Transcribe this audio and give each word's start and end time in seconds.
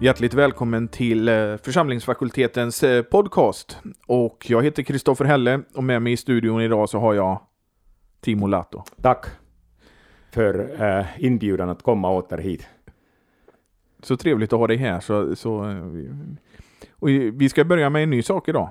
Hjärtligt 0.00 0.34
välkommen 0.34 0.88
till 0.88 1.28
eh, 1.28 1.56
församlingsfakultetens 1.56 2.82
eh, 2.82 3.02
podcast. 3.02 3.78
Och 4.06 4.46
jag 4.48 4.62
heter 4.62 4.82
Kristoffer 4.82 5.24
Helle 5.24 5.60
och 5.74 5.84
med 5.84 6.02
mig 6.02 6.12
i 6.12 6.16
studion 6.16 6.60
idag 6.60 6.88
så 6.88 6.98
har 6.98 7.14
jag 7.14 7.40
Timo 8.20 8.46
Lato. 8.46 8.82
Tack 9.02 9.26
för 10.30 10.82
uh, 10.82 11.06
inbjudan 11.18 11.68
att 11.68 11.82
komma 11.82 12.10
åter 12.10 12.38
hit. 12.38 12.68
Så 14.02 14.16
trevligt 14.16 14.52
att 14.52 14.58
ha 14.58 14.66
dig 14.66 14.76
här. 14.76 15.00
Så, 15.00 15.36
så, 15.36 15.76
vi 17.32 17.48
ska 17.48 17.64
börja 17.64 17.90
med 17.90 18.02
en 18.02 18.10
ny 18.10 18.22
sak 18.22 18.48
idag. 18.48 18.70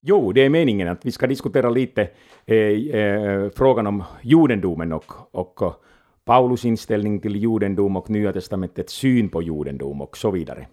Jo, 0.00 0.32
det 0.32 0.44
är 0.44 0.50
meningen 0.50 0.88
att 0.88 1.06
vi 1.06 1.12
ska 1.12 1.26
diskutera 1.26 1.70
lite 1.70 2.08
eh, 2.44 2.56
eh, 2.56 3.50
frågan 3.56 3.86
om 3.86 4.04
judendomen 4.22 4.92
och, 4.92 5.12
och 5.30 5.82
Paulus 6.26 6.64
inställning 6.64 7.20
till 7.20 7.36
judendom 7.36 7.96
och 7.96 8.10
Nya 8.10 8.32
testamentets 8.32 8.92
syn 8.92 9.28
på 9.28 9.42
judendom 9.42 10.00
och 10.00 10.16
så 10.16 10.30
vidare. 10.30 10.66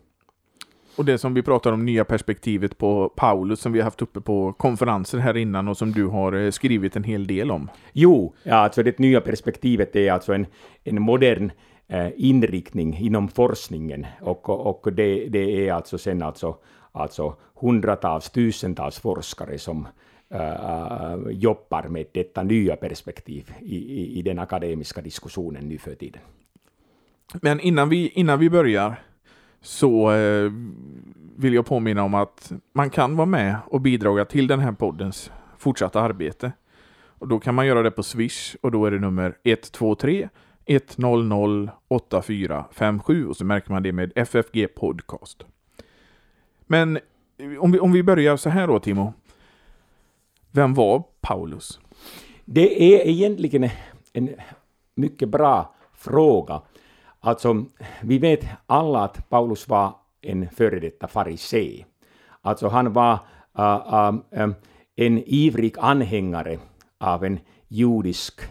Och 0.95 1.05
det 1.05 1.17
som 1.17 1.33
vi 1.33 1.41
pratar 1.41 1.71
om, 1.71 1.85
nya 1.85 2.05
perspektivet 2.05 2.77
på 2.77 3.09
Paulus, 3.09 3.59
som 3.59 3.71
vi 3.71 3.79
har 3.79 3.83
haft 3.83 4.01
uppe 4.01 4.21
på 4.21 4.53
konferenser 4.53 5.17
här 5.17 5.37
innan 5.37 5.67
och 5.67 5.77
som 5.77 5.91
du 5.91 6.07
har 6.07 6.33
eh, 6.33 6.51
skrivit 6.51 6.95
en 6.95 7.03
hel 7.03 7.27
del 7.27 7.51
om. 7.51 7.69
Jo, 7.93 8.33
ja, 8.43 8.55
alltså 8.55 8.83
det 8.83 8.99
nya 8.99 9.21
perspektivet 9.21 9.95
är 9.95 10.11
alltså 10.11 10.33
en, 10.33 10.45
en 10.83 11.01
modern 11.01 11.51
eh, 11.87 12.07
inriktning 12.15 12.97
inom 12.97 13.27
forskningen 13.27 14.05
och, 14.21 14.49
och 14.49 14.93
det, 14.93 15.25
det 15.29 15.67
är 15.67 15.73
alltså 15.73 15.97
sen 15.97 16.21
alltså, 16.21 16.55
alltså 16.91 17.35
hundratals, 17.61 18.29
tusentals 18.29 18.99
forskare 18.99 19.57
som 19.57 19.87
Äh, 20.33 20.39
äh, 20.39 21.31
jobbar 21.31 21.87
med 21.87 22.05
detta 22.11 22.43
nya 22.43 22.75
perspektiv 22.75 23.53
i, 23.61 23.75
i, 23.75 24.19
i, 24.19 24.21
den 24.21 24.39
akademiska 24.39 25.01
diskussionen 25.01 25.69
nu 25.69 25.77
för 25.77 25.95
tiden. 25.95 26.21
Men 27.41 27.59
innan 27.59 27.89
vi, 27.89 28.09
innan 28.09 28.39
vi 28.39 28.49
börjar 28.49 28.95
så 29.61 30.11
eh, 30.11 30.51
vill 31.35 31.53
jag 31.53 31.65
påminna 31.65 32.03
om 32.03 32.13
att 32.13 32.51
man 32.73 32.89
kan 32.89 33.15
vara 33.15 33.25
med 33.25 33.57
och 33.67 33.81
bidra 33.81 34.25
till 34.25 34.47
den 34.47 34.59
här 34.59 34.71
poddens 34.71 35.31
fortsatta 35.57 36.01
arbete. 36.01 36.51
Och 37.05 37.27
då 37.27 37.39
kan 37.39 37.55
man 37.55 37.67
göra 37.67 37.83
det 37.83 37.91
på 37.91 38.03
Swish 38.03 38.55
och 38.61 38.71
då 38.71 38.85
är 38.85 38.91
det 38.91 38.99
nummer 38.99 39.37
123 39.43 40.29
100 40.65 41.71
8457 41.87 43.27
och 43.27 43.37
så 43.37 43.45
märker 43.45 43.71
man 43.71 43.83
det 43.83 43.91
med 43.91 44.11
FFG 44.15 44.75
Podcast. 44.75 45.45
Men 46.67 46.99
om 47.59 47.71
vi, 47.71 47.79
om 47.79 47.91
vi 47.91 48.03
börjar 48.03 48.37
så 48.37 48.49
här 48.49 48.67
då 48.67 48.79
Timo. 48.79 49.13
Vem 50.55 50.73
var 50.73 51.03
Paulus? 51.21 51.79
Det 52.45 52.95
är 52.95 53.07
egentligen 53.07 53.69
en 54.13 54.29
mycket 54.95 55.29
bra 55.29 55.75
fråga. 55.93 56.61
Alltså, 57.19 57.65
vi 58.01 58.17
vet 58.17 58.45
alla 58.65 59.03
att 59.03 59.29
Paulus 59.29 59.67
var 59.67 59.95
en 60.21 60.49
före 60.49 60.79
detta 60.79 61.07
farisé. 61.07 61.85
Alltså 62.41 62.67
han 62.67 62.93
var 62.93 63.13
uh, 63.59 64.13
uh, 64.39 64.53
en 64.95 65.23
ivrig 65.25 65.75
anhängare 65.79 66.59
av 66.97 67.25
en 67.25 67.39
judisk 67.67 68.41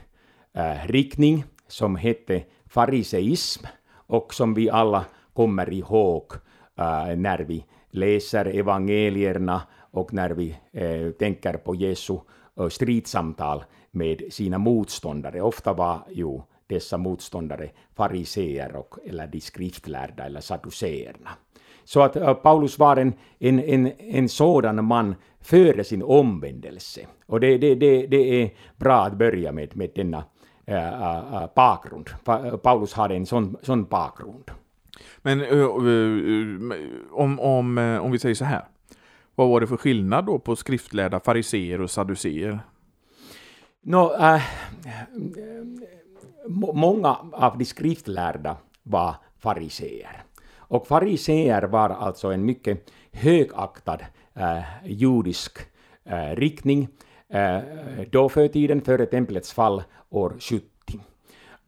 uh, 0.58 0.86
riktning 0.86 1.45
som 1.69 1.97
hette 1.97 2.45
fariseism 2.67 3.67
och 3.95 4.34
som 4.34 4.55
vi 4.55 4.70
alla 4.70 5.05
kommer 5.33 5.73
ihåg 5.73 6.33
äh, 6.78 7.17
när 7.17 7.39
vi 7.39 7.65
läser 7.91 8.45
evangelierna 8.45 9.62
och 9.92 10.12
när 10.12 10.31
vi 10.31 10.56
eh, 10.73 10.84
äh, 10.84 11.11
tänker 11.11 11.53
på 11.53 11.75
Jesu 11.75 12.19
eh, 12.59 12.69
stridsamtal 12.69 13.64
med 13.91 14.23
sina 14.31 14.59
motståndare, 14.59 15.41
ofta 15.41 15.73
var 15.73 16.01
ju 16.11 16.41
dessa 16.67 16.98
motståndare 16.98 17.70
fariseer 17.95 18.77
och, 18.77 18.98
eller 19.05 19.27
de 19.27 19.41
skriftlärda 19.41 20.24
eller 20.24 20.41
saduceerna. 20.41 21.30
Så 21.85 22.01
att 22.01 22.17
äh, 22.17 22.35
Paulus 22.35 22.79
var 22.79 22.97
en, 22.97 23.13
en, 23.39 23.61
en, 23.61 23.92
en 23.98 24.29
sådan 24.29 24.85
man 24.85 25.14
före 25.41 25.85
sin 25.85 26.02
omvändelse. 26.02 27.07
Och 27.27 27.41
det, 27.41 27.58
det, 27.58 27.74
det, 27.74 28.07
det 28.07 28.42
är 28.42 28.51
bra 28.77 29.02
att 29.02 29.18
börja 29.18 29.52
med, 29.52 29.77
med 29.77 29.91
denna 29.95 30.24
äh, 30.67 31.42
äh, 31.42 31.47
bakgrund. 31.55 32.11
Pa 32.24 32.58
Paulus 32.58 32.92
hade 32.92 33.14
en 33.17 33.27
sån, 33.27 33.57
sån 33.63 33.85
bakgrund. 33.85 34.51
Men 35.18 35.40
eh, 35.40 35.48
eh, 35.48 35.58
eh, 35.58 35.67
om, 37.11 37.40
om, 37.40 37.79
om 38.02 38.13
vi 38.13 38.18
säger 38.18 38.35
så 38.35 38.45
här. 38.45 38.64
Vad 39.35 39.48
var 39.48 39.61
det 39.61 39.67
för 39.67 39.77
skillnad 39.77 40.27
då 40.27 40.39
på 40.39 40.57
skriftlärda 40.57 41.20
fariseer 41.20 41.80
och 41.80 41.90
saduceer? 41.90 42.61
No, 43.83 44.12
äh, 44.12 44.42
många 46.74 47.17
av 47.33 47.58
de 47.58 47.64
skriftlärda 47.64 48.57
var 48.83 49.14
fariseer. 49.39 50.23
Och 50.57 50.86
fariseer 50.86 51.62
var 51.62 51.91
alltså 51.91 52.29
en 52.29 52.45
mycket 52.45 52.91
högaktad 53.12 53.98
äh, 54.35 54.62
judisk 54.85 55.58
äh, 56.05 56.36
riktning 56.36 56.89
äh, 57.29 57.58
då 58.11 58.29
för 58.29 58.48
tiden 58.48 58.80
före 58.80 59.07
templets 59.07 59.52
fall 59.52 59.83
år 60.11 60.36
70. 60.41 60.67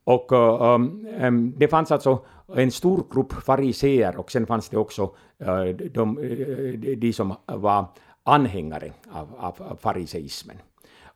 Och 0.05 0.33
um, 0.33 1.55
det 1.57 1.69
fanns 1.69 1.93
alltså 1.93 2.25
en 2.47 2.71
stor 2.71 3.07
grupp 3.11 3.33
fariseer 3.33 4.17
och 4.17 4.31
sen 4.31 4.47
fanns 4.47 4.69
det 4.69 4.77
också 4.77 5.15
eh, 5.39 5.65
de, 5.93 6.19
eh, 6.19 6.99
de 6.99 7.13
som 7.13 7.35
var 7.47 7.87
anhängare 8.23 8.93
av, 9.13 9.29
av 9.39 9.77
fariseismen. 9.81 10.57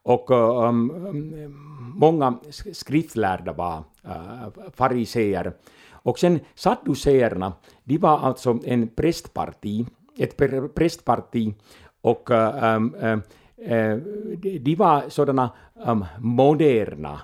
Och 0.02 0.30
eh, 0.30 0.68
um, 0.68 0.90
um, 0.90 1.92
många 1.94 2.38
skriftlärda 2.72 3.52
var 3.52 3.84
uh, 4.06 4.48
fariseer. 4.74 5.52
Och 5.90 6.18
sen 6.18 6.40
sadduceerna, 6.54 7.52
de 7.84 7.98
var 7.98 8.18
alltså 8.18 8.58
en 8.64 8.88
prästparti, 8.88 9.86
ett 10.18 10.36
prästparti 10.74 11.54
och 12.00 12.30
um, 12.30 12.94
uh, 12.94 13.18
de 14.60 14.74
var 14.74 15.08
sådana 15.08 15.50
um, 15.86 16.04
moderna 16.18 17.20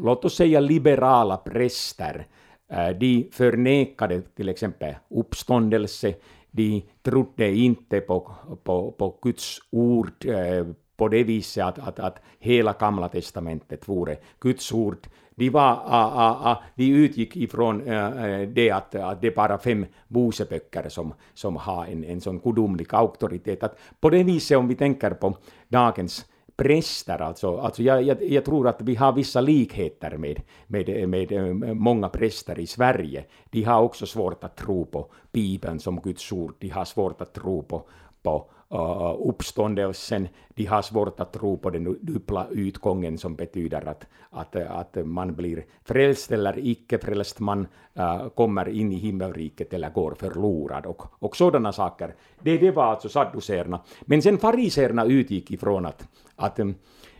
låt 0.00 0.24
oss 0.24 0.34
säga 0.34 0.60
liberala 0.60 1.36
präster, 1.36 2.26
Eh, 2.72 2.90
de 2.90 3.28
förnekade 3.32 4.22
till 4.22 4.48
exempel 4.48 4.94
uppståndelse, 5.10 6.14
de 6.50 6.82
trodde 7.02 7.54
inte 7.54 8.00
på, 8.00 8.30
på, 8.64 8.92
på 8.92 9.18
Guds 9.22 9.58
ord 9.70 10.24
eh, 10.24 10.66
på 10.96 11.08
det 11.08 11.24
viset 11.24 11.64
att, 11.64 11.78
att, 11.78 11.98
att 11.98 12.22
hela 12.38 12.72
gamla 12.72 13.08
testamentet 13.08 13.88
vore 13.88 14.16
Guds 14.40 14.72
ord. 14.72 15.06
De, 15.34 15.50
var, 15.50 15.72
uh, 15.72 16.62
de 16.74 16.90
utgick 16.90 17.36
ifrån 17.36 17.80
eh, 17.80 18.48
det 18.48 18.70
att, 18.70 18.94
att 18.94 19.20
det 19.20 19.26
är 19.26 19.34
bara 19.34 19.58
fem 19.58 19.86
Moseböcker 20.08 20.88
som, 20.88 21.14
som 21.34 21.56
har 21.56 21.86
en, 21.86 22.04
en 22.04 22.20
sån 22.20 22.38
gudomlig 22.38 22.86
auktoritet. 22.90 23.62
Att 23.62 23.78
på 24.00 24.10
det 24.10 24.22
viset, 24.22 24.58
om 24.58 24.68
vi 24.68 24.74
tänker 24.74 25.10
på 25.10 25.36
dagens 25.68 26.26
präster. 26.56 27.22
Alltså, 27.22 27.56
alltså 27.56 27.82
jag, 27.82 28.02
jag, 28.02 28.22
jag, 28.22 28.44
tror 28.44 28.68
att 28.68 28.82
vi 28.82 28.94
har 28.94 29.12
vissa 29.12 29.40
likheter 29.40 30.16
med, 30.16 30.42
med, 30.66 31.08
med, 31.08 31.32
eh, 31.32 31.74
många 31.74 32.08
präster 32.08 32.58
i 32.58 32.66
Sverige. 32.66 33.24
De 33.50 33.62
har 33.62 33.82
också 33.82 34.06
svårt 34.06 34.44
att 34.44 34.56
tro 34.56 34.86
på 34.86 35.12
Bibeln 35.32 35.80
som 35.80 36.00
Guds 36.00 36.32
ord. 36.32 36.54
De 36.58 36.68
har 36.68 36.84
svårt 36.84 37.20
att 37.20 37.34
tro 37.34 37.62
på, 37.62 37.88
på 38.22 38.50
Äh, 38.72 38.78
uh, 38.78 39.28
uppståndelsen. 39.28 40.28
De 40.54 40.66
har 40.66 40.82
svårt 40.82 41.20
att 41.20 41.32
tro 41.32 41.56
på 41.56 41.70
den 41.70 41.96
dubbla 42.00 42.46
utgången 42.50 43.18
som 43.18 43.34
betyder 43.34 43.88
att, 43.88 44.06
att, 44.30 44.56
att 44.56 45.06
man 45.06 45.34
blir 45.34 45.64
frälst 45.84 46.32
eller 46.32 46.58
icke 46.58 46.98
frälst, 46.98 47.40
man 47.40 47.66
uh, 47.98 48.28
kommer 48.28 48.68
in 48.68 48.92
i 48.92 48.96
himmelriket 48.96 49.72
eller 49.74 49.90
går 49.90 50.14
förlorad 50.14 50.86
och, 50.86 51.02
och 51.18 51.36
sådana 51.36 51.72
saker. 51.72 52.14
Det, 52.40 52.58
det 52.58 52.70
var 52.70 52.84
alltså 52.84 53.08
sadduceerna. 53.08 53.80
Men 54.00 54.22
sen 54.22 54.38
fariseerna 54.38 55.04
utgick 55.04 55.50
ifrån 55.50 55.86
att, 55.86 56.08
att 56.36 56.58
um, 56.58 56.74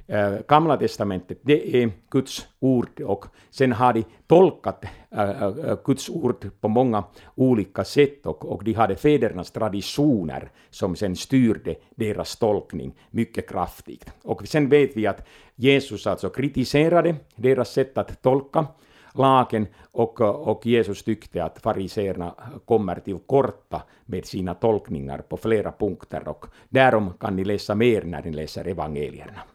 Eh, 0.07 0.35
Gamla 0.49 0.77
testamentet, 0.77 1.39
det 1.43 1.83
är 1.83 1.91
Guds 2.11 2.47
ord 2.61 3.01
och 3.01 3.27
sen 3.51 3.73
har 3.73 3.93
de 3.93 4.05
tolkat 4.27 4.85
äh, 5.11 5.77
Guds 5.85 6.11
ord 6.11 6.51
på 6.61 6.69
många 6.69 7.05
olika 7.35 7.85
sätt 7.85 8.27
och, 8.27 8.53
och 8.53 8.65
de 8.65 8.73
hade 8.73 8.97
fädernas 8.97 9.51
traditioner 9.51 10.51
som 10.71 10.97
sen 10.97 11.17
styrde 11.17 11.75
deras 11.95 12.37
tolkning 12.37 12.95
mycket 13.11 13.49
kraftigt. 13.49 14.13
Och 14.23 14.49
sen 14.49 14.69
vet 14.69 14.97
vi 14.97 15.07
att 15.07 15.27
Jesus 15.55 16.07
alltså 16.07 16.29
kritiserade 16.29 17.15
deras 17.37 17.73
sätt 17.73 17.99
att 17.99 18.23
tolka 18.23 18.67
lagen 19.15 19.67
och, 19.93 20.21
och 20.21 20.67
Jesus 20.67 21.03
tyckte 21.03 21.45
att 21.45 21.63
fariseerna 21.63 22.35
kommer 22.65 23.01
till 23.01 23.19
korta 23.27 23.83
med 24.07 24.27
sina 24.27 24.55
tolkningar 24.55 25.19
på 25.19 25.37
flera 25.37 25.73
punkter 25.73 26.29
och 26.29 26.47
därom 26.69 27.13
kan 27.21 27.37
ni 27.37 27.45
läsa 27.45 27.75
mer 27.75 28.03
när 28.03 28.23
ni 28.23 28.31
läser 28.33 28.69
evangelierna. 28.69 29.52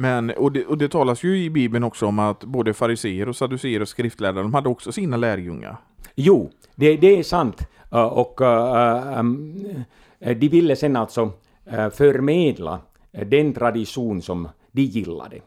Men, 0.00 0.30
och 0.30 0.52
det, 0.52 0.66
och 0.66 0.78
det 0.78 0.88
talas 0.88 1.22
ju 1.22 1.44
i 1.44 1.50
Bibeln 1.50 1.84
också 1.84 2.06
om 2.06 2.18
att 2.18 2.44
både 2.44 2.74
fariseer 2.74 3.28
och 3.28 3.36
saduceer 3.36 3.82
och 3.82 3.88
skriftlärare, 3.88 4.42
de 4.42 4.54
hade 4.54 4.68
också 4.68 4.92
sina 4.92 5.16
lärjungar. 5.16 5.76
Jo, 6.14 6.50
det, 6.74 6.96
det 6.96 7.18
är 7.18 7.22
sant. 7.22 7.68
Eh, 7.92 8.04
och 8.04 8.40
uh, 8.40 9.18
um, 9.18 9.84
de 10.18 10.48
ville 10.48 10.76
sen 10.76 10.96
alltså 10.96 11.22
uh, 11.72 11.88
förmedla 11.90 12.80
den 13.10 13.52
tradition 13.52 14.22
som 14.22 14.48
de 14.72 14.82
gillade 14.82 15.40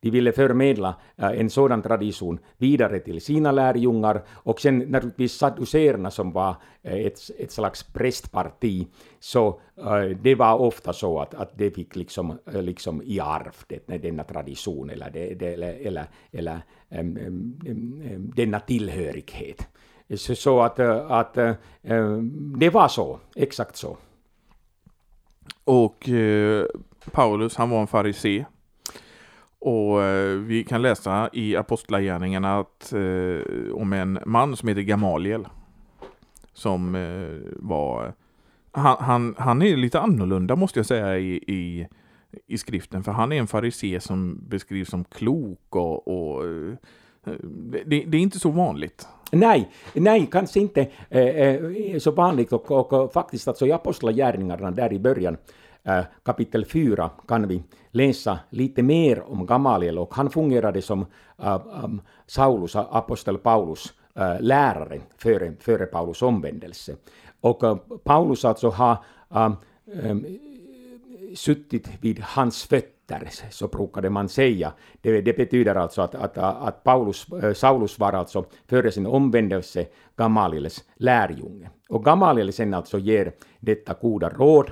de 0.00 0.10
ville 0.10 0.32
förmedla 0.32 0.94
eh, 1.16 1.40
en 1.40 1.50
sådan 1.50 1.82
tradition 1.82 2.38
vidare 2.58 2.98
till 2.98 3.20
sina 3.20 3.52
lärjungar 3.52 4.22
och 4.30 4.60
sen 4.60 4.78
naturligtvis 4.78 5.32
sadduceerna 5.32 6.10
som 6.10 6.32
var 6.32 6.56
eh, 6.82 7.06
ett, 7.06 7.18
ett 7.38 7.50
slags 7.52 7.82
prästparti, 7.82 8.86
så 9.20 9.60
eh, 9.76 10.16
det 10.22 10.34
var 10.34 10.58
ofta 10.58 10.92
så 10.92 11.20
att, 11.20 11.34
att 11.34 11.58
det 11.58 11.70
fick 11.70 11.96
liksom, 11.96 12.38
liksom 12.46 13.02
i 13.02 13.20
arv 13.20 13.54
det, 13.68 13.98
denna 13.98 14.24
tradition 14.24 14.90
eller, 14.90 15.10
det, 15.10 15.34
det, 15.34 15.52
eller, 15.52 15.86
eller, 15.86 16.06
eller 16.32 16.60
äm, 16.88 17.16
äm, 17.16 17.60
äm, 17.66 18.32
denna 18.36 18.60
tillhörighet. 18.60 19.68
Så, 20.14 20.34
så 20.34 20.60
att, 20.60 20.80
att 20.80 21.34
det 22.58 22.70
var 22.70 22.88
så, 22.88 23.20
exakt 23.34 23.76
så. 23.76 23.96
Och 25.64 26.08
eh, 26.08 26.66
Paulus, 27.12 27.56
han 27.56 27.70
var 27.70 27.80
en 27.80 27.86
farisé. 27.86 28.44
Och 29.66 30.02
eh, 30.02 30.38
vi 30.38 30.64
kan 30.64 30.82
läsa 30.82 31.30
i 31.32 31.56
Apostlagärningarna 31.56 32.58
att, 32.58 32.92
eh, 32.92 33.74
om 33.74 33.92
en 33.92 34.18
man 34.26 34.56
som 34.56 34.68
heter 34.68 34.82
Gamaliel. 34.82 35.46
Som 36.52 36.94
eh, 36.94 37.52
var... 37.56 38.12
Han, 38.72 38.96
han, 39.00 39.34
han, 39.38 39.62
är 39.62 39.76
lite 39.76 40.00
annorlunda 40.00 40.56
måste 40.56 40.78
jag 40.78 40.86
säga 40.86 41.18
i, 41.18 41.34
i, 41.46 41.88
i 42.46 42.58
skriften. 42.58 43.04
För 43.04 43.12
han 43.12 43.32
är 43.32 43.36
en 43.36 43.46
farisé 43.46 44.00
som 44.00 44.40
beskrivs 44.48 44.88
som 44.88 45.04
klok 45.04 45.76
och, 45.76 46.08
och 46.08 46.44
eh, 46.44 46.74
det, 47.84 48.04
det, 48.06 48.16
är 48.16 48.22
inte 48.22 48.38
så 48.38 48.50
vanligt. 48.50 49.08
Nej, 49.32 49.70
nej, 49.94 50.28
kanske 50.32 50.60
inte 50.60 50.88
eh, 51.10 51.26
eh, 51.26 51.98
så 51.98 52.10
vanligt 52.10 52.52
och, 52.52 52.70
och, 52.70 52.92
och 52.92 53.12
faktiskt 53.12 53.48
alltså 53.48 53.66
i 53.66 53.72
Apostlagärningarna 53.72 54.70
där 54.70 54.92
i 54.92 54.98
början 54.98 55.36
Äh, 55.86 56.04
kapitel 56.22 56.64
4 56.64 57.10
kan 57.28 57.48
vi 57.48 57.62
läsa 57.90 58.38
lite 58.50 58.82
mer 58.82 59.22
om 59.30 59.46
Gamaliel 59.46 59.98
och 59.98 60.14
han 60.14 60.30
fungerade 60.30 60.82
som 60.82 61.06
äh, 61.38 61.58
ähm, 61.84 62.00
Saulus, 62.26 62.76
apostel 62.76 63.38
Paulus 63.38 63.94
äh, 64.14 64.40
lärare 64.40 65.00
före, 65.16 65.52
före 65.60 65.86
Paulus 65.86 66.22
omvändelse. 66.22 66.96
Och 67.40 67.62
Paulus 68.04 68.44
alltså 68.44 68.68
har 68.68 68.96
ähm, 69.34 69.56
ähm, 70.02 70.26
suttit 71.34 71.88
vid 72.00 72.20
hans 72.20 72.64
fötter 72.64 73.28
så 73.50 73.68
brukade 73.68 74.10
man 74.10 74.28
säga. 74.28 74.72
Det, 75.00 75.20
det 75.20 75.36
betyder 75.36 75.74
alltså 75.74 76.02
att, 76.02 76.14
att, 76.14 76.38
att 76.38 76.84
Paulus, 76.84 77.26
Saulus 77.54 77.98
var 77.98 78.12
alltså 78.12 78.44
före 78.68 78.92
sin 78.92 79.06
omvändelse 79.06 79.86
Gamaliels 80.16 80.84
lärjunge. 80.96 81.70
Och 81.88 82.04
Gamaliel 82.04 82.52
sen 82.52 82.74
alltså 82.74 82.98
ger 82.98 83.32
detta 83.60 83.94
goda 84.00 84.28
råd 84.28 84.70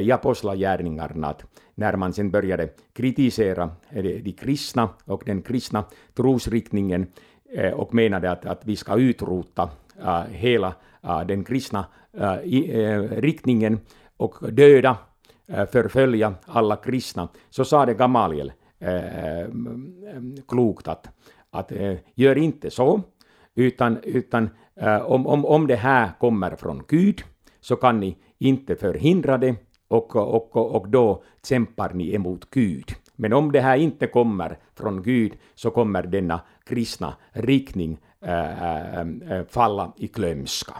i 0.00 0.12
apostlagärningarna 0.12 1.28
att 1.28 1.44
när 1.74 1.96
man 1.96 2.12
sen 2.12 2.30
började 2.30 2.68
kritisera 2.92 3.70
de, 3.90 4.32
kristna 4.32 4.88
och 5.04 5.22
den 5.26 5.42
kristna 5.42 5.84
trosriktningen 6.14 7.06
eh, 7.52 7.72
och 7.72 7.94
menade 7.94 8.30
att, 8.30 8.46
att 8.46 8.66
vi 8.66 8.76
ska 8.76 8.96
utrota 8.96 9.70
eh, 10.02 10.22
hela 10.22 10.74
eh, 11.02 11.20
den 11.20 11.44
kristna 11.44 11.86
riktningen 13.10 13.78
och 14.16 14.34
döda 14.52 14.96
förfölja 15.46 16.34
alla 16.44 16.76
kristna, 16.76 17.28
så 17.50 17.64
sa 17.64 17.86
det 17.86 17.94
Gamaliel 17.94 18.52
klokt 20.48 20.88
att, 20.88 21.08
att 21.50 21.72
gör 22.14 22.38
inte 22.38 22.70
så, 22.70 23.00
utan, 23.54 23.98
utan 24.02 24.48
om, 25.04 25.26
om, 25.26 25.44
om 25.44 25.66
det 25.66 25.76
här 25.76 26.10
kommer 26.20 26.56
från 26.56 26.82
Gud 26.88 27.22
så 27.60 27.76
kan 27.76 28.00
ni 28.00 28.16
inte 28.38 28.76
förhindra 28.76 29.38
det 29.38 29.54
och, 29.88 30.16
och, 30.16 30.56
och, 30.56 30.88
då 30.88 31.22
kämpar 31.48 31.92
ni 31.92 32.14
emot 32.14 32.50
Gud. 32.50 32.94
Men 33.16 33.32
om 33.32 33.52
det 33.52 33.60
här 33.60 33.76
inte 33.76 34.06
kommer 34.06 34.58
från 34.74 35.02
Gud 35.02 35.32
så 35.54 35.70
kommer 35.70 36.02
denna 36.02 36.40
kristna 36.64 37.16
riktning 37.32 37.98
äh, 38.20 38.98
äh, 39.00 39.08
äh, 39.30 39.44
falla 39.48 39.92
i 39.96 40.06
glömska. 40.06 40.74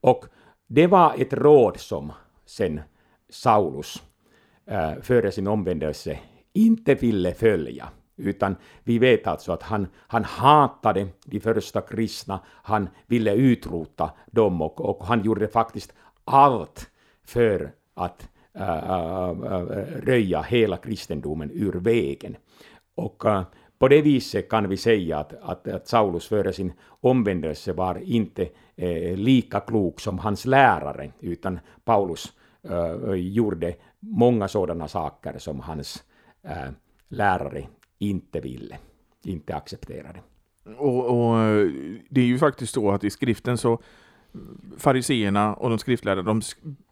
Och 0.00 0.24
det 0.68 0.86
var 0.86 1.14
ett 1.18 1.32
råd 1.32 1.80
som 1.80 2.12
sen 2.46 2.80
Saulus 3.30 4.02
äh, 4.66 4.94
före 5.02 5.32
sin 5.32 5.46
omvändelse 5.46 6.18
inte 6.52 6.94
ville 6.94 7.34
följa. 7.34 7.88
Utan 8.16 8.56
vi 8.84 8.98
vet 8.98 9.26
alltså 9.26 9.52
att 9.52 9.62
han, 9.62 9.86
han 9.96 10.24
hatade 10.24 11.08
de 11.24 11.40
första 11.40 11.80
kristna, 11.80 12.40
han 12.46 12.88
ville 13.06 13.34
utrota 13.34 14.10
dem 14.26 14.62
och, 14.62 14.80
och 14.80 15.04
han 15.04 15.22
gjorde 15.22 15.48
faktiskt 15.48 15.92
allt 16.24 16.90
för 17.24 17.72
att 18.04 18.28
äh, 18.52 18.62
äh, 18.62 19.30
äh, 19.30 20.00
röja 20.04 20.42
hela 20.42 20.76
kristendomen 20.76 21.50
ur 21.50 21.72
vägen. 21.72 22.36
Och 22.94 23.24
äh, 23.24 23.42
på 23.78 23.88
det 23.88 24.02
viset 24.02 24.48
kan 24.48 24.68
vi 24.68 24.76
säga 24.76 25.18
att, 25.18 25.34
att, 25.42 25.68
att 25.68 25.88
Saulus 25.88 26.26
före 26.28 26.52
sin 26.52 26.72
omvändelse 27.00 27.72
var 27.72 27.98
inte 28.02 28.48
eh, 28.76 29.16
lika 29.16 29.60
klok 29.60 30.00
som 30.00 30.18
hans 30.18 30.46
lärare, 30.46 31.12
utan 31.20 31.60
Paulus 31.84 32.32
uh, 32.70 33.14
gjorde 33.14 33.74
många 34.00 34.48
sådana 34.48 34.88
saker 34.88 35.38
som 35.38 35.60
hans 35.60 36.04
uh, 36.44 36.70
lärare 37.08 37.66
inte 37.98 38.40
ville, 38.40 38.78
inte 39.24 39.56
accepterade. 39.56 40.20
Och, 40.78 41.06
och, 41.06 41.36
det 42.10 42.20
är 42.20 42.26
ju 42.26 42.38
faktiskt 42.38 42.74
så 42.74 42.90
att 42.90 43.04
i 43.04 43.10
skriften 43.10 43.58
så 43.58 43.80
fariseerna 44.78 45.54
och 45.54 45.70
de 45.70 45.78
skriftlärda, 45.78 46.22
de 46.22 46.42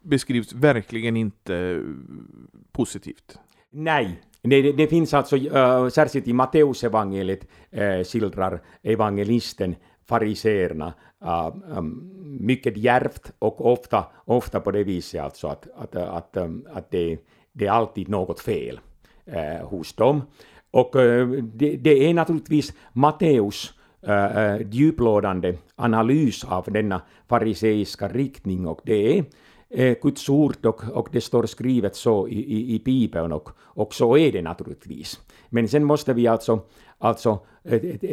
beskrivs 0.01 0.53
verkligen 0.53 1.17
inte 1.17 1.83
positivt. 2.71 3.39
Nej, 3.71 4.21
det, 4.41 4.71
det 4.71 4.87
finns 4.87 5.13
alltså, 5.13 5.37
äh, 5.37 5.89
särskilt 5.89 6.27
i 6.27 6.33
Matteusevangeliet 6.33 7.47
äh, 7.71 8.03
skildrar 8.03 8.61
evangelisten 8.83 9.75
fariseerna 10.09 10.93
uh, 11.25 11.77
um, 11.77 12.11
mycket 12.39 12.77
djärvt 12.77 13.31
och 13.39 13.65
ofta, 13.65 14.05
ofta 14.25 14.59
på 14.59 14.71
det 14.71 14.83
viset 14.83 15.21
alltså 15.21 15.47
att, 15.47 15.67
att, 15.75 15.95
att, 15.95 16.37
um, 16.37 16.67
att 16.73 16.91
det, 16.91 17.17
det 17.51 17.67
är 17.67 17.71
alltid 17.71 18.09
något 18.09 18.39
fel 18.39 18.79
uh, 19.27 19.67
hos 19.67 19.93
dem. 19.93 20.21
Och 20.71 20.91
det, 21.43 21.77
det, 21.77 22.09
är 22.09 22.13
naturligtvis 22.13 22.73
Matteus 22.93 23.73
äh, 24.01 24.61
djuplådande 24.71 25.57
analys 25.75 26.43
av 26.43 26.71
denna 26.71 27.01
fariseiska 27.27 28.07
riktning 28.07 28.67
och 28.67 28.81
det 28.83 29.17
är 29.17 29.25
Guds 30.01 30.29
ord 30.29 30.65
och, 30.65 30.83
och 30.93 31.09
det 31.11 31.21
står 31.21 31.45
skrivet 31.45 31.95
så 31.95 32.27
i, 32.27 32.39
i, 32.39 32.75
i 32.75 32.79
Bibeln 32.79 33.31
och, 33.31 33.49
och 33.59 33.93
så 33.93 34.17
är 34.17 34.31
det 34.31 34.41
naturligtvis. 34.41 35.19
Men 35.49 35.67
sen 35.67 35.83
måste 35.83 36.13
vi 36.13 36.27
alltså, 36.27 36.59
alltså 36.97 37.39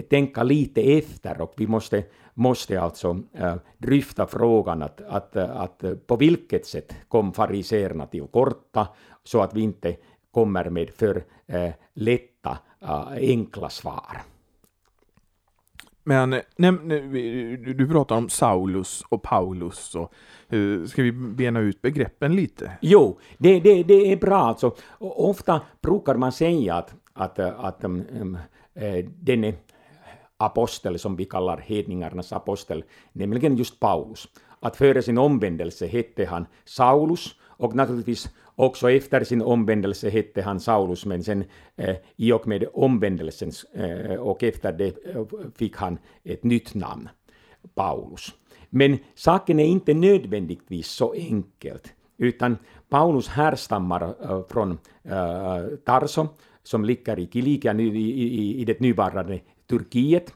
tänka 0.09 0.43
lite 0.43 0.81
efter 0.81 1.41
och 1.41 1.55
vi 1.57 1.67
måste, 1.67 2.05
måste 2.35 2.81
alltså 2.81 3.21
äh, 3.33 3.55
dryfta 3.79 4.27
frågan 4.27 4.83
att, 4.83 5.01
att, 5.01 5.37
att 5.37 5.85
på 6.07 6.17
vilket 6.17 6.67
sätt 6.67 6.95
kom 7.09 7.33
fariseerna 7.33 8.07
till 8.07 8.27
korta 8.27 8.89
så 9.25 9.43
att 9.43 9.55
vi 9.55 9.61
inte 9.61 9.97
kommer 10.31 10.71
med 10.71 10.91
för 10.91 11.25
äh, 11.47 11.71
lätta, 11.95 12.59
äh, 12.83 13.07
enkla 13.17 13.69
svar. 13.69 14.23
Men 16.09 16.31
nej, 16.57 16.73
du 17.57 17.89
pratar 17.89 18.17
om 18.17 18.29
Saulus 18.29 19.03
och 19.09 19.23
Paulus. 19.23 19.95
Och, 19.95 20.13
uh, 20.53 20.87
ska 20.87 21.03
vi 21.03 21.13
bena 21.13 21.61
ut 21.61 21.83
begreppen 21.83 22.37
lite? 22.37 22.73
Jo, 22.81 23.19
det, 23.39 23.61
det, 23.61 23.83
det 23.83 24.13
är 24.13 24.17
bra. 24.17 24.39
Alltså, 24.39 24.75
ofta 24.99 25.61
brukar 25.81 26.15
man 26.15 26.33
säga 26.33 26.75
att, 26.75 26.95
att, 27.13 27.39
att 27.39 27.85
um, 27.85 28.05
um 28.21 28.39
eh, 28.75 28.95
uh, 28.95 29.05
denne 29.21 29.55
apostel, 30.37 30.99
som 30.99 31.17
vi 31.17 31.25
kallar 31.25 31.59
hedningarnas 31.59 32.33
apostel, 32.33 32.85
nämligen 33.13 33.57
just 33.57 33.81
Paulus, 33.81 34.29
att 34.61 34.77
före 34.77 35.03
sin 35.03 35.19
omvändelse 35.19 35.87
hette 35.87 36.27
han 36.27 36.47
Saulus 36.65 37.35
och 37.43 37.75
naturligtvis 37.75 38.29
också 38.57 38.91
efter 38.91 39.25
sin 39.25 39.43
omvändelse 39.43 40.11
hette 40.11 40.43
han 40.43 40.61
Saulus, 40.61 41.07
men 41.07 41.25
sen 41.25 41.45
eh, 41.77 41.97
i 42.17 42.33
och 42.33 42.47
med 42.47 42.65
omvändelsen 42.73 43.53
eh, 43.75 44.17
och 44.17 44.43
efter 44.43 44.73
det 44.73 45.07
eh, 45.15 45.25
fick 45.55 45.77
han 45.77 45.99
ett 46.25 46.45
nytt 46.45 46.75
namn, 46.75 47.09
Paulus. 47.75 48.35
Men 48.71 48.99
saken 49.15 49.61
är 49.61 49.67
inte 49.67 49.95
nödvändigtvis 49.95 50.89
så 50.89 51.13
enkelt, 51.13 51.95
utan 52.19 52.57
Paulus 52.89 53.29
härstammar 53.29 54.15
eh, 54.23 54.43
från 54.49 54.79
eh, 55.03 55.67
Tarso, 55.85 56.29
som 56.63 56.85
ligger 56.85 57.19
i 57.19 57.27
Kilikia 57.33 57.75
i, 57.75 57.87
i, 57.87 58.61
i 58.61 58.65
det 58.65 58.81
nuvarande 58.81 59.41
Turkiet. 59.67 60.33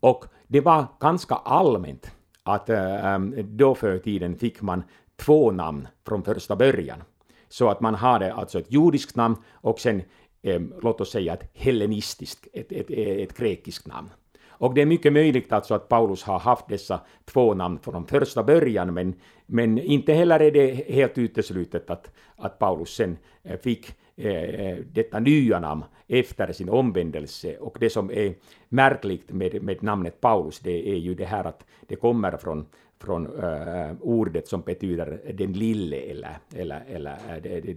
Och 0.00 0.24
det 0.46 0.60
var 0.60 0.86
ganska 1.00 1.34
allmänt 1.34 2.10
att 2.42 2.68
äh, 2.70 3.18
då 3.42 3.74
för 3.74 3.98
tiden 3.98 4.36
fick 4.36 4.62
man 4.62 4.82
två 5.16 5.50
namn 5.50 5.88
från 6.06 6.22
första 6.22 6.56
början. 6.56 7.02
Så 7.48 7.68
att 7.68 7.80
man 7.80 7.94
har 7.94 8.20
alltså 8.20 8.58
ett 8.58 8.72
judiskt 8.72 9.16
namn 9.16 9.36
och 9.52 9.80
sen 9.80 10.02
eh, 10.42 10.60
låt 10.82 11.00
oss 11.00 11.10
säga 11.10 11.34
ett 11.34 11.50
hellenistiskt, 11.54 12.46
ett, 12.52 12.72
ett, 12.72 12.90
ett 12.90 13.38
grekiskt 13.38 13.86
namn. 13.86 14.10
Och 14.58 14.74
det 14.74 14.82
är 14.82 14.86
mycket 14.86 15.12
möjligt 15.12 15.52
alltså 15.52 15.74
att 15.74 15.88
Paulus 15.88 16.22
har 16.22 16.38
haft 16.38 16.68
dessa 16.68 17.00
två 17.24 17.54
namn 17.54 17.78
från 17.78 18.06
första 18.06 18.42
början, 18.42 18.94
men, 18.94 19.14
men 19.46 19.78
inte 19.78 20.12
heller 20.12 20.40
är 20.40 20.50
det 20.50 20.74
helt 20.88 21.18
uteslutet 21.18 21.90
att, 21.90 22.10
att 22.36 22.58
Paulus 22.58 22.94
sen 22.94 23.16
eh, 23.42 23.58
fick 23.60 23.94
eh, 24.16 24.76
detta 24.92 25.18
nya 25.18 25.60
namn 25.60 25.84
efter 26.08 26.52
sin 26.52 26.68
omvändelse. 26.68 27.56
Och 27.56 27.76
det 27.80 27.90
som 27.90 28.10
är 28.10 28.34
märkligt 28.68 29.32
med, 29.32 29.62
med 29.62 29.82
namnet 29.82 30.20
Paulus, 30.20 30.60
det 30.60 30.90
är 30.90 30.96
ju 30.96 31.14
det 31.14 31.24
här 31.24 31.44
att 31.44 31.64
det 31.80 31.96
kommer 31.96 32.36
från 32.36 32.66
från 33.00 33.26
uh, 33.26 33.92
ordet 34.00 34.48
som 34.48 34.60
betyder 34.60 35.20
den 35.32 35.52
lille 35.52 35.96
eller, 35.96 36.38
eller, 36.54 36.82
eller 36.88 37.16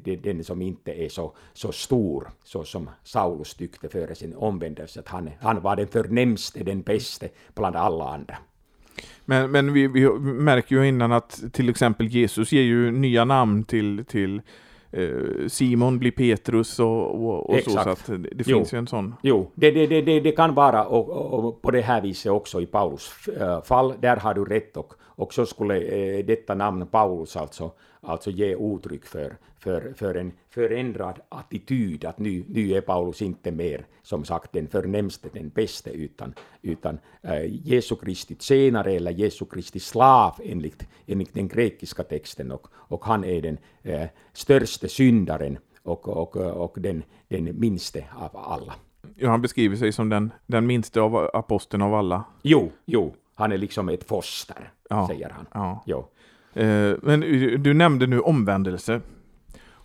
uh, 0.07 0.19
den 0.21 0.43
som 0.43 0.61
inte 0.61 0.91
är 0.91 1.09
så, 1.09 1.35
så 1.53 1.71
stor, 1.71 2.29
så 2.43 2.63
som 2.63 2.89
Saulus 3.03 3.53
tyckte 3.53 3.89
före 3.89 4.15
sin 4.15 4.35
omvändelse, 4.35 4.99
att 4.99 5.07
han, 5.07 5.29
han 5.39 5.61
var 5.61 5.75
den 5.75 5.87
förnämste, 5.87 6.63
den 6.63 6.81
bäste 6.81 7.29
bland 7.53 7.75
alla 7.75 8.13
andra. 8.13 8.37
Men, 9.25 9.51
men 9.51 9.73
vi, 9.73 9.87
vi 9.87 10.09
märker 10.19 10.75
ju 10.75 10.87
innan 10.87 11.11
att 11.11 11.43
till 11.53 11.69
exempel 11.69 12.07
Jesus 12.07 12.51
ger 12.51 12.61
ju 12.61 12.91
nya 12.91 13.25
namn 13.25 13.63
till, 13.63 14.05
till 14.05 14.41
eh, 14.91 15.47
Simon 15.47 15.99
blir 15.99 16.11
Petrus 16.11 16.79
och, 16.79 17.25
och, 17.25 17.49
och 17.49 17.59
så, 17.59 17.69
så 17.69 17.89
att 17.89 18.05
det, 18.05 18.17
det 18.17 18.43
finns 18.43 18.73
ju 18.73 18.77
en 18.77 18.87
sån. 18.87 19.15
Jo, 19.21 19.51
det, 19.55 19.71
det, 19.71 20.01
det, 20.01 20.19
det 20.19 20.31
kan 20.31 20.55
vara 20.55 20.85
och, 20.85 21.09
och, 21.09 21.61
på 21.61 21.71
det 21.71 21.81
här 21.81 22.01
viset 22.01 22.31
också 22.31 22.61
i 22.61 22.65
Paulus 22.65 23.27
äh, 23.39 23.63
fall, 23.63 23.93
där 23.99 24.17
har 24.17 24.33
du 24.33 24.45
rätt 24.45 24.77
och, 24.77 24.93
och 25.21 25.33
så 25.33 25.45
skulle 25.45 25.77
äh, 25.77 26.25
detta 26.25 26.55
namn 26.55 26.87
Paulus 26.87 27.35
alltså, 27.35 27.71
alltså 28.01 28.31
ge 28.31 28.55
uttryck 28.55 29.05
för, 29.05 29.37
för, 29.59 29.93
för 29.95 30.15
en 30.15 30.31
förändrad 30.49 31.19
attityd, 31.29 32.05
att 32.05 32.19
nu, 32.19 32.43
nu 32.47 32.71
är 32.71 32.81
Paulus 32.81 33.21
inte 33.21 33.51
mer 33.51 33.85
som 34.01 34.25
sagt 34.25 34.51
den 34.53 34.67
förnämste, 34.67 35.29
den 35.33 35.49
bäste, 35.49 35.89
utan, 35.89 36.33
utan 36.61 36.99
äh, 37.21 37.45
Jesu 37.45 37.95
Kristi 37.95 38.35
tjänare 38.39 38.91
eller 38.91 39.11
Jesu 39.11 39.45
Kristi 39.45 39.79
slav 39.79 40.35
enligt, 40.43 40.87
enligt 41.07 41.33
den 41.33 41.47
grekiska 41.47 42.03
texten 42.03 42.51
och, 42.51 42.67
och 42.73 43.05
han 43.05 43.23
är 43.23 43.41
den 43.41 43.57
äh, 43.83 44.07
största 44.33 44.87
syndaren 44.87 45.57
och, 45.83 46.07
och, 46.07 46.35
och 46.35 46.77
den, 46.79 47.03
den 47.27 47.59
minste 47.59 48.05
av 48.15 48.37
alla. 48.37 48.73
Ja, 49.15 49.29
han 49.29 49.41
beskriver 49.41 49.75
sig 49.75 49.91
som 49.91 50.09
den, 50.09 50.31
den 50.45 50.67
minste 50.67 51.01
av 51.01 51.29
aposteln 51.33 51.83
av 51.83 51.93
alla. 51.93 52.23
Jo, 52.43 52.71
jo, 52.85 53.13
han 53.35 53.51
är 53.51 53.57
liksom 53.57 53.89
ett 53.89 54.03
foster, 54.03 54.71
ja, 54.95 55.07
säger 55.07 55.29
han. 55.29 55.45
Ja. 55.53 55.83
Jo. 55.85 56.07
Eh, 56.53 56.95
men 57.01 57.19
du 57.63 57.73
nämnde 57.73 58.07
nu 58.07 58.19
omvändelse. 58.19 59.01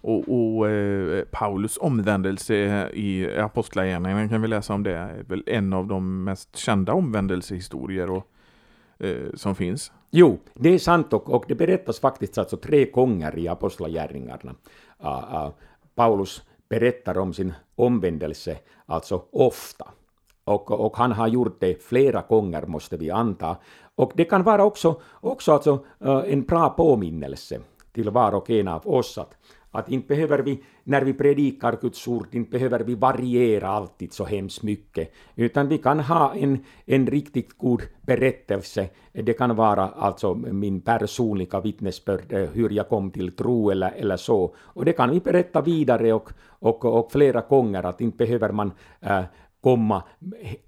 Och, 0.07 0.25
och 0.29 0.71
eh, 0.71 1.25
Paulus 1.25 1.79
omvändelse 1.79 2.55
i 2.95 3.39
Apostlagärningarna 3.39 4.29
kan 4.29 4.43
vi 4.43 4.49
läsa 4.49 4.75
om 4.75 4.83
det. 4.83 4.97
är 4.97 5.25
väl 5.29 5.43
en 5.47 5.73
av 5.73 5.87
de 5.87 6.25
mest 6.25 6.57
kända 6.57 6.93
omvändelsehistorier 6.93 8.11
och, 8.11 8.27
eh, 8.99 9.17
som 9.35 9.55
finns. 9.55 9.93
Jo, 10.11 10.39
det 10.55 10.69
är 10.75 10.79
sant 10.79 11.13
och, 11.13 11.31
och 11.31 11.45
det 11.49 11.55
berättas 11.55 12.01
faktiskt 12.01 12.39
alltså 12.39 12.57
tre 12.57 12.85
gånger 12.85 13.39
i 13.39 13.49
Apostlagärningarna. 13.49 14.55
Uh, 15.05 15.35
uh, 15.35 15.51
Paulus 15.95 16.43
berättar 16.69 17.19
om 17.19 17.33
sin 17.33 17.53
omvändelse, 17.75 18.59
alltså 18.87 19.23
ofta. 19.33 19.89
Och, 20.47 20.71
och, 20.71 20.97
han 20.97 21.13
har 21.13 21.29
gjort 21.29 21.61
det 21.61 21.83
flera 21.83 22.23
gånger, 22.29 22.67
måste 22.67 22.97
vi 22.97 23.11
anta. 23.11 23.57
Och 23.95 24.13
det 24.15 24.25
kan 24.25 24.43
vara 24.43 24.65
också, 24.65 25.01
också 25.21 25.53
alltså, 25.53 25.73
uh, 26.07 26.33
en 26.33 26.43
bra 26.43 26.71
påminnelse 26.71 27.61
till 27.93 28.11
var 28.11 28.35
och 28.35 28.51
en 28.51 28.69
av 28.69 28.89
oss 28.89 29.19
att, 29.19 29.37
att 29.71 29.91
inte 29.91 30.09
behöver 30.09 30.39
vi, 30.39 30.63
när 30.85 31.03
vi 31.03 31.13
predikar 31.13 31.79
Guds 31.81 32.09
ord, 32.09 32.27
inte 32.31 32.51
behöver 32.51 32.81
vi 32.81 32.95
variera 32.95 33.69
alltid 33.69 34.13
så 34.13 34.25
hemskt 34.25 34.63
mycket, 34.63 35.13
utan 35.37 35.69
vi 35.69 35.79
kan 35.79 36.01
ha 36.01 36.35
en, 36.35 36.59
en 36.85 37.07
riktigt 37.07 37.59
god 37.59 37.83
berättelse. 38.03 38.89
Det 39.13 39.33
kan 39.33 39.57
vara 39.57 39.89
alltså 39.89 40.35
min 40.35 40.81
personliga 40.81 41.61
vittnesbörd, 41.61 42.33
eh, 42.33 42.41
hur 42.41 42.71
jag 42.71 42.89
kom 42.89 43.11
till 43.11 43.37
tro 43.37 43.71
eller, 43.71 43.93
eller 43.97 44.17
så. 44.17 44.55
Och 44.59 44.85
det 44.85 44.93
kan 44.93 45.11
vi 45.11 45.21
berätta 45.21 45.61
vidare 45.61 46.13
och, 46.13 46.31
och, 46.49 46.85
och 46.85 47.13
flera 47.13 47.41
gånger, 47.41 47.83
att 47.83 48.01
inte 48.01 48.17
behöver 48.17 48.53
man 48.53 48.73
äh, 49.01 49.23
komma 49.67 50.03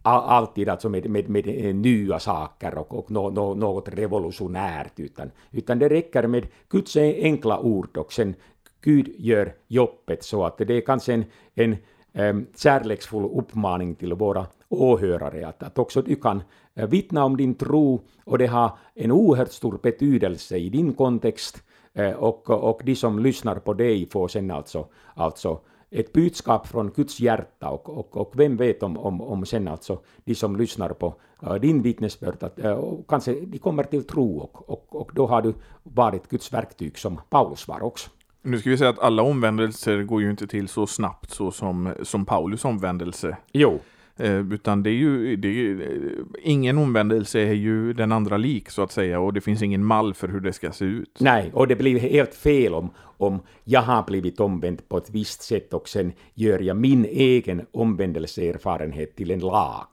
alltid 0.03 0.69
alltså 0.69 0.89
med, 0.89 1.11
med, 1.11 1.29
med 1.29 1.47
eh, 1.47 1.75
nya 1.75 2.19
saker 2.19 2.79
och, 2.79 2.99
och 2.99 3.11
no, 3.11 3.31
no, 3.31 3.55
något 3.55 3.89
revolutionärt, 3.89 5.01
utan, 5.01 5.31
utan 5.51 5.79
det 5.79 5.89
räcker 5.89 6.27
med 6.27 6.47
Guds 6.69 6.97
enkla 6.97 7.59
ord 7.61 7.97
och 7.97 8.13
sen 8.13 8.35
Gud 8.81 9.15
gör 9.19 9.53
jobbet 9.69 10.25
så 10.25 10.45
att 10.45 10.59
det 10.59 10.75
är 10.75 10.81
kanske 10.81 11.13
en, 11.15 11.25
en 11.55 11.77
äm, 12.13 12.47
kärleksfull 12.57 13.25
uppmaning 13.25 13.95
till 13.95 14.15
våra 14.15 14.47
åhörare 14.69 15.49
att, 15.49 15.63
att 15.63 15.79
också 15.79 16.03
du 16.03 16.17
kan 16.17 16.43
eh, 16.75 16.89
vittna 16.89 17.25
om 17.25 17.37
din 17.37 17.55
tro 17.55 18.01
och 18.25 18.39
det 18.39 18.47
har 18.47 18.71
en 18.95 19.13
oerhört 19.13 19.53
stor 19.53 19.79
betydelse 19.83 20.57
i 20.57 20.69
din 20.69 20.95
kontext 20.95 21.63
eh, 21.95 22.13
och, 22.13 22.51
och 22.51 22.81
de 22.85 22.95
som 22.95 23.19
lyssnar 23.19 23.59
på 23.59 23.75
dig 23.75 24.09
får 24.09 24.29
sen 24.29 24.51
alltså, 24.51 24.87
alltså 25.15 25.61
ett 25.91 26.13
budskap 26.13 26.67
från 26.67 26.91
Guds 26.91 27.21
hjärta 27.21 27.69
och, 27.69 27.99
och, 27.99 28.17
och 28.17 28.33
vem 28.35 28.57
vet 28.57 28.83
om, 28.83 28.99
om, 28.99 29.21
om 29.21 29.47
sen 29.47 29.69
alltså 29.69 30.01
de 30.25 30.35
som 30.35 30.57
lyssnar 30.57 30.89
på 30.89 31.15
uh, 31.43 31.55
din 31.55 31.83
vittnesbörd, 31.83 32.43
att, 32.43 32.59
uh, 32.65 32.95
kanske 33.09 33.33
de 33.41 33.59
kommer 33.59 33.83
till 33.83 34.05
tro 34.05 34.39
och, 34.39 34.71
och, 34.71 34.97
och 35.01 35.11
då 35.15 35.27
har 35.27 35.43
du 35.43 35.55
varit 35.83 36.29
Guds 36.29 36.53
verktyg 36.53 36.99
som 36.99 37.21
Paulus 37.31 37.69
var 37.69 37.83
också. 37.83 38.11
Nu 38.43 38.59
ska 38.59 38.71
vi 38.71 38.79
säga 38.79 38.91
att 38.91 38.99
alla 38.99 39.23
omvändelser 39.23 40.03
går 40.03 40.23
ju 40.23 40.31
inte 40.31 40.47
till 40.47 40.69
så 40.69 40.87
snabbt 40.87 41.31
så 41.31 41.51
som, 41.51 41.95
som 42.03 42.25
Paulus 42.25 42.65
omvändelse. 42.65 43.37
Jo. 43.53 43.81
Eh, 44.21 44.53
utan 44.53 44.83
det 44.83 44.91
är 44.91 44.95
ju, 44.95 45.37
det 45.37 45.49
är, 45.49 45.81
eh, 45.81 46.25
ingen 46.43 46.79
omvändelse 46.79 47.41
är 47.41 47.53
ju 47.53 47.93
den 47.93 48.13
andra 48.13 48.37
lik 48.37 48.71
så 48.71 48.83
att 48.83 48.93
säga 48.93 49.21
och 49.21 49.33
det 49.33 49.41
finns 49.41 49.63
ingen 49.63 49.85
mall 49.85 50.15
för 50.15 50.29
hur 50.29 50.41
det 50.41 50.53
ska 50.53 50.73
se 50.73 50.85
ut. 50.85 51.19
Nej, 51.21 51.51
och 51.55 51.69
det 51.69 51.77
blir 51.77 51.99
helt 51.99 52.35
fel 52.35 52.75
om, 52.75 52.91
om 52.99 53.41
jag 53.65 53.83
har 53.83 54.03
blivit 54.03 54.41
omvänd 54.41 54.89
på 54.89 54.97
ett 54.97 55.11
visst 55.11 55.43
sätt 55.43 55.75
och 55.75 55.89
sen 55.89 56.13
gör 56.35 56.59
jag 56.59 56.77
min 56.77 57.05
egen 57.05 57.67
omvändelseerfarenhet 57.73 59.17
till 59.17 59.31
en 59.31 59.41
lag. 59.41 59.87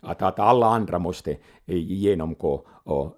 Att, 0.00 0.22
att 0.22 0.38
alla 0.38 0.66
andra 0.66 0.98
måste 0.98 1.30
eh, 1.66 1.76
genomgå 1.76 2.62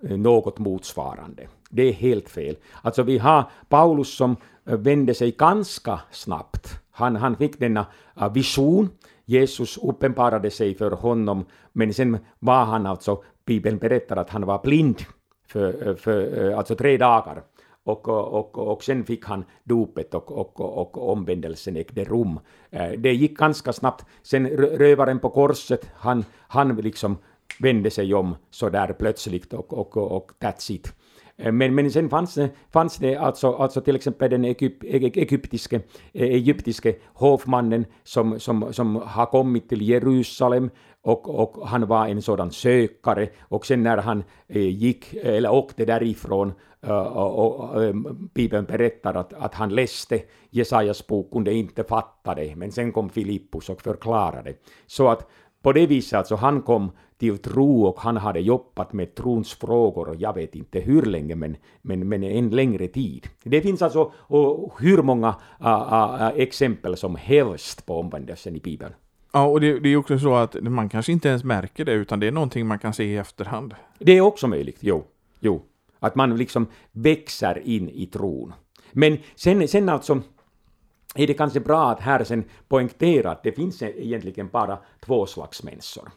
något 0.00 0.58
motsvarande. 0.58 1.48
Det 1.70 1.82
är 1.82 1.92
helt 1.92 2.28
fel. 2.28 2.56
Alltså 2.82 3.02
vi 3.02 3.18
har 3.18 3.44
Paulus 3.68 4.16
som 4.16 4.36
vände 4.64 5.14
sig 5.14 5.30
ganska 5.30 6.00
snabbt. 6.10 6.80
Han, 6.90 7.16
han 7.16 7.36
fick 7.36 7.58
denna 7.58 7.86
vision 8.34 8.88
Jesus 9.30 9.78
uppenbarade 9.78 10.50
sig 10.50 10.74
för 10.74 10.90
honom, 10.90 11.44
men 11.72 11.94
sen 11.94 12.18
var 12.38 12.64
han 12.64 12.86
alltså, 12.86 13.22
Bibeln 13.46 13.78
berättar 13.78 14.16
att 14.16 14.30
han 14.30 14.46
var 14.46 14.62
blind 14.62 15.02
för, 15.46 15.94
för 15.94 16.48
eh, 16.48 16.58
alltså 16.58 16.74
tre 16.74 16.96
dagar. 16.96 17.42
Och, 17.84 18.08
och, 18.08 18.58
och 18.58 18.84
sen 18.84 19.04
fick 19.04 19.24
han 19.24 19.44
dopet 19.64 20.14
och, 20.14 20.32
och, 20.32 20.60
och 20.60 21.10
omvändelsen 21.12 21.76
ägde 21.76 22.04
rum. 22.04 22.40
Eh, 22.70 22.90
det 22.98 23.12
gick 23.12 23.38
ganska 23.38 23.72
snabbt. 23.72 24.04
Sen 24.22 24.48
rövaren 24.48 25.18
på 25.18 25.30
korset, 25.30 25.90
han, 25.94 26.24
han 26.48 26.76
liksom 26.76 27.18
vände 27.58 27.90
sig 27.90 28.14
om 28.14 28.36
så 28.50 28.68
där 28.68 28.92
plötsligt 28.92 29.52
och, 29.52 29.72
och, 29.72 29.96
och 29.96 30.32
that's 30.40 30.72
it. 30.72 30.94
Eh, 31.40 31.52
men, 31.52 31.74
men 31.74 31.90
sen 31.90 32.10
fanns 32.10 32.34
det, 32.34 32.50
fanns 32.72 32.96
det 32.96 33.16
alltså, 33.16 33.52
alltså 33.52 33.80
till 33.80 33.96
exempel 33.96 34.30
den 34.30 34.44
egyp, 34.44 34.82
egyptiske, 34.84 35.76
eh, 36.12 36.28
egyptiske 36.28 36.94
hovmannen 37.14 37.86
som, 38.04 38.40
som, 38.40 38.72
som 38.72 38.96
har 38.96 39.26
kommit 39.26 39.68
till 39.68 39.82
Jerusalem 39.82 40.70
och, 41.02 41.28
och 41.28 41.68
han 41.68 41.86
var 41.86 42.06
en 42.06 42.22
sådan 42.22 42.50
sökare 42.50 43.28
och 43.40 43.66
sen 43.66 43.82
när 43.82 43.96
han 43.96 44.24
eh, 44.48 44.68
gick 44.68 45.14
eller 45.14 45.52
åkte 45.52 45.84
därifrån 45.84 46.52
och, 47.14 47.38
och, 47.38 47.60
och 47.60 48.14
Bibeln 48.34 48.64
berättar 48.64 49.14
att, 49.14 49.32
att 49.32 49.54
han 49.54 49.74
läste 49.74 50.20
Jesajas 50.50 51.06
bok, 51.06 51.32
kunde 51.32 51.54
inte 51.54 51.84
fatta 51.84 52.34
det, 52.34 52.56
men 52.56 52.72
sen 52.72 52.92
kom 52.92 53.10
Filippus 53.10 53.68
och 53.68 53.82
förklarade. 53.82 54.54
Så 54.86 55.08
att 55.08 55.28
på 55.62 55.72
det 55.72 55.86
viset 55.86 56.18
alltså 56.18 56.34
han 56.34 56.62
kom 56.62 56.90
till 57.20 57.38
tro 57.38 57.84
och 57.84 58.00
han 58.00 58.16
hade 58.16 58.40
jobbat 58.40 58.92
med 58.92 59.14
trons 59.14 59.52
frågor 59.52 60.08
och 60.08 60.16
jag 60.16 60.34
vet 60.34 60.54
inte 60.54 60.80
hur 60.80 61.02
länge 61.02 61.34
men, 61.34 61.56
men, 61.82 62.08
men 62.08 62.22
en 62.22 62.50
längre 62.50 62.88
tid. 62.88 63.28
Det 63.42 63.60
finns 63.60 63.82
alltså 63.82 64.12
och 64.16 64.80
hur 64.80 65.02
många 65.02 65.28
uh, 65.60 65.66
uh, 65.66 66.28
exempel 66.34 66.96
som 66.96 67.16
helst 67.16 67.86
på 67.86 68.00
omvändelsen 68.00 68.56
i 68.56 68.60
Bibeln. 68.60 68.94
Ja, 69.32 69.44
och 69.44 69.60
det, 69.60 69.80
det 69.80 69.88
är 69.88 69.96
också 69.96 70.18
så 70.18 70.34
att 70.34 70.62
man 70.62 70.88
kanske 70.88 71.12
inte 71.12 71.28
ens 71.28 71.44
märker 71.44 71.84
det 71.84 71.92
utan 71.92 72.20
det 72.20 72.26
är 72.26 72.32
någonting 72.32 72.66
man 72.66 72.78
kan 72.78 72.94
se 72.94 73.04
i 73.04 73.16
efterhand. 73.16 73.74
Det 73.98 74.12
är 74.12 74.20
också 74.20 74.48
möjligt, 74.48 74.78
jo. 74.80 75.04
jo. 75.40 75.62
Att 75.98 76.14
man 76.14 76.36
liksom 76.36 76.66
växer 76.92 77.62
in 77.64 77.88
i 77.88 78.06
tron. 78.06 78.52
Men 78.92 79.18
sen, 79.34 79.68
sen 79.68 79.88
alltså 79.88 80.22
är 81.14 81.26
det 81.26 81.34
kanske 81.34 81.60
bra 81.60 81.90
att 81.90 82.00
här 82.00 82.24
sen 82.24 82.44
poängtera 82.68 83.30
att 83.30 83.42
det 83.42 83.52
finns 83.52 83.82
egentligen 83.82 84.48
bara 84.48 84.78
två 85.00 85.26
slags 85.26 85.62
människor. 85.62 86.08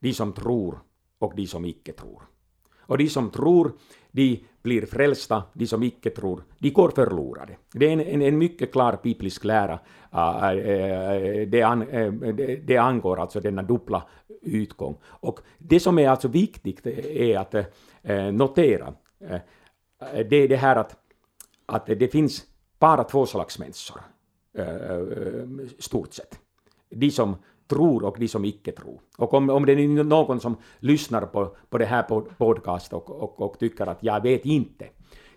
De 0.00 0.12
som 0.12 0.32
tror 0.32 0.78
och 1.18 1.32
de 1.36 1.46
som 1.46 1.64
icke 1.64 1.92
tror. 1.92 2.22
Och 2.90 2.98
de 2.98 3.08
som 3.08 3.30
tror, 3.30 3.72
de 4.10 4.44
blir 4.62 4.86
frälsta, 4.86 5.42
de 5.52 5.66
som 5.66 5.82
icke 5.82 6.10
tror, 6.10 6.42
de 6.58 6.70
går 6.70 6.90
förlorade. 6.90 7.56
Det 7.72 7.86
är 7.86 7.92
en, 7.92 8.00
en, 8.00 8.22
en 8.22 8.38
mycket 8.38 8.72
klar 8.72 8.98
biblisk 9.02 9.44
lära. 9.44 9.78
Uh, 10.14 10.56
uh, 10.56 11.48
det, 11.48 11.62
an, 11.62 11.82
uh, 11.82 12.34
det, 12.34 12.56
det, 12.56 12.76
angår 12.76 13.20
alltså 13.20 13.40
denna 13.40 13.62
dubbla 13.62 14.02
utgång. 14.42 14.96
Och 15.04 15.40
det 15.58 15.80
som 15.80 15.98
är 15.98 16.08
alltså 16.08 16.28
viktigt 16.28 16.86
är 16.86 17.38
att 17.38 17.54
notera, 18.32 18.94
det 20.30 20.36
är 20.36 20.48
det 20.48 20.56
här 20.56 20.76
att, 20.76 20.96
att 21.66 21.86
det 21.86 22.12
finns 22.12 22.44
bara 22.78 23.04
två 23.04 23.26
slags 23.26 23.58
människor. 23.58 24.00
uh, 24.58 25.66
stort 25.78 26.12
sett. 26.12 26.38
De 26.88 27.10
som 27.10 27.36
tror 27.70 28.04
och 28.04 28.16
de 28.18 28.28
som 28.28 28.44
icke 28.44 28.72
tror. 28.72 29.00
Och 29.18 29.34
om, 29.34 29.50
om 29.50 29.66
det 29.66 29.72
är 29.72 30.04
någon 30.04 30.40
som 30.40 30.56
lyssnar 30.78 31.26
på, 31.26 31.56
på 31.70 31.78
det 31.78 31.84
här 31.86 32.02
podcast 32.38 32.92
och, 32.92 33.10
och, 33.10 33.40
och 33.40 33.58
tycker 33.58 33.86
att 33.86 34.02
jag 34.02 34.22
vet 34.22 34.44
inte, 34.44 34.86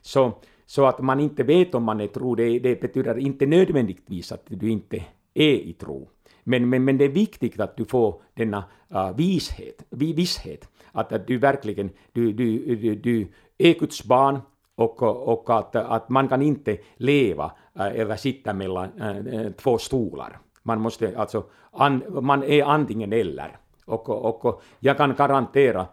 så, 0.01 0.31
så 0.65 0.85
att 0.85 0.99
man 0.99 1.19
inte 1.19 1.43
vet 1.43 1.75
om 1.75 1.83
man 1.83 2.01
är 2.01 2.07
tro, 2.07 2.35
det, 2.35 2.59
det 2.59 2.81
betyder 2.81 3.17
inte 3.17 3.45
nödvändigtvis 3.45 4.31
att 4.31 4.43
du 4.47 4.69
inte 4.69 5.03
är 5.33 5.55
i 5.55 5.73
tro. 5.73 6.09
Men, 6.43 6.69
men, 6.69 6.83
men 6.83 6.97
det 6.97 7.05
är 7.05 7.09
viktigt 7.09 7.59
att 7.59 7.77
du 7.77 7.85
får 7.85 8.21
denna 8.33 8.63
uh, 8.95 9.15
vishet, 9.15 9.83
visshet, 9.89 10.69
att, 10.91 11.11
att 11.11 11.27
du 11.27 11.37
verkligen 11.37 11.89
du, 12.11 12.33
du, 12.33 12.75
du, 12.75 12.95
du 12.95 13.27
är 13.57 13.79
Guds 13.79 14.03
barn 14.03 14.39
och, 14.75 15.03
och 15.03 15.49
att, 15.49 15.75
att 15.75 16.09
man 16.09 16.27
kan 16.27 16.41
inte 16.41 16.77
leva 16.97 17.45
uh, 17.79 17.99
eller 17.99 18.15
sitta 18.15 18.53
mellan 18.53 19.01
uh, 19.01 19.51
två 19.51 19.77
stolar. 19.77 20.39
Man, 20.63 20.81
måste, 20.81 21.17
alltså, 21.17 21.43
an, 21.71 22.03
man 22.21 22.43
är 22.43 22.63
antingen 22.63 23.13
eller. 23.13 23.57
Och, 23.85 24.09
och, 24.09 24.45
och 24.45 24.61
jag 24.79 24.97
kan 24.97 25.15
garantera 25.15 25.85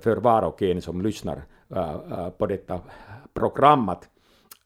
för 0.00 0.16
var 0.16 0.42
och 0.42 0.62
en 0.62 0.82
som 0.82 1.02
lyssnar 1.02 1.42
äh, 1.70 1.78
äh 1.78 2.30
på 2.30 2.46
detta 2.46 2.80
program 3.34 3.88
att, 3.88 4.08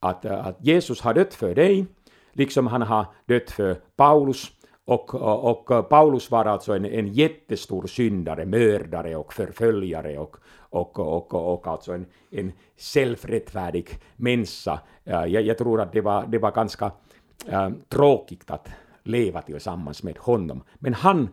att, 0.00 0.24
att 0.24 0.56
Jesus 0.60 1.00
har 1.00 1.14
dött 1.14 1.34
för 1.34 1.54
dig, 1.54 1.86
liksom 2.32 2.66
han 2.66 2.82
har 2.82 3.06
dött 3.26 3.50
för 3.50 3.74
Paulus, 3.96 4.52
och, 4.84 5.14
och, 5.14 5.88
Paulus 5.88 6.30
var 6.30 6.44
alltså 6.44 6.72
en, 6.72 6.84
en 6.84 7.08
jättestor 7.12 7.86
syndare, 7.86 8.46
mördare 8.46 9.16
och 9.16 9.32
förföljare 9.32 10.18
och, 10.18 10.36
och, 10.70 10.98
och, 10.98 11.34
och 11.34 11.66
alltså 11.66 11.92
en, 11.92 12.06
en 12.30 12.52
självrättfärdig 12.76 13.88
människa. 14.16 14.80
Äh, 15.04 15.24
jag, 15.24 15.42
jag 15.42 15.58
tror 15.58 15.80
att 15.80 15.92
det 15.92 16.00
var, 16.00 16.26
det 16.26 16.38
var 16.38 16.50
ganska 16.50 16.92
äh, 17.46 17.70
tråkigt 17.88 18.50
att 18.50 18.68
leva 19.08 19.42
tillsammans 19.42 20.02
med 20.02 20.18
honom. 20.18 20.62
Men 20.74 20.94
han 20.94 21.28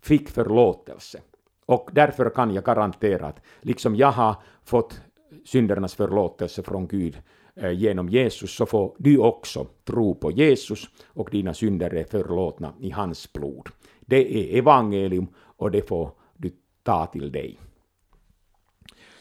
fick 0.00 0.28
förlåtelse. 0.28 1.20
Och 1.66 1.90
därför 1.92 2.30
kan 2.30 2.54
jag 2.54 2.64
garantera 2.64 3.26
att 3.26 3.40
liksom 3.60 3.96
jag 3.96 4.12
har 4.12 4.36
fått 4.64 5.00
syndernas 5.44 5.94
förlåtelse 5.94 6.62
från 6.62 6.86
Gud 6.86 7.18
eh, 7.54 7.70
genom 7.70 8.08
Jesus 8.08 8.54
så 8.54 8.66
får 8.66 8.94
du 8.98 9.18
också 9.18 9.66
tro 9.84 10.14
på 10.14 10.30
Jesus 10.30 10.88
och 11.06 11.30
dina 11.30 11.54
synder 11.54 11.94
är 11.94 12.04
förlåtna 12.04 12.74
i 12.80 12.90
hans 12.90 13.32
blod. 13.32 13.68
Det 14.00 14.36
är 14.36 14.58
evangelium 14.58 15.26
och 15.36 15.70
det 15.70 15.88
får 15.88 16.10
du 16.36 16.50
ta 16.82 17.06
till 17.06 17.32
dig. 17.32 17.58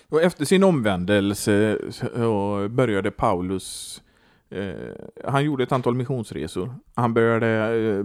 Och 0.09 0.21
efter 0.21 0.45
sin 0.45 0.63
omvändelse 0.63 1.79
så 1.91 2.67
började 2.69 3.11
Paulus 3.11 4.01
han 5.23 5.45
gjorde 5.45 5.63
ett 5.63 5.71
antal 5.71 5.95
missionsresor. 5.95 6.75
Han 6.95 7.13
började 7.13 7.47
eh, 7.47 8.03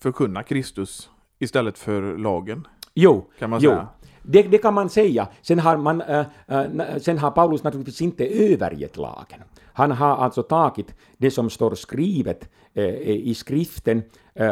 förkunna 0.00 0.42
Kristus 0.42 1.10
istället 1.38 1.78
för 1.78 2.18
lagen. 2.18 2.66
Jo, 2.94 3.24
kan 3.38 3.50
man 3.50 3.60
jo. 3.62 3.70
säga. 3.70 3.88
Det, 4.22 4.42
det, 4.42 4.58
kan 4.58 4.74
man 4.74 4.88
säga. 4.88 5.28
Sen 5.42 5.58
har, 5.58 5.76
man, 5.76 6.00
äh, 6.00 6.26
äh, 6.46 6.98
sen 6.98 7.18
har 7.18 7.30
Paulus 7.30 7.62
naturligtvis 7.62 8.02
inte 8.02 8.26
övergett 8.26 8.96
lagen. 8.96 9.40
Han 9.72 9.90
har 9.90 10.16
alltså 10.16 10.42
tagit 10.42 10.94
det 11.18 11.30
som 11.30 11.50
står 11.50 11.74
skrivet 11.74 12.48
äh, 12.74 12.84
i 13.08 13.34
skriften, 13.34 14.02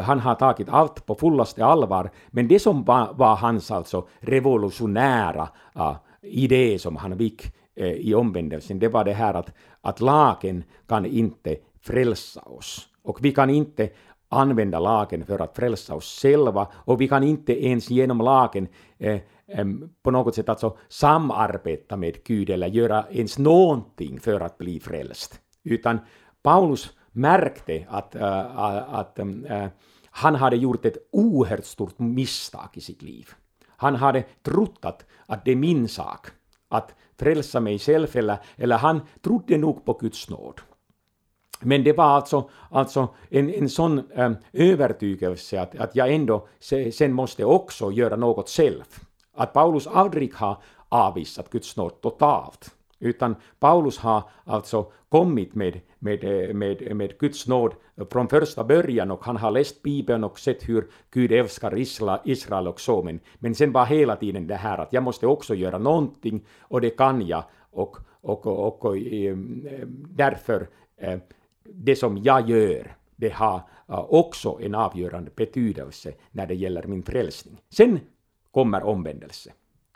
han 0.04 0.20
har 0.20 0.34
tagit 0.34 0.68
allt 0.68 1.06
på 1.06 1.14
fullaste 1.14 1.64
allvar, 1.64 2.10
men 2.30 2.48
det 2.48 2.58
som 2.58 2.84
var, 2.84 3.14
var 3.14 3.36
hans 3.36 3.70
alltså 3.70 4.08
revolutionära 4.20 5.48
idé 6.22 6.78
som 6.78 6.96
han 6.96 7.18
fick 7.18 7.52
Eh, 7.74 7.92
i 7.92 8.14
omvändelsen, 8.14 8.78
det 8.78 8.88
var 8.88 9.04
det 9.04 9.12
här 9.12 9.34
att, 9.34 9.52
att 9.80 10.00
lagen 10.00 10.64
kan 10.86 11.06
inte 11.06 11.56
frälsa 11.80 12.40
oss. 12.40 12.88
Och 13.02 13.24
vi 13.24 13.32
kan 13.32 13.50
inte 13.50 13.90
använda 14.28 14.78
lagen 14.78 15.24
för 15.24 15.38
att 15.38 15.56
frälsa 15.56 15.94
oss 15.94 16.20
själva 16.22 16.68
och 16.74 17.00
vi 17.00 17.08
kan 17.08 17.22
inte 17.22 17.64
ens 17.66 17.90
genom 17.90 18.18
lagen 18.18 18.68
eh, 18.98 19.20
eh, 19.46 19.66
på 20.02 20.10
något 20.10 20.34
sätt 20.34 20.48
alltså 20.48 20.76
samarbeta 20.88 21.96
med 21.96 22.24
Gud 22.24 22.50
eller 22.50 22.66
göra 22.66 23.04
ens 23.10 23.38
någonting 23.38 24.20
för 24.20 24.40
att 24.40 24.58
bli 24.58 24.80
frälst. 24.80 25.40
Utan 25.64 25.98
Paulus 26.42 26.90
märkte 27.12 27.86
att, 27.88 28.14
äh, 28.14 28.94
att 28.94 29.18
äh, 29.18 29.66
han 30.10 30.34
hade 30.34 30.56
gjort 30.56 30.84
ett 30.84 31.08
oerhört 31.12 31.64
stort 31.64 31.98
misstag 31.98 32.68
i 32.72 32.80
sitt 32.80 33.02
liv. 33.02 33.28
Han 33.76 33.94
hade 33.94 34.24
trott 34.42 34.78
att, 34.84 35.06
att 35.26 35.44
det 35.44 35.50
är 35.50 35.56
min 35.56 35.88
sak 35.88 36.26
att 36.68 36.94
frälsa 37.22 37.60
mig 37.60 37.78
själv, 37.78 38.16
eller, 38.16 38.38
eller 38.56 38.76
han 38.76 39.00
trodde 39.20 39.58
nog 39.58 39.84
på 39.84 39.92
Guds 39.92 40.30
nåd. 40.30 40.60
Men 41.60 41.84
det 41.84 41.92
var 41.92 42.04
alltså, 42.04 42.50
alltså 42.70 43.08
en, 43.30 43.54
en 43.54 43.68
sån 43.68 44.02
äm, 44.14 44.36
övertygelse 44.52 45.60
att, 45.60 45.76
att 45.76 45.96
jag 45.96 46.12
ändå 46.12 46.48
sen 46.92 47.12
måste 47.12 47.44
också 47.44 47.92
göra 47.92 48.16
något 48.16 48.48
själv. 48.48 48.84
Att 49.34 49.52
Paulus 49.52 49.86
aldrig 49.86 50.34
har 50.34 50.56
avvisat 50.88 51.50
Guds 51.50 51.76
nåd 51.76 52.00
totalt, 52.00 52.74
utan 53.02 53.36
Paulus 53.60 53.98
har 53.98 54.22
alltså 54.44 54.92
kommit 55.08 55.54
med, 55.54 55.80
med, 55.98 56.54
med, 56.56 56.96
med 56.96 57.18
Guds 57.18 57.46
nåd 57.48 57.74
från 58.10 58.28
första 58.28 58.64
början 58.64 59.10
och 59.10 59.24
han 59.24 59.36
har 59.36 59.50
läst 59.50 59.82
Bibeln 59.82 60.24
och 60.24 60.38
sett 60.38 60.68
hur 60.68 60.90
Gud 61.10 61.32
älskar 61.32 61.78
Israel 62.24 62.68
och 62.68 62.80
så, 62.80 63.02
men, 63.02 63.20
men 63.38 63.54
sen 63.54 63.72
var 63.72 63.86
hela 63.86 64.16
tiden 64.16 64.46
det 64.46 64.54
här 64.54 64.78
att 64.78 64.92
jag 64.92 65.02
måste 65.02 65.26
också 65.26 65.54
göra 65.54 65.78
någonting 65.78 66.44
och 66.60 66.80
det 66.80 66.90
kan 66.90 67.26
jag 67.26 67.44
och, 67.70 67.96
och, 68.20 68.46
och, 68.46 68.84
och 68.84 68.96
ehm, 68.96 69.68
därför 70.08 70.68
eh, 70.96 71.18
det 71.64 71.96
som 71.96 72.18
jag 72.18 72.48
gör 72.50 72.96
det 73.16 73.32
har 73.32 73.60
eh, 73.88 74.04
också 74.08 74.58
en 74.60 74.74
avgörande 74.74 75.30
betydelse 75.36 76.12
när 76.30 76.46
det 76.46 76.54
gäller 76.54 76.82
min 76.82 77.02
frälsning. 77.02 77.60
Sen 77.70 78.00
kommer 78.50 78.82
omvändelse. 78.82 79.52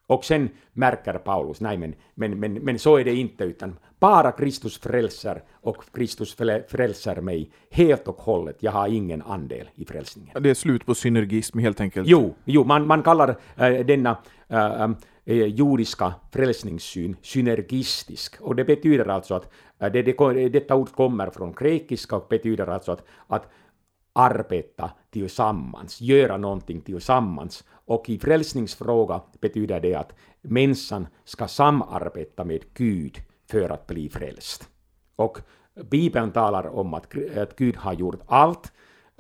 Och 0.07 0.25
sen 0.25 0.49
märker 0.73 1.13
Paulus, 1.13 1.61
nej 1.61 1.77
men, 1.79 1.95
men, 2.15 2.41
men, 2.41 2.55
men 2.55 2.79
så 2.79 2.97
är 2.97 3.05
det 3.05 3.15
inte, 3.15 3.45
utan 3.45 3.77
bara 3.99 4.33
Kristus 4.33 4.79
frälser 4.79 5.43
och 5.53 5.77
Kristus 5.93 6.35
frälser 6.69 7.21
mig 7.21 7.51
helt 7.71 8.09
och 8.09 8.17
hållet. 8.17 8.57
Jag 8.61 8.73
har 8.73 8.89
ingen 8.89 9.23
andel 9.23 9.69
i 9.75 9.85
frälsningen. 9.85 10.43
Det 10.43 10.51
är 10.51 10.55
slut 10.55 10.87
på 10.87 10.95
synergism 10.95 11.59
helt 11.59 11.81
enkelt. 11.81 12.09
Jo, 12.09 12.35
jo 12.45 12.65
man, 12.65 12.87
man 12.87 13.03
kallar 13.03 13.37
äh, 13.57 13.87
denna 13.87 14.17
äh, 14.49 14.91
äh, 15.25 15.47
jordiska 15.47 16.15
frälsningssyn 16.33 17.17
synergistisk. 17.23 18.41
Och 18.41 18.57
det 18.57 18.65
betyder 18.65 19.09
alltså 19.09 19.35
att 19.35 19.53
äh, 19.81 19.93
det, 19.93 20.03
det, 20.03 20.49
detta 20.49 20.75
ord 20.75 20.93
kommer 20.93 21.31
från 21.31 21.53
grekiska 21.53 22.17
och 22.17 22.27
betyder 22.31 22.67
alltså 22.67 22.93
att, 22.93 23.05
att 23.27 23.49
arbeta 24.17 24.91
tillsammans, 25.11 26.01
göra 26.01 26.37
någonting 26.37 26.81
tillsammans. 26.81 27.65
Och 27.71 28.11
i 28.11 28.19
frälsningsfråga 28.19 29.21
betyder 29.41 29.81
det 29.81 29.95
att 29.95 30.13
människan 30.43 31.07
ska 31.25 31.49
samarbeta 31.49 32.45
med 32.45 32.65
Gud 32.75 33.17
för 33.51 33.71
att 33.71 33.87
bli 33.87 34.09
frälst. 34.09 34.69
Och 35.17 35.39
Bibeln 35.91 36.33
talar 36.33 36.67
om 36.67 36.95
att, 36.95 37.17
att 37.37 37.57
Gud 37.57 37.77
har 37.77 37.93
gjort 37.93 38.21
allt 38.27 38.73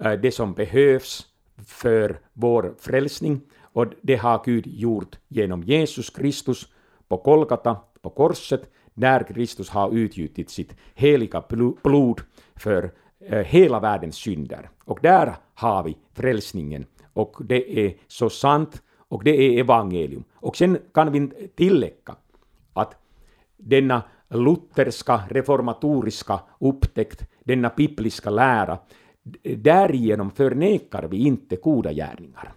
eh, 0.02 0.12
det 0.12 0.30
som 0.32 0.54
behövs 0.54 1.26
för 1.66 2.20
vår 2.32 2.74
frälsning 2.78 3.40
och 3.60 3.86
det 4.02 4.16
har 4.16 4.42
Gud 4.44 4.66
gjort 4.66 5.18
genom 5.28 5.62
Jesus 5.62 6.10
Kristus 6.10 6.68
på 7.08 7.16
Kolgata, 7.18 7.76
på 8.02 8.10
korset, 8.10 8.70
när 8.94 9.22
Kristus 9.22 9.68
har 9.68 9.94
utgjutit 9.94 10.50
sitt 10.50 10.76
heliga 10.94 11.44
blod 11.82 12.20
för 12.54 12.92
Eh, 13.28 13.44
hela 13.44 13.80
världens 13.80 14.16
synder. 14.16 14.70
Och 14.84 14.98
där 15.02 15.36
har 15.54 15.82
vi 15.82 15.96
frälsningen 16.14 16.86
och 17.12 17.36
det 17.44 17.86
är 17.86 17.94
så 18.08 18.30
sant 18.30 18.82
och 19.08 19.24
det 19.24 19.30
är 19.30 19.60
evangelium. 19.60 20.24
Och 20.34 20.56
sen 20.56 20.78
kan 20.94 21.12
vi 21.12 21.48
tillägga 21.56 22.16
att 22.72 22.94
denna 23.56 24.02
lutherska 24.28 25.20
reformatoriska 25.30 26.40
upptäckt, 26.58 27.26
denna 27.44 27.72
bibliska 27.76 28.30
lära, 28.30 28.78
därigenom 29.56 30.30
förnekar 30.30 31.02
vi 31.02 31.16
inte 31.16 31.56
goda 31.56 31.92
gärningar. 31.92 32.52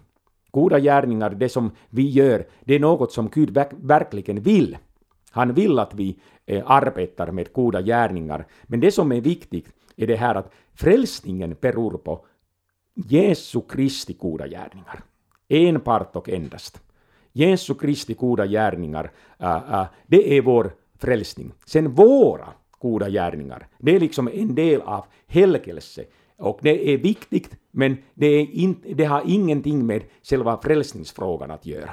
Goda 0.50 0.78
gärningar, 0.78 1.30
det 1.30 1.48
som 1.48 1.70
vi 1.88 2.10
gör, 2.10 2.46
det 2.64 2.74
är 2.74 2.80
något 2.80 3.12
som 3.12 3.28
Gud 3.28 3.58
verkligen 3.76 4.40
vill. 4.40 4.76
Han 5.30 5.54
vill 5.54 5.78
att 5.78 5.94
vi 5.94 6.18
eh, 6.46 6.62
arbetar 6.66 7.32
med 7.32 7.52
goda 7.52 7.82
gärningar. 7.82 8.46
Men 8.62 8.80
det 8.80 8.92
som 8.92 9.12
är 9.12 9.20
viktigt 9.20 9.72
är 10.02 10.06
det 10.06 10.16
här 10.16 10.34
att 10.34 10.52
frälsningen 10.74 11.56
beror 11.60 11.98
på 11.98 12.24
Jesu 12.94 13.60
Kristi 13.60 14.12
goda 14.12 14.48
gärningar. 14.48 15.02
Enbart 15.48 16.16
och 16.16 16.28
endast. 16.28 16.82
Jesu 17.32 17.74
Kristi 17.74 18.14
goda 18.14 18.46
gärningar, 18.46 19.10
äh, 19.38 19.80
äh, 19.80 19.86
det 20.06 20.36
är 20.36 20.42
vår 20.42 20.72
frälsning. 20.98 21.52
Sen 21.66 21.94
våra 21.94 22.48
goda 22.70 23.10
gärningar, 23.10 23.66
det 23.78 23.96
är 23.96 24.00
liksom 24.00 24.28
en 24.28 24.54
del 24.54 24.80
av 24.80 25.04
helgelse. 25.26 26.04
Och 26.36 26.58
det 26.62 26.88
är 26.94 26.98
viktigt, 26.98 27.56
men 27.70 27.96
det, 28.14 28.26
är 28.26 28.50
in, 28.50 28.76
det 28.94 29.04
har 29.04 29.22
ingenting 29.26 29.86
med 29.86 30.02
själva 30.22 30.60
frälsningsfrågan 30.62 31.50
att 31.50 31.66
göra. 31.66 31.90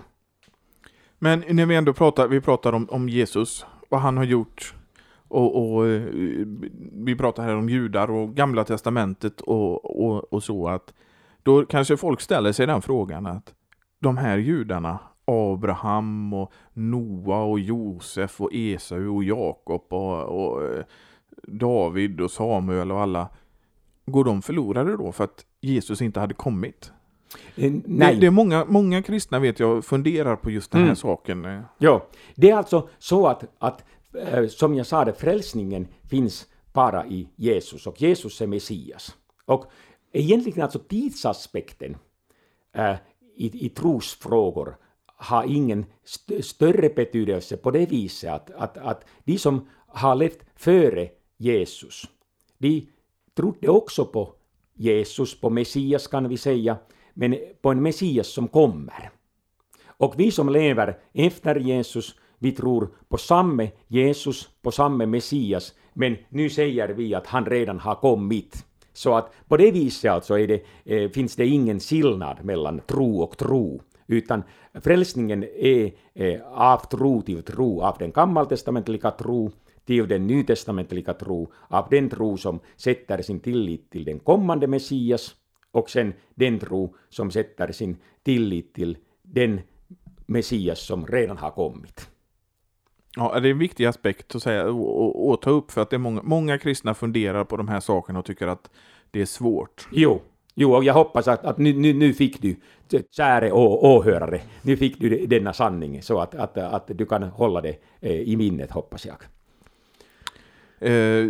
Men 1.19 1.43
när 1.49 1.65
vi 1.65 1.75
ändå 1.75 1.93
pratar, 1.93 2.27
vi 2.27 2.41
pratar 2.41 2.73
om, 2.73 2.89
om 2.89 3.09
Jesus, 3.09 3.65
vad 3.89 4.01
han 4.01 4.17
har 4.17 4.23
gjort 4.23 4.73
och, 5.27 5.73
och 5.75 5.87
eh, 5.87 6.01
vi 6.93 7.15
pratar 7.15 7.43
här 7.43 7.55
om 7.55 7.69
judar 7.69 8.11
och 8.11 8.35
gamla 8.35 8.63
testamentet 8.63 9.41
och, 9.41 10.01
och, 10.01 10.33
och 10.33 10.43
så 10.43 10.67
att 10.67 10.93
då 11.43 11.65
kanske 11.65 11.97
folk 11.97 12.21
ställer 12.21 12.51
sig 12.51 12.67
den 12.67 12.81
frågan 12.81 13.25
att 13.25 13.53
de 13.99 14.17
här 14.17 14.37
judarna, 14.37 14.99
Abraham 15.25 16.33
och 16.33 16.51
Noa 16.73 17.37
och 17.43 17.59
Josef 17.59 18.41
och 18.41 18.49
Esau 18.53 19.15
och 19.15 19.23
Jakob 19.23 19.93
och, 19.93 20.63
eh, 20.63 20.83
David 21.47 22.21
och 22.21 22.31
Samuel 22.31 22.91
och 22.91 22.99
alla, 23.01 23.29
går 24.05 24.23
de 24.23 24.41
förlorade 24.41 24.97
då 24.97 25.11
för 25.11 25.23
att 25.23 25.45
Jesus 25.61 26.01
inte 26.01 26.19
hade 26.19 26.33
kommit? 26.33 26.91
Eh, 27.55 27.73
Nej. 27.85 28.15
det 28.15 28.27
är 28.27 28.31
många, 28.31 28.65
många 28.69 29.01
kristna 29.01 29.39
vet 29.39 29.59
jag 29.59 29.85
funderar 29.85 30.35
på 30.35 30.51
just 30.51 30.71
den 30.71 30.81
här 30.81 30.87
Mm. 30.87 30.95
saken. 30.95 31.63
Ja, 31.77 32.05
det 32.35 32.49
är 32.49 32.55
alltså 32.55 32.89
så 32.99 33.27
att, 33.27 33.43
att 33.59 33.83
Eh, 34.17 34.47
som 34.47 34.75
jag 34.75 34.85
sa, 34.85 35.05
det, 35.05 35.13
frälsningen 35.13 35.87
finns 36.09 36.47
bara 36.73 37.07
i 37.07 37.27
Jesus 37.35 37.87
och 37.87 38.01
Jesus 38.01 38.41
är 38.41 38.47
Messias. 38.47 39.15
Och 39.45 39.65
egentligen 40.11 40.61
alltså 40.61 40.79
tidsaspekten 40.79 41.97
äh, 42.73 42.95
i, 43.35 43.65
i 43.65 43.69
trosfrågor 43.69 44.77
har 45.05 45.43
ingen 45.43 45.85
st- 46.03 46.41
större 46.41 46.89
betydelse 46.89 47.57
på 47.57 47.71
det 47.71 47.85
viset 47.85 48.31
att, 48.31 48.51
att, 48.51 48.77
att 48.77 49.05
de 49.23 49.37
som 49.37 49.67
har 49.87 50.15
levt 50.15 50.39
före 50.55 51.09
Jesus, 51.37 52.07
de 52.57 52.89
trodde 53.35 53.69
också 53.69 54.05
på 54.05 54.33
Jesus, 54.73 55.39
på 55.41 55.49
Messias 55.49 56.07
kan 56.07 56.29
vi 56.29 56.37
säga, 56.37 56.77
men 57.13 57.37
på 57.61 57.71
en 57.71 57.81
Messias 57.81 58.27
som 58.27 58.47
kommer. 58.47 59.09
Och 59.99 60.13
vi 60.19 60.31
som 60.31 60.49
lever 60.49 60.99
efter 61.13 61.55
Jesus, 61.55 62.15
vi 62.39 62.51
tror 62.51 62.89
på 63.09 63.17
samme 63.17 63.71
Jesus, 63.87 64.49
på 64.61 64.71
samme 64.71 65.05
Messias, 65.05 65.73
men 65.93 66.17
nu 66.29 66.49
säger 66.49 66.89
vi 66.89 67.15
att 67.15 67.27
han 67.27 67.45
redan 67.45 67.79
har 67.79 67.95
kommit. 67.95 68.65
Så 68.93 69.15
att 69.15 69.33
på 69.47 69.57
det 69.57 69.71
viset 69.71 70.11
alltså 70.11 70.39
är 70.39 70.47
det, 70.47 70.63
eh, 70.85 71.09
finns 71.09 71.35
det 71.35 71.47
ingen 71.47 71.79
skillnad 71.79 72.45
mellan 72.45 72.81
tro 72.87 73.21
och 73.21 73.37
tro, 73.37 73.81
utan 74.07 74.43
frälsningen 74.73 75.43
är 75.43 75.91
eh, 76.13 76.41
av 76.51 76.77
tro 76.77 77.21
till 77.21 77.43
tro, 77.43 77.81
av 77.81 77.97
den 77.97 78.11
gammaltestamentliga 78.11 79.11
tro 79.11 79.51
till 79.85 80.07
den 80.07 80.27
nytestamentliga 80.27 81.13
tro, 81.13 81.51
av 81.67 81.87
den 81.89 82.09
tro 82.09 82.37
som 82.37 82.59
sätter 82.75 83.21
sin 83.21 83.39
tillit 83.39 83.89
till 83.89 84.05
den 84.05 84.19
kommande 84.19 84.67
Messias, 84.67 85.35
och 85.71 85.89
sen 85.89 86.13
den 86.35 86.59
tro 86.59 86.95
som 87.09 87.31
sätter 87.31 87.71
sin 87.71 87.97
tillit 88.23 88.73
till 88.73 88.97
den 89.21 89.61
Messias 90.25 90.79
som 90.79 91.05
redan 91.05 91.37
har 91.37 91.51
kommit. 91.51 92.09
Ja, 93.17 93.39
det 93.39 93.49
är 93.49 93.51
en 93.51 93.59
viktig 93.59 93.85
aspekt 93.85 94.35
att 94.35 94.43
säga 94.43 94.65
och, 94.65 95.41
ta 95.41 95.49
upp 95.49 95.71
för 95.71 95.81
att 95.81 95.89
det 95.89 95.95
är 95.95 95.99
många, 95.99 96.21
många 96.23 96.57
kristna 96.57 96.93
funderar 96.93 97.43
på 97.43 97.57
de 97.57 97.67
här 97.67 97.79
sakerna 97.79 98.19
och 98.19 98.25
tycker 98.25 98.47
att 98.47 98.69
det 99.11 99.21
är 99.21 99.25
svårt. 99.25 99.87
Jo, 99.91 100.21
jo 100.55 100.75
och 100.75 100.83
jag 100.83 100.93
hoppas 100.93 101.27
att, 101.27 101.45
att 101.45 101.57
nu, 101.57 101.73
nu, 101.73 101.93
nu 101.93 102.13
fick 102.13 102.41
du, 102.41 102.55
käre 103.11 103.51
åhörare, 103.51 104.41
nu 104.61 104.77
fick 104.77 104.99
du 104.99 105.25
denna 105.25 105.53
sanning 105.53 106.01
så 106.01 106.19
att, 106.19 106.35
att, 106.35 106.57
att 106.57 106.87
du 106.87 107.05
kan 107.05 107.23
hålla 107.23 107.61
det 107.61 107.75
eh, 107.99 108.11
i 108.11 108.37
minnet, 108.37 108.71
hoppas 108.71 109.05
jag. 109.05 109.17
Eh, 110.79 111.25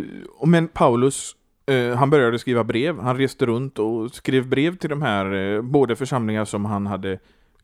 men 0.46 0.68
Paulus, 0.68 1.36
eh, 1.66 1.96
han 1.96 2.10
började 2.10 2.38
skriva 2.38 2.64
brev. 2.64 2.98
Han 2.98 3.16
reste 3.16 3.46
runt 3.46 3.78
och 3.78 4.10
skrev 4.10 4.48
brev 4.48 4.76
till 4.76 4.90
de 4.90 5.02
här, 5.02 5.32
eh, 5.34 5.62
både 5.62 5.96
församlingar 5.96 6.44
som 6.44 6.64
han 6.64 6.86
hade 6.86 7.18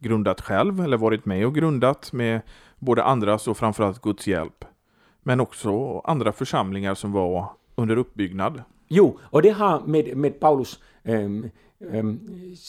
grundat 0.05 0.40
själv, 0.40 0.81
eller 0.81 0.97
varit 0.97 1.25
med 1.25 1.47
och 1.47 1.55
grundat 1.55 2.12
med 2.12 2.40
både 2.79 3.05
andras 3.05 3.49
och 3.49 3.57
framförallt 3.57 4.03
Guds 4.03 4.27
hjälp. 4.27 4.64
Men 5.23 5.40
också 5.40 5.99
andra 5.99 6.33
församlingar 6.33 6.95
som 6.95 7.12
var 7.12 7.47
under 7.75 7.97
uppbyggnad. 7.97 8.62
Jo, 8.88 9.19
och 9.23 9.43
det 9.43 9.51
har 9.51 9.81
med, 9.81 10.17
med 10.17 10.40
Paulus 10.40 10.81
um, 11.03 11.51
um, 11.79 12.21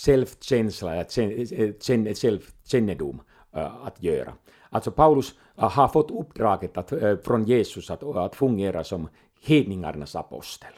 självkänsla, 0.06 1.04
känn- 1.04 2.16
självkännedom 2.16 3.22
uh, 3.56 3.62
eh, 3.62 3.86
att 3.86 4.04
göra. 4.04 4.34
Alltså 4.70 4.92
Paulus 4.92 5.34
uh, 5.58 5.70
har 5.70 5.88
fått 5.88 6.12
uppdraget 6.12 6.78
att, 6.78 6.94
uh, 6.94 7.18
från 7.18 7.44
Jesus 7.44 7.92
att, 7.92 8.04
att 8.04 8.36
fungera 8.36 8.84
som 8.84 9.10
hedningarnas 9.42 10.16
apostel. 10.16 10.74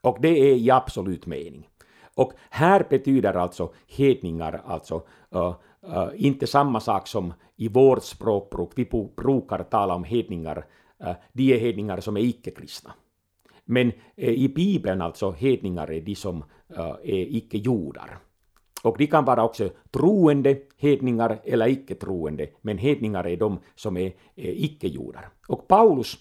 Och 0.00 0.18
det 0.20 0.28
är 0.28 0.54
i 0.54 0.70
absolut 0.70 1.26
mening. 1.26 1.68
Och 2.14 2.32
här 2.50 2.86
betyder 2.90 3.34
alltså 3.34 3.72
hedningar 3.88 4.62
alltså 4.66 5.02
uh, 5.34 5.54
uh, 5.88 6.10
inte 6.14 6.46
samma 6.46 6.80
sak 6.80 7.06
som 7.08 7.32
i 7.56 7.68
vårt 7.68 8.04
språkbruk. 8.04 8.70
Vi 8.76 8.84
brukar 9.16 9.62
tala 9.62 9.94
om 9.94 10.04
hedningar, 10.04 10.66
uh, 11.04 11.12
de 11.32 11.52
är 11.52 11.58
hedningar 11.58 12.00
som 12.00 12.16
är 12.16 12.20
icke-kristna. 12.20 12.94
Men 13.64 13.86
uh, 13.86 14.28
i 14.28 14.48
Bibeln 14.48 15.02
alltså 15.02 15.30
hedningar 15.30 15.90
är 15.92 16.00
de 16.00 16.14
som 16.14 16.44
är 17.02 17.36
icke-judar. 17.36 18.18
Och 18.82 18.98
de 18.98 19.06
kan 19.06 19.24
vara 19.24 19.44
också 19.44 19.70
troende 19.90 20.58
hedningar 20.76 21.40
eller 21.44 21.68
icke-troende, 21.68 22.48
men 22.60 22.78
hedningar 22.78 23.26
är 23.26 23.36
de 23.36 23.58
som 23.74 23.96
är 23.96 24.12
icke-judar. 24.36 25.28
Och 25.48 25.68
Paulus 25.68 26.18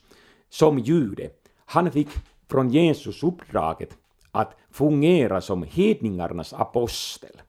som 0.49 0.79
jude, 0.79 1.29
han 1.65 1.91
fick 1.91 2.07
från 2.49 2.69
Jesus 2.69 3.23
uppdraget 3.23 3.97
att 4.31 4.57
fungera 4.71 5.41
som 5.41 5.63
hedningarnas 5.63 6.53
apostel. 6.53 7.41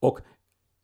Och 0.00 0.20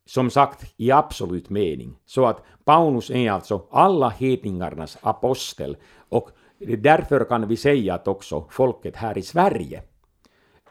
som 0.07 0.31
sagt 0.31 0.75
i 0.77 0.91
absolut 0.91 1.51
mening. 1.51 1.97
Så 2.07 2.27
att 2.27 2.43
Paulus 2.65 3.11
är 3.11 3.31
alltså 3.31 3.67
alla 3.71 4.09
hedningarnas 4.09 4.99
apostel. 5.01 5.77
Och 6.09 6.31
därför 6.79 7.25
kan 7.25 7.49
vi 7.49 7.57
säga 7.57 7.95
att 7.95 8.09
också 8.09 8.47
folket 8.51 8.97
här 8.97 9.19
i 9.19 9.23
Sverige 9.23 9.83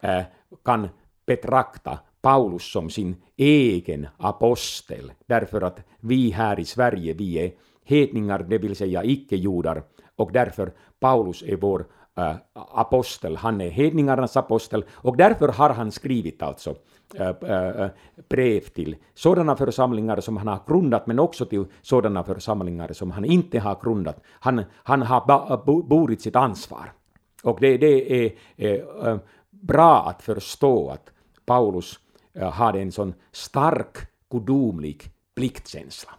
eh, 0.02 0.24
kan 0.66 0.90
betrakta 1.26 2.00
Paulus 2.22 2.72
som 2.72 2.90
sin 2.90 3.16
egen 3.38 4.08
apostel, 4.18 5.12
därför 5.26 5.62
att 5.62 5.80
vi 6.00 6.32
här 6.32 6.60
i 6.60 6.66
Sverige, 6.66 7.14
vi 7.14 7.36
är 7.36 7.52
hedningar, 7.84 8.46
det 8.50 8.58
vill 8.58 8.76
säga 8.76 9.04
icke-judar, 9.04 9.84
och 10.16 10.32
därför 10.32 10.74
Paulus 11.00 11.44
är 11.44 11.56
vår 11.56 11.86
äh, 12.18 12.36
apostel, 12.54 13.38
han 13.38 13.62
är 13.62 13.70
hedningarnas 13.70 14.38
apostel, 14.38 14.86
och 14.92 15.18
därför 15.18 15.48
har 15.48 15.70
han 15.70 15.92
skrivit 15.92 16.42
alltså 16.42 16.76
äh, 17.16 17.30
äh, 17.30 17.82
äh, 17.82 17.90
brev 18.30 18.62
till 18.62 18.96
sådana 19.14 19.56
församlingar 19.56 20.22
som 20.22 20.38
han 20.38 20.48
har 20.48 20.60
grundat, 20.68 21.08
men 21.08 21.20
också 21.20 21.46
till 21.46 21.66
sådana 21.82 22.24
församlingar 22.24 22.94
som 22.94 23.12
han 23.12 23.26
inte 23.26 23.60
har 23.60 23.78
grundat. 23.84 24.24
Han, 24.40 24.64
han 24.74 25.02
har 25.02 25.88
burit 25.90 26.22
sitt 26.22 26.36
ansvar. 26.36 26.92
Och 27.44 27.58
det, 27.60 27.78
det 27.78 28.26
är 28.26 28.32
eh, 28.58 29.18
bra 29.50 30.10
att 30.10 30.22
förstå 30.22 30.90
att 30.90 31.12
Paulus 31.46 32.00
hade 32.54 32.82
en 32.82 32.92
sån 32.92 33.14
stark 33.32 33.98
gudomlig 34.30 35.04
pliktkänsla. 35.36 36.12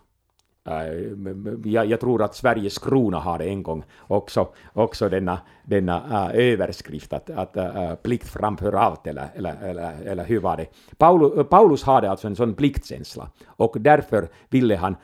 Äh, 0.69 1.71
jag, 1.73 1.87
jag 1.87 2.01
tror 2.01 2.23
att 2.23 2.35
Sveriges 2.35 2.79
krona 2.79 3.19
har 3.19 3.39
det 3.39 3.45
en 3.45 3.63
gång 3.63 3.85
också, 4.01 4.49
också 4.73 5.09
denna, 5.09 5.39
denna 5.65 6.27
uh, 6.29 6.39
överskrift 6.39 7.13
att, 7.13 7.31
att 7.31 7.57
uh, 7.57 7.95
plikt 7.95 8.29
framför 8.29 8.73
allt, 8.73 9.07
eller, 9.07 9.29
eller, 9.35 9.57
eller, 9.63 10.03
eller 10.07 10.25
hur 10.25 10.41
var 10.41 10.57
det? 10.57 10.67
Paulus, 10.99 11.49
Paulus 11.49 11.83
hade 11.83 12.11
alltså 12.11 12.27
en 12.27 12.37
sån 12.37 12.55
pliktkänsla 12.55 13.31
och 13.47 13.77
därför 13.81 14.29
ville 14.49 14.77
han 14.77 14.97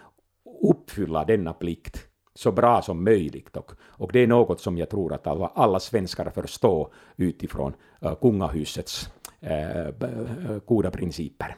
uppfylla 0.63 1.25
denna 1.25 1.53
plikt 1.53 2.07
så 2.35 2.53
bra 2.53 2.83
som 2.83 3.05
möjligt. 3.05 3.57
Och, 3.57 3.73
och 3.83 4.13
det 4.13 4.21
är 4.21 4.27
något 4.27 4.61
som 4.61 4.79
jag 4.79 4.91
tror 4.91 5.13
att 5.13 5.27
alla, 5.27 5.47
alla 5.55 5.81
svenskar 5.81 6.31
förstår 6.31 6.93
utifrån 7.17 7.75
uh, 8.05 8.15
kungahusets 8.15 9.13
uh, 9.43 10.59
goda 10.67 10.91
principer. 10.91 11.57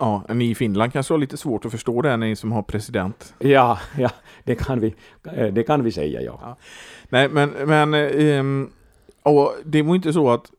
Ja, 0.00 0.24
ni 0.28 0.50
i 0.50 0.54
Finland 0.54 0.92
kanske 0.92 1.14
har 1.14 1.18
lite 1.18 1.36
svårt 1.36 1.64
att 1.64 1.72
förstå 1.72 2.02
det, 2.02 2.16
ni 2.16 2.36
som 2.36 2.52
har 2.52 2.62
president. 2.62 3.34
Ja, 3.38 3.78
ja 3.98 4.10
det, 4.44 4.54
kan 4.54 4.80
vi, 4.80 4.94
eh, 5.34 5.46
det 5.46 5.62
kan 5.62 5.84
vi 5.84 5.92
säga, 5.92 6.22
ja. 6.22 6.56
Nej, 7.08 7.28
men, 7.28 7.50
men 7.50 7.94
ehm, 7.94 8.70
och 9.22 9.54
det 9.64 9.82
var 9.82 9.94
inte 9.94 10.12
så 10.12 10.30
att 10.30 10.50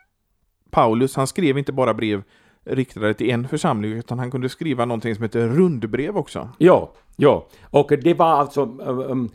Paulus, 0.71 1.15
han 1.15 1.27
skrev 1.27 1.57
inte 1.57 1.71
bara 1.71 1.93
brev 1.93 2.23
riktade 2.65 3.13
till 3.13 3.29
en 3.29 3.47
församling, 3.47 3.91
utan 3.91 4.19
han 4.19 4.31
kunde 4.31 4.49
skriva 4.49 4.85
någonting 4.85 5.15
som 5.15 5.23
heter 5.23 5.47
rundbrev 5.47 6.17
också. 6.17 6.49
Ja, 6.57 6.91
ja. 7.15 7.47
Och 7.63 7.91
det 8.03 8.13
var 8.13 8.31
alltså 8.31 8.61
um, 8.61 9.29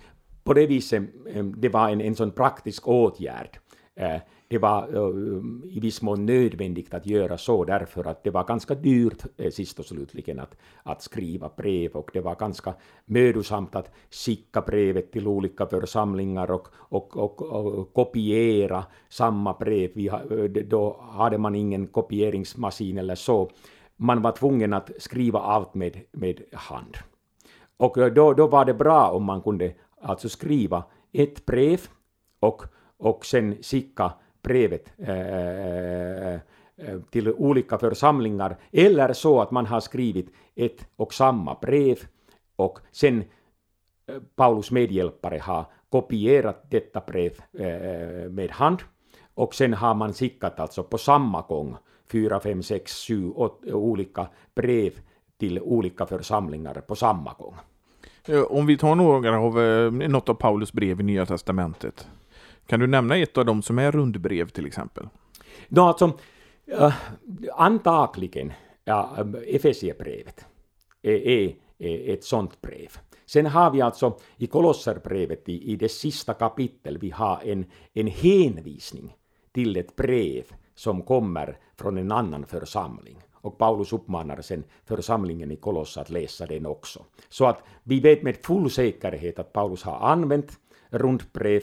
på 0.45 0.55
det 0.55 0.67
viset, 0.67 1.03
um, 1.35 1.55
det 1.61 1.69
var 1.69 1.91
en, 1.91 2.01
en 2.01 2.15
sån 2.15 2.31
praktisk 2.31 2.89
åtgärd. 2.89 3.59
Eh, 3.97 4.21
det 4.49 4.59
var 4.59 4.83
eh, 4.83 5.77
i 5.77 5.81
viss 5.81 6.03
mån 6.03 6.27
nödvändigt 6.27 6.95
att 6.95 7.07
göra 7.07 7.39
så 7.39 7.65
därför 7.65 8.05
att 8.05 8.25
det 8.25 8.31
var 8.31 8.45
ganska 8.45 8.75
dyrt 8.75 9.23
eh, 9.37 9.51
sist 9.51 9.79
och 9.79 9.85
slutligen 9.85 10.39
att, 10.41 10.57
att 10.83 11.03
skriva 11.03 11.51
brev 11.57 11.93
och 11.93 12.11
det 12.13 12.21
var 12.21 12.35
ganska 12.35 12.75
mödosamt 13.05 13.77
att 13.77 13.91
skicka 14.11 14.61
brevet 14.61 15.13
till 15.13 15.27
olika 15.29 15.67
församlingar 15.67 16.51
och, 16.51 16.69
och, 16.75 17.17
och, 17.17 17.43
och 17.43 17.93
kopiera 17.95 18.85
samma 19.09 19.53
brev. 19.53 19.91
Vi, 19.95 20.09
ha- 20.09 20.23
eh, 20.23 20.45
då 20.45 21.01
hade 21.11 21.39
man 21.39 21.55
ingen 21.55 21.87
kopieringsmaskin 21.87 22.99
eller 22.99 23.15
så. 23.15 23.51
Man 23.97 24.23
var 24.23 24.33
tvungen 24.33 24.73
att 24.73 24.91
skriva 24.99 25.39
allt 25.39 25.75
med, 25.75 26.01
med 26.13 26.43
hand. 26.53 26.97
Och 27.77 27.99
eh, 27.99 28.13
då, 28.13 28.33
då 28.33 28.47
var 28.47 28.65
det 28.65 28.75
bra 28.75 29.11
om 29.11 29.25
man 29.25 29.43
kunde 29.43 29.75
alltså 30.01 30.29
skriva 30.29 30.85
ett 31.13 31.47
brev 31.47 31.81
och, 32.41 32.63
och 32.99 33.27
sen 33.27 33.57
skicka 33.63 34.13
brevet 34.47 34.93
eh, 34.99 35.21
eh, 35.21 36.29
eh, 36.29 36.41
eh, 36.77 37.01
till 37.11 37.33
olika 37.33 37.79
församlingar, 37.79 38.57
eller 38.73 39.13
så 39.13 39.41
att 39.41 39.51
man 39.51 39.67
har 39.67 39.81
skrivit 39.81 40.33
ett 40.55 40.89
och 40.97 41.15
samma 41.15 41.55
brev 41.55 41.99
och 42.57 42.79
sen 42.93 43.25
Paulus 44.37 44.71
medhjälpare 44.71 45.39
har 45.39 45.65
kopierat 45.91 46.71
detta 46.71 47.01
brev 47.07 47.33
med 48.31 48.51
hand 48.51 48.79
och 49.35 49.55
sen 49.55 49.75
har 49.75 49.95
man 49.95 50.13
skickat 50.13 50.61
alltså 50.61 50.83
på 50.83 50.99
samma 50.99 51.43
gång 51.43 51.77
fyra, 52.13 52.41
fem, 52.41 52.63
sex, 52.63 53.07
sju, 53.09 53.31
åtta 53.31 53.75
olika 53.75 54.29
brev 54.55 54.93
till 55.39 55.61
olika 55.61 56.07
församlingar 56.07 56.75
på 56.75 56.97
samma 56.97 57.35
gång. 57.39 57.55
Om 58.49 58.67
vi 58.67 58.77
tar 58.77 58.95
några 58.95 59.41
av, 59.41 59.55
något 59.93 60.29
av 60.29 60.35
Paulus 60.35 60.73
brev 60.73 61.01
i 61.01 61.03
Nya 61.03 61.27
Testamentet. 61.27 62.09
Kan 62.67 62.81
du 62.81 62.87
nämna 62.87 63.17
ett 63.17 63.39
av 63.39 63.45
dem 63.45 63.63
som 63.63 63.79
är 63.79 63.93
rundbrev 63.93 64.49
till 64.49 64.67
exempel? 64.67 65.09
No, 65.69 65.81
alltså, 65.81 66.19
äh, 66.67 66.95
antagligen 67.55 68.53
ja, 68.85 69.17
Efesierbrevet 69.47 70.47
är, 71.03 71.29
är, 71.29 71.55
är 71.79 72.15
ett 72.15 72.25
sånt 72.25 72.61
brev. 72.61 72.89
Sen 73.27 73.47
har 73.47 73.71
vi 73.71 73.81
alltså 73.81 74.19
i 74.37 74.47
Kolosserbrevet 74.47 75.49
i, 75.49 75.73
i 75.73 75.77
det 75.77 75.89
sista 75.89 76.35
kapitel, 76.35 76.99
vi 76.99 77.11
har 77.11 77.41
en, 77.45 77.65
en 77.95 78.07
hänvisning 78.07 79.17
till 79.53 79.77
ett 79.77 79.97
brev 79.97 80.45
som 80.75 81.03
kommer 81.03 81.59
från 81.77 81.99
en 81.99 82.13
annan 82.13 82.47
församling. 82.47 83.17
Och 83.33 83.59
Paulus 83.59 83.93
uppmanar 83.93 84.41
sen 84.41 84.65
församlingen 84.85 85.51
i 85.51 85.57
Kolossa 85.57 86.01
att 86.01 86.11
läsa 86.11 86.47
den 86.47 86.67
också. 86.67 87.05
Så 87.29 87.47
att 87.47 87.63
vi 87.83 88.01
vet 88.01 88.23
med 88.23 88.37
full 88.37 88.71
säkerhet 88.71 89.39
att 89.39 89.53
Paulus 89.53 89.83
har 89.83 90.09
använt 90.09 90.59
rundbrev 90.91 91.63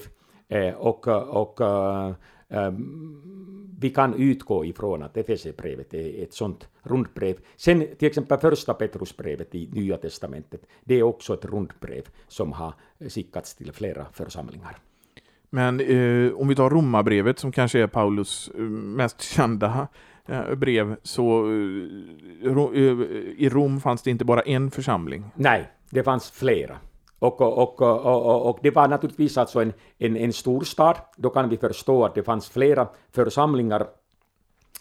och, 0.77 1.07
och 1.07 1.61
eh, 1.61 2.73
vi 3.79 3.89
kan 3.89 4.13
utgå 4.13 4.65
ifrån 4.65 5.03
att 5.03 5.17
Efesierbrevet 5.17 5.93
är 5.93 6.23
ett 6.23 6.33
sånt 6.33 6.67
rundbrev. 6.83 7.35
Sen 7.55 7.87
till 7.99 8.07
exempel 8.07 8.39
första 8.39 8.73
Petrusbrevet 8.73 9.55
i 9.55 9.69
Nya 9.73 9.97
Testamentet, 9.97 10.61
det 10.83 10.95
är 10.95 11.03
också 11.03 11.33
ett 11.33 11.45
rundbrev 11.45 12.03
som 12.27 12.51
har 12.51 12.73
skickats 13.09 13.55
till 13.55 13.71
flera 13.71 14.05
församlingar. 14.13 14.77
Men 15.49 15.79
eh, 15.79 16.33
om 16.33 16.47
vi 16.47 16.55
tar 16.55 16.69
Romarbrevet 16.69 17.39
som 17.39 17.51
kanske 17.51 17.79
är 17.79 17.87
Paulus 17.87 18.51
eh, 18.57 18.61
mest 18.61 19.21
kända 19.21 19.87
eh, 20.25 20.55
brev, 20.55 20.95
så 21.03 21.45
eh, 21.45 22.57
eh, 22.73 22.81
i 23.37 23.49
Rom 23.51 23.81
fanns 23.81 24.01
det 24.01 24.11
inte 24.11 24.25
bara 24.25 24.41
en 24.41 24.71
församling. 24.71 25.25
Nej, 25.35 25.71
det 25.89 26.03
fanns 26.03 26.31
flera. 26.31 26.77
Och, 27.23 27.41
och, 27.41 27.81
och, 27.81 28.49
och, 28.49 28.59
det 28.61 28.71
var 28.71 28.87
naturligtvis 28.87 29.37
alltså 29.37 29.61
en, 29.61 29.73
en, 29.97 30.17
en 30.17 30.33
stor 30.33 30.63
stad. 30.63 30.95
Då 31.17 31.29
kan 31.29 31.49
vi 31.49 31.57
förstå 31.57 32.05
att 32.05 32.15
det 32.15 32.23
fanns 32.23 32.49
flera 32.49 32.87
församlingar. 33.11 33.87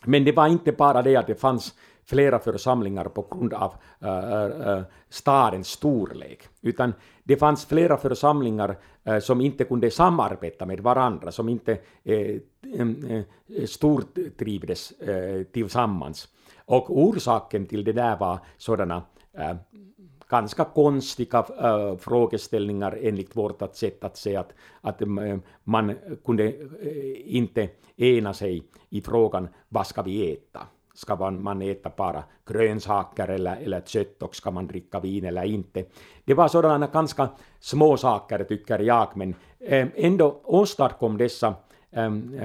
Men 0.04 0.24
det 0.24 0.32
var 0.32 0.46
inte 0.46 0.72
bara 0.72 1.02
det 1.02 1.16
att 1.16 1.26
det 1.26 1.40
fanns 1.40 1.74
flera 2.04 2.38
församlingar 2.38 3.04
på 3.04 3.26
grund 3.30 3.54
av 3.54 3.74
äh, 4.00 4.74
äh, 4.74 4.82
stadens 5.08 5.68
storlek, 5.68 6.48
utan 6.62 6.94
det 7.24 7.36
fanns 7.36 7.66
flera 7.66 7.96
församlingar 7.96 8.76
äh, 9.04 9.18
som 9.18 9.40
inte 9.40 9.64
kunde 9.64 9.90
samarbeta 9.90 10.66
med 10.66 10.80
varandra, 10.80 11.32
som 11.32 11.48
inte 11.48 11.78
äh, 12.04 12.36
äh, 12.78 13.22
stortrivdes 13.66 14.92
äh, 14.92 15.42
tillsammans. 15.42 16.28
Och 16.64 16.90
orsaken 16.90 17.66
till 17.66 17.84
det 17.84 17.92
där 17.92 18.16
var 18.16 18.38
sådana 18.58 19.02
äh, 19.32 19.56
ganska 20.32 20.64
konstiga 20.64 21.44
äh, 21.62 21.96
frågeställningar 21.96 22.98
enligt 23.02 23.36
vårt 23.36 23.76
sätt 23.76 24.04
att 24.04 24.16
se 24.16 24.36
att, 24.36 24.52
att 24.80 25.02
äh, 25.02 25.08
man 25.64 25.94
kunde 26.24 26.44
äh, 26.44 27.36
inte 27.36 27.68
ena 27.96 28.34
sig 28.34 28.62
i 28.90 29.00
frågan 29.00 29.48
vad 29.68 29.86
ska 29.86 30.02
vi 30.02 30.32
äta? 30.32 30.60
Ska 30.94 31.16
man, 31.16 31.42
man 31.42 31.62
äta 31.62 31.90
bara 31.96 32.24
grönsaker 32.46 33.28
eller, 33.28 33.56
eller 33.56 33.80
kött 33.80 34.22
och 34.22 34.36
ska 34.36 34.50
man 34.50 34.66
dricka 34.66 35.00
vin 35.00 35.24
eller 35.24 35.44
inte? 35.44 35.84
Det 36.24 36.34
var 36.34 36.48
sådana 36.48 36.86
ganska 36.86 37.28
små 37.60 37.96
saker 37.96 38.44
tycker 38.44 38.78
jag, 38.78 39.08
men 39.14 39.34
äh, 39.58 39.88
ändå 39.94 40.40
åstadkom 40.44 41.18
dessa 41.18 41.54
ähm, 41.90 42.40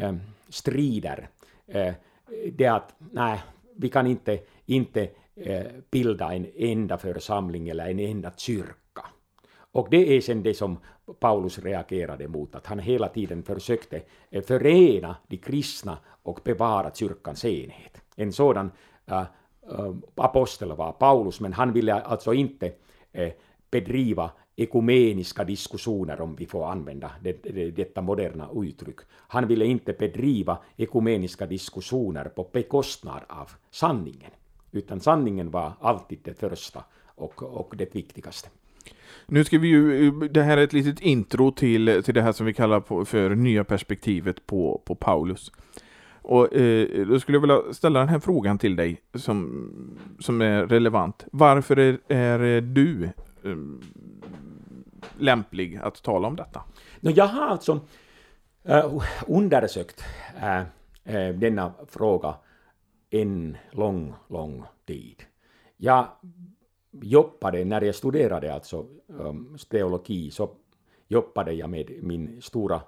ähm, 0.00 0.20
strider 0.48 1.28
äh, 1.66 1.94
det 2.52 2.66
att 2.66 2.94
nej, 2.98 3.40
vi 3.76 3.88
kan 3.88 4.06
inte, 4.06 4.38
inte 4.66 5.08
Eh, 5.36 5.66
bilda 5.90 6.34
en 6.34 6.46
enda 6.56 6.98
församling 6.98 7.68
eller 7.68 7.90
en 7.90 7.98
enda 7.98 8.32
kyrka. 8.36 9.06
Och 9.72 9.88
det 9.90 10.16
är 10.16 10.20
sen 10.20 10.42
det 10.42 10.54
som 10.54 10.78
Paulus 11.20 11.58
reagerade 11.58 12.28
mot, 12.28 12.54
att 12.54 12.66
han 12.66 12.78
hela 12.78 13.08
tiden 13.08 13.42
försökte 13.42 14.02
eh, 14.30 14.42
förena 14.42 15.16
de 15.28 15.36
kristna 15.36 15.98
och 16.22 16.40
bevara 16.44 16.94
kyrkans 16.94 17.44
enhet. 17.44 18.00
En 18.16 18.32
sådan 18.32 18.70
äh, 19.06 19.24
apostel 20.14 20.72
var 20.72 20.92
Paulus, 20.92 21.40
men 21.40 21.52
han 21.52 21.72
ville 21.72 21.94
alltså 21.94 22.32
inte 22.32 22.72
äh, 23.12 23.32
bedriva 23.70 24.30
ekumeniska 24.56 25.44
diskussioner, 25.44 26.20
om 26.20 26.36
vi 26.36 26.46
får 26.46 26.66
använda 26.66 27.10
det, 27.22 27.42
det, 27.42 27.70
detta 27.70 28.02
moderna 28.02 28.48
uttryck. 28.54 28.98
Han 29.10 29.48
ville 29.48 29.64
inte 29.64 29.92
bedriva 29.92 30.58
ekumeniska 30.76 31.46
diskussioner 31.46 32.24
på 32.24 32.50
bekostnad 32.52 33.22
av 33.28 33.50
sanningen 33.70 34.30
utan 34.74 35.00
sanningen 35.00 35.50
var 35.50 35.72
alltid 35.80 36.18
det 36.22 36.34
första 36.34 36.84
och, 37.04 37.42
och 37.42 37.74
det 37.76 37.94
viktigaste. 37.94 38.48
Nu 39.26 39.44
ska 39.44 39.58
vi 39.58 39.68
ju, 39.68 40.10
det 40.28 40.42
här 40.42 40.56
är 40.56 40.64
ett 40.64 40.72
litet 40.72 41.00
intro 41.00 41.50
till, 41.50 42.02
till 42.04 42.14
det 42.14 42.22
här 42.22 42.32
som 42.32 42.46
vi 42.46 42.54
kallar 42.54 43.04
för 43.04 43.30
nya 43.30 43.64
perspektivet 43.64 44.46
på, 44.46 44.82
på 44.84 44.94
Paulus. 44.94 45.52
Och 46.22 46.56
eh, 46.56 47.06
då 47.06 47.20
skulle 47.20 47.36
jag 47.36 47.40
vilja 47.40 47.72
ställa 47.72 48.00
den 48.00 48.08
här 48.08 48.18
frågan 48.18 48.58
till 48.58 48.76
dig 48.76 49.00
som, 49.14 49.70
som 50.20 50.40
är 50.40 50.66
relevant. 50.66 51.24
Varför 51.32 51.78
är, 51.78 51.98
är 52.08 52.60
du 52.60 53.04
eh, 53.44 53.56
lämplig 55.18 55.76
att 55.76 56.02
tala 56.02 56.28
om 56.28 56.36
detta? 56.36 56.62
Jag 57.00 57.26
har 57.26 57.46
alltså 57.46 57.80
äh, 58.64 59.02
undersökt 59.26 60.04
äh, 61.04 61.28
denna 61.34 61.72
fråga 61.88 62.34
en 63.10 63.56
lång, 63.70 64.14
lång 64.28 64.64
tid. 64.86 65.22
Jag 65.76 66.06
jobbade, 66.90 67.64
när 67.64 67.80
jag 67.80 67.94
studerade 67.94 68.54
alltså 68.54 68.86
um, 69.06 69.56
teologi, 69.70 70.30
så 70.30 70.50
jobbade 71.08 71.52
jag 71.52 71.70
med 71.70 71.90
min 72.02 72.42
stora 72.42 72.80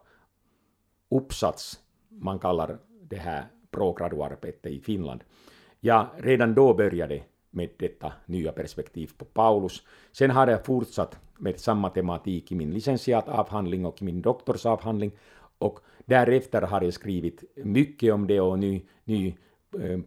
uppsats, 1.09 1.81
man 2.09 2.38
kallar 2.38 2.79
det 3.02 3.16
här 3.16 3.44
prograduarbetet 3.70 4.72
i 4.72 4.81
Finland. 4.81 5.24
Jag 5.81 6.07
redan 6.16 6.55
då 6.55 6.74
började 6.74 7.22
med 7.50 7.70
detta 7.76 8.12
nya 8.26 8.52
perspektiv 8.52 9.11
på 9.18 9.24
Paulus. 9.24 9.83
Sen 10.12 10.31
har 10.31 10.46
jag 10.46 10.64
fortsatt 10.64 11.18
med 11.38 11.61
samma 11.61 11.90
tematik 11.90 12.52
i 12.52 12.55
min 12.55 12.70
licentiatavhandling 12.70 13.87
och 13.87 14.02
i 14.02 14.05
min 14.05 14.22
doktorsavhandling 14.22 15.12
och 15.59 15.81
därefter 16.05 16.62
har 16.62 16.83
jag 16.83 16.94
skrivit 16.94 17.44
mycket 17.57 18.14
om 18.14 18.26
det 18.26 18.40
och 18.40 18.59
nu, 18.59 18.81
nu 19.05 19.33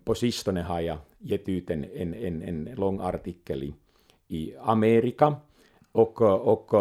på 0.04 0.16
sistone 0.16 0.62
har 0.62 0.82
jag 0.82 0.98
gett 1.18 1.50
ut 1.50 1.70
en, 1.70 1.84
en, 1.84 2.14
en, 2.14 2.42
en 2.42 2.76
lång 2.76 3.00
artikel 3.00 3.64
i, 3.64 3.74
i 4.28 4.54
Amerika 4.62 5.36
och, 5.92 6.22
och 6.22 6.74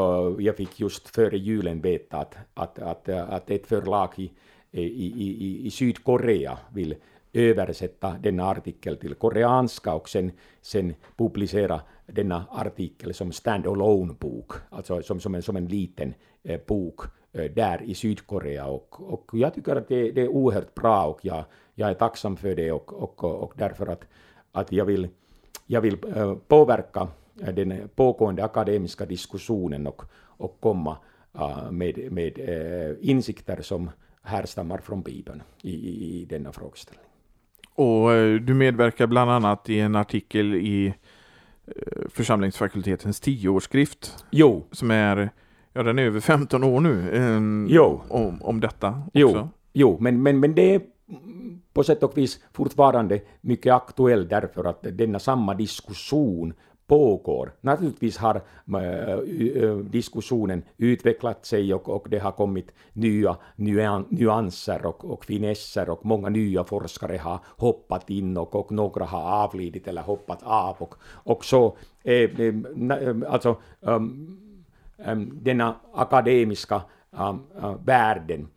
jag 0.43 0.57
fick 0.57 0.81
just 0.81 1.09
före 1.09 1.39
julen 1.39 1.81
veta 1.81 2.19
att, 2.19 2.37
att, 2.55 2.79
att, 2.79 3.09
att 3.09 3.51
ett 3.51 3.67
förlag 3.67 4.11
i, 4.17 4.31
i, 4.71 4.83
i, 4.83 5.67
i 5.67 5.71
Sydkorea 5.71 6.59
vill 6.73 6.95
översätta 7.33 8.17
denna 8.21 8.51
artikel 8.51 8.97
till 8.97 9.15
koreanska 9.15 9.95
och 9.95 10.09
sen, 10.09 10.33
sen 10.63 10.95
publicera 11.17 11.81
denna 12.07 12.45
artikel 12.51 13.15
som 13.15 13.33
stand-alone-bok, 13.33 14.53
alltså 14.71 15.03
som, 15.03 15.21
som, 15.21 15.35
en, 15.35 15.43
som 15.43 15.57
en 15.57 15.67
liten 15.67 16.15
eh, 16.43 16.61
bok 16.67 17.01
eh, 17.33 17.45
där 17.45 17.83
i 17.83 17.95
Sydkorea. 17.95 18.67
Och, 18.67 19.13
och 19.13 19.31
jag 19.33 19.55
tycker 19.55 19.77
att 19.77 19.89
det, 19.89 20.11
det 20.11 20.23
är 20.23 20.29
oerhört 20.29 20.75
bra 20.75 21.07
och 21.07 21.19
jag, 21.23 21.45
jag 21.75 21.91
är 21.91 21.95
tacksam 21.95 22.37
för 22.37 22.55
det 22.55 22.73
och, 22.73 22.93
och, 22.93 23.25
och 23.25 23.53
därför 23.57 23.87
att, 23.87 24.05
att 24.53 24.73
jag 24.73 24.85
vill, 24.85 25.09
jag 25.67 25.81
vill 25.81 25.99
eh, 26.17 26.35
påverka 26.35 27.09
eh, 27.43 27.55
den 27.55 27.89
pågående 27.95 28.45
akademiska 28.45 29.07
diskussionen 29.07 29.87
och, 29.87 30.03
och 30.39 30.61
komma 30.61 30.97
uh, 31.35 31.71
med, 31.71 32.13
med 32.13 32.39
uh, 32.39 32.97
insikter 33.01 33.63
som 33.63 33.91
härstammar 34.23 34.79
från 34.79 35.03
Bibeln 35.03 35.43
i, 35.63 35.71
i, 35.71 36.21
i 36.21 36.25
denna 36.25 36.53
frågeställning. 36.53 37.08
Och 37.79 38.11
du 38.41 38.55
medverkar 38.55 39.07
bland 39.07 39.31
annat 39.31 39.69
i 39.71 39.81
en 39.81 39.97
artikel 39.97 40.55
i 40.55 40.95
församlingsfakultetens 42.09 43.21
tioårsskrift. 43.21 44.25
Jo. 44.31 44.67
Som 44.73 44.91
är, 44.91 45.31
ja 45.73 45.83
den 45.83 45.99
är 45.99 46.03
över 46.03 46.21
15 46.21 46.65
år 46.65 46.81
nu. 46.81 47.11
Um, 47.13 47.67
jo. 47.71 48.01
Om, 48.09 48.43
om 48.43 48.61
detta 48.61 48.89
också. 48.89 49.13
Jo, 49.13 49.49
jo 49.73 49.99
men, 50.01 50.23
men, 50.23 50.41
men 50.41 50.55
det 50.55 50.75
är 50.75 50.81
på 51.73 51.85
sätt 51.85 52.03
och 52.03 52.19
vis 52.19 52.41
fortfarande 52.53 53.21
mycket 53.41 53.75
aktuell 53.75 54.29
därför 54.29 54.65
att 54.65 54.83
denna 54.83 55.19
samma 55.19 55.55
diskussion 55.55 56.53
pågår. 56.89 57.53
Naturligtvis 57.61 58.17
har 58.17 58.35
äh, 58.35 59.77
diskussionen 59.77 60.63
utvecklat 60.77 61.47
sig 61.47 61.75
och, 61.75 61.89
och 61.89 62.07
det 62.11 62.19
har 62.19 62.33
kommit 62.33 62.73
nya 62.93 63.37
nyanser 64.11 64.87
och, 64.87 65.05
och 65.05 65.25
finesser 65.25 65.91
och 65.91 66.07
många 66.07 66.29
nya 66.29 66.65
forskare 66.65 67.17
har 67.17 67.39
hoppat 67.57 68.11
in 68.11 68.37
och, 68.37 68.55
och 68.55 68.73
några 68.73 69.05
har 69.05 69.45
avlidit 69.45 69.89
eller 69.89 70.03
hoppat 70.03 70.43
av 70.43 70.77
och, 70.79 70.95
och 71.05 71.45
så. 71.45 71.77
Eh, 72.05 72.15
eh, 72.15 72.55
eh 72.91 73.17
alltså, 73.29 73.57
um, 73.81 74.39
denna 75.33 75.75
akademiska 75.95 76.83
um, 77.11 77.43
världen 77.85 78.49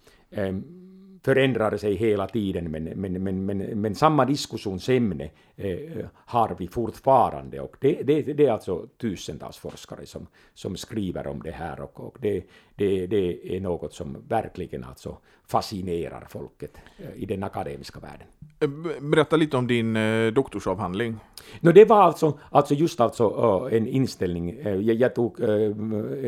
förändrar 1.23 1.77
sig 1.77 1.95
hela 1.95 2.27
tiden, 2.27 2.71
men, 2.71 2.83
men, 2.83 3.23
men, 3.23 3.45
men, 3.45 3.57
men 3.57 3.95
samma 3.95 4.25
diskussionsämne 4.25 5.29
eh, 5.55 6.05
har 6.13 6.55
vi 6.59 6.67
fortfarande. 6.67 7.59
Och 7.59 7.75
det, 7.79 8.01
det, 8.03 8.21
det 8.21 8.45
är 8.45 8.51
alltså 8.51 8.87
tusentals 8.97 9.57
forskare 9.57 10.05
som, 10.05 10.27
som 10.53 10.75
skriver 10.75 11.27
om 11.27 11.41
det 11.43 11.51
här 11.51 11.81
och, 11.81 11.99
och 11.99 12.17
det, 12.19 12.43
det, 12.75 13.07
det 13.07 13.55
är 13.55 13.59
något 13.59 13.93
som 13.93 14.17
verkligen 14.27 14.83
alltså 14.83 15.17
fascinerar 15.47 16.25
folket 16.29 16.77
eh, 16.97 17.23
i 17.23 17.25
den 17.25 17.43
akademiska 17.43 17.99
världen. 17.99 18.27
Eh, 18.59 19.01
berätta 19.01 19.35
lite 19.35 19.57
om 19.57 19.67
din 19.67 19.95
eh, 19.95 20.33
doktorsavhandling. 20.33 21.15
No, 21.59 21.71
det 21.71 21.85
var 21.85 22.03
alltså, 22.03 22.39
alltså 22.49 22.73
just 22.73 22.99
alltså 22.99 23.69
en 23.71 23.87
inställning, 23.87 24.59
jag, 24.63 24.83
jag 24.83 25.15
tog 25.15 25.39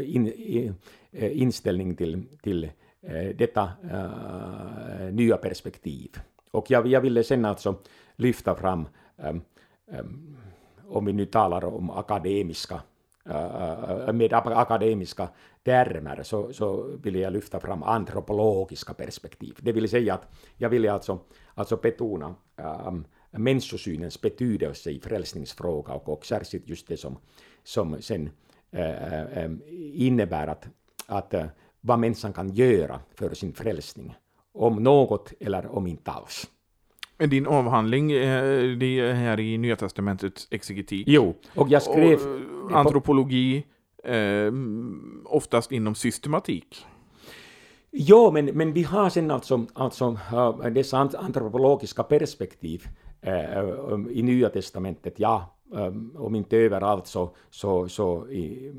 in, 0.04 0.34
inställning 1.12 1.96
till, 1.96 2.24
till 2.42 2.64
Eh, 2.64 2.70
Eh, 3.08 3.36
detta 3.36 3.72
eh, 3.92 5.14
nya 5.14 5.38
perspektiv. 5.38 6.10
Och 6.52 6.72
jag, 6.72 6.88
jag 6.88 7.02
ville 7.02 7.24
sen 7.24 7.46
alltså 7.46 7.76
lyfta 8.16 8.56
fram, 8.56 8.88
eh, 9.18 9.36
om 10.88 11.06
vi 11.06 11.14
nu 11.14 11.26
talar 11.26 11.66
om 11.66 11.90
akademiska, 11.90 12.82
med 14.14 14.34
akademiska 14.34 15.28
termer, 15.64 16.24
så, 16.24 16.54
så 16.54 16.98
ville 17.04 17.20
jag 17.20 17.34
lyfta 17.34 17.60
fram 17.60 17.84
antropologiska 17.84 18.94
perspektiv. 18.94 19.58
Det 19.62 19.72
vill 19.72 19.90
säga 19.90 20.14
att 20.14 20.28
jag 20.58 20.70
ville 20.70 20.92
alltså, 20.92 21.20
alltså 21.56 21.78
betona 21.78 22.36
ähm, 22.58 23.06
människosynens 23.32 24.22
betydelse 24.22 24.92
i 24.92 25.00
frälsningsfråga 25.00 25.94
och, 25.94 26.10
och 26.10 26.26
särskilt 26.26 26.70
just 26.70 26.88
det 26.88 26.98
som, 26.98 27.18
som 27.64 28.02
sen 28.02 28.30
uh, 28.76 29.46
innebär 29.94 30.48
att, 30.48 30.68
att 31.08 31.34
vad 31.86 32.00
människan 32.00 32.34
kan 32.34 32.54
göra 32.54 33.00
för 33.16 33.34
sin 33.34 33.54
frälsning. 33.54 34.16
Om 34.54 34.84
något 34.84 35.34
eller 35.40 35.76
om 35.76 35.88
inte 35.88 36.12
alls. 36.12 36.50
Din 37.18 37.48
avhandling 37.48 38.12
eh, 38.12 38.78
det 38.78 39.00
är 39.00 39.14
här 39.14 39.40
i 39.40 39.58
Nya 39.58 39.76
Testamentets 39.76 40.48
exegetik. 40.52 41.08
Jo, 41.08 41.36
och 41.56 41.70
jag 41.70 41.82
skrev... 41.82 42.20
Och, 42.20 42.72
eh, 42.72 42.78
antropologi, 42.78 43.66
eh, 44.04 44.54
oftast 45.26 45.72
inom 45.72 45.96
systematik. 45.96 46.86
Jo, 47.92 48.32
men, 48.32 48.46
men 48.46 48.74
vi 48.74 48.84
har 48.84 49.10
sen 49.10 49.32
alltså, 49.32 49.66
alltså 49.74 50.18
dessa 50.72 50.98
antropologiska 50.98 52.04
perspektiv 52.04 52.88
i 54.12 54.24
Nya 54.24 54.50
Testamentet, 54.50 55.20
ja, 55.20 55.58
om 56.16 56.36
inte 56.36 56.58
överallt 56.58 57.08
så, 57.08 57.36
så, 57.50 57.88
så 57.88 58.28
i, 58.28 58.72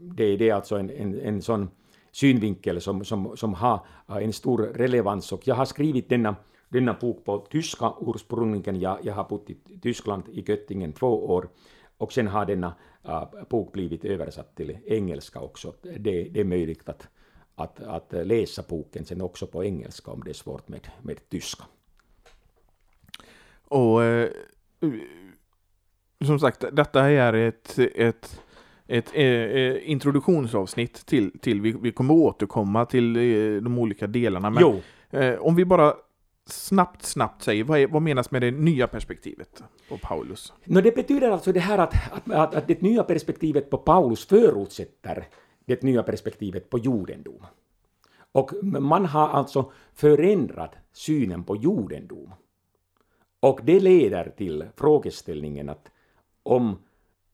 det, 0.00 0.36
det 0.36 0.50
är 0.50 0.54
alltså 0.54 0.76
en, 0.76 0.90
en, 0.90 1.20
en 1.20 1.42
sån 1.42 1.68
synvinkel 2.14 2.80
som, 2.80 3.04
som, 3.04 3.36
som 3.36 3.54
har 3.54 3.86
äh, 4.08 4.16
en 4.16 4.32
stor 4.32 4.58
relevans. 4.58 5.32
Och 5.32 5.48
jag 5.48 5.54
har 5.54 5.64
skrivit 5.64 6.08
denna, 6.08 6.36
denna 6.68 6.94
bok 6.94 7.24
på 7.24 7.46
tyska 7.50 7.92
ursprungligen. 8.00 8.80
Jag, 8.80 8.98
jag 9.02 9.14
har 9.14 9.24
bott 9.24 9.50
i 9.50 9.56
Tyskland, 9.82 10.22
i 10.28 10.44
Göttingen, 10.46 10.92
två 10.92 11.26
år. 11.26 11.48
Och 11.98 12.12
sen 12.12 12.26
har 12.26 12.46
denna 12.46 12.74
äh, 13.04 13.24
bok 13.48 13.72
blivit 13.72 14.04
översatt 14.04 14.56
till 14.56 14.78
engelska 14.86 15.40
också. 15.40 15.74
Det, 15.82 16.28
det 16.28 16.40
är 16.40 16.44
möjligt 16.44 16.88
att, 16.88 17.08
att, 17.54 17.80
att 17.80 18.12
läsa 18.26 18.62
boken 18.68 19.04
sen 19.04 19.20
också 19.20 19.46
på 19.46 19.64
engelska 19.64 20.10
om 20.10 20.22
det 20.24 20.30
är 20.30 20.34
svårt 20.34 20.68
med, 20.68 20.88
med 21.02 21.28
tyska. 21.28 21.64
Och 23.68 24.04
eh, 24.04 24.30
som 26.24 26.38
sagt, 26.38 26.64
detta 26.72 27.10
är 27.10 27.32
ett, 27.32 27.78
ett 27.78 28.40
ett 28.88 29.10
eh, 29.14 29.24
eh, 29.24 29.90
introduktionsavsnitt 29.90 31.06
till, 31.06 31.38
till 31.38 31.60
vi, 31.60 31.72
vi 31.72 31.92
kommer 31.92 32.14
återkomma 32.14 32.86
till 32.86 33.16
eh, 33.16 33.62
de 33.62 33.78
olika 33.78 34.06
delarna. 34.06 34.50
Men, 34.50 34.82
eh, 35.10 35.40
om 35.40 35.54
vi 35.54 35.64
bara 35.64 35.94
snabbt, 36.46 37.02
snabbt 37.02 37.42
säger, 37.42 37.64
vad, 37.64 37.78
är, 37.78 37.86
vad 37.86 38.02
menas 38.02 38.30
med 38.30 38.42
det 38.42 38.50
nya 38.50 38.86
perspektivet 38.86 39.62
på 39.88 39.98
Paulus? 39.98 40.52
No, 40.64 40.80
det 40.80 40.94
betyder 40.94 41.30
alltså 41.30 41.52
det 41.52 41.60
här 41.60 41.78
att, 41.78 41.94
att, 42.12 42.30
att, 42.30 42.54
att 42.54 42.68
det 42.68 42.82
nya 42.82 43.04
perspektivet 43.04 43.70
på 43.70 43.78
Paulus 43.78 44.26
förutsätter 44.26 45.28
det 45.64 45.82
nya 45.82 46.02
perspektivet 46.02 46.70
på 46.70 46.78
judendom. 46.78 47.46
Och 48.32 48.50
man 48.62 49.06
har 49.06 49.28
alltså 49.28 49.72
förändrat 49.94 50.74
synen 50.92 51.44
på 51.44 51.56
judendom. 51.56 52.34
Och 53.40 53.60
det 53.62 53.80
leder 53.80 54.32
till 54.36 54.64
frågeställningen 54.76 55.68
att 55.68 55.90
om 56.42 56.78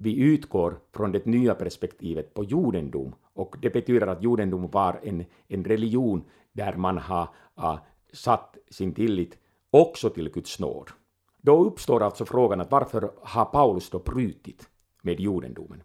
vi 0.02 0.20
utgår 0.20 0.78
från 0.92 1.12
det 1.12 1.26
nya 1.26 1.54
perspektivet 1.54 2.34
på 2.34 2.44
judendom 2.44 3.14
och 3.34 3.56
det 3.62 3.70
betyder 3.70 4.06
att 4.06 4.22
judendom 4.22 4.68
var 4.70 5.00
en, 5.02 5.24
en 5.48 5.64
religion 5.64 6.24
där 6.52 6.76
man 6.76 6.98
har 6.98 7.28
uh, 7.58 7.78
satt 8.12 8.56
sin 8.70 8.94
tillit 8.94 9.38
också 9.70 10.10
till 10.10 10.30
Guds 10.30 10.60
nåd. 10.60 10.90
Då 11.36 11.64
uppstår 11.64 12.02
alltså 12.02 12.24
frågan 12.24 12.60
att 12.60 12.70
varför 12.70 13.10
har 13.22 13.44
Paulus 13.44 13.90
då 13.90 13.98
brutit 13.98 14.68
med 15.02 15.20
judendomen? 15.20 15.82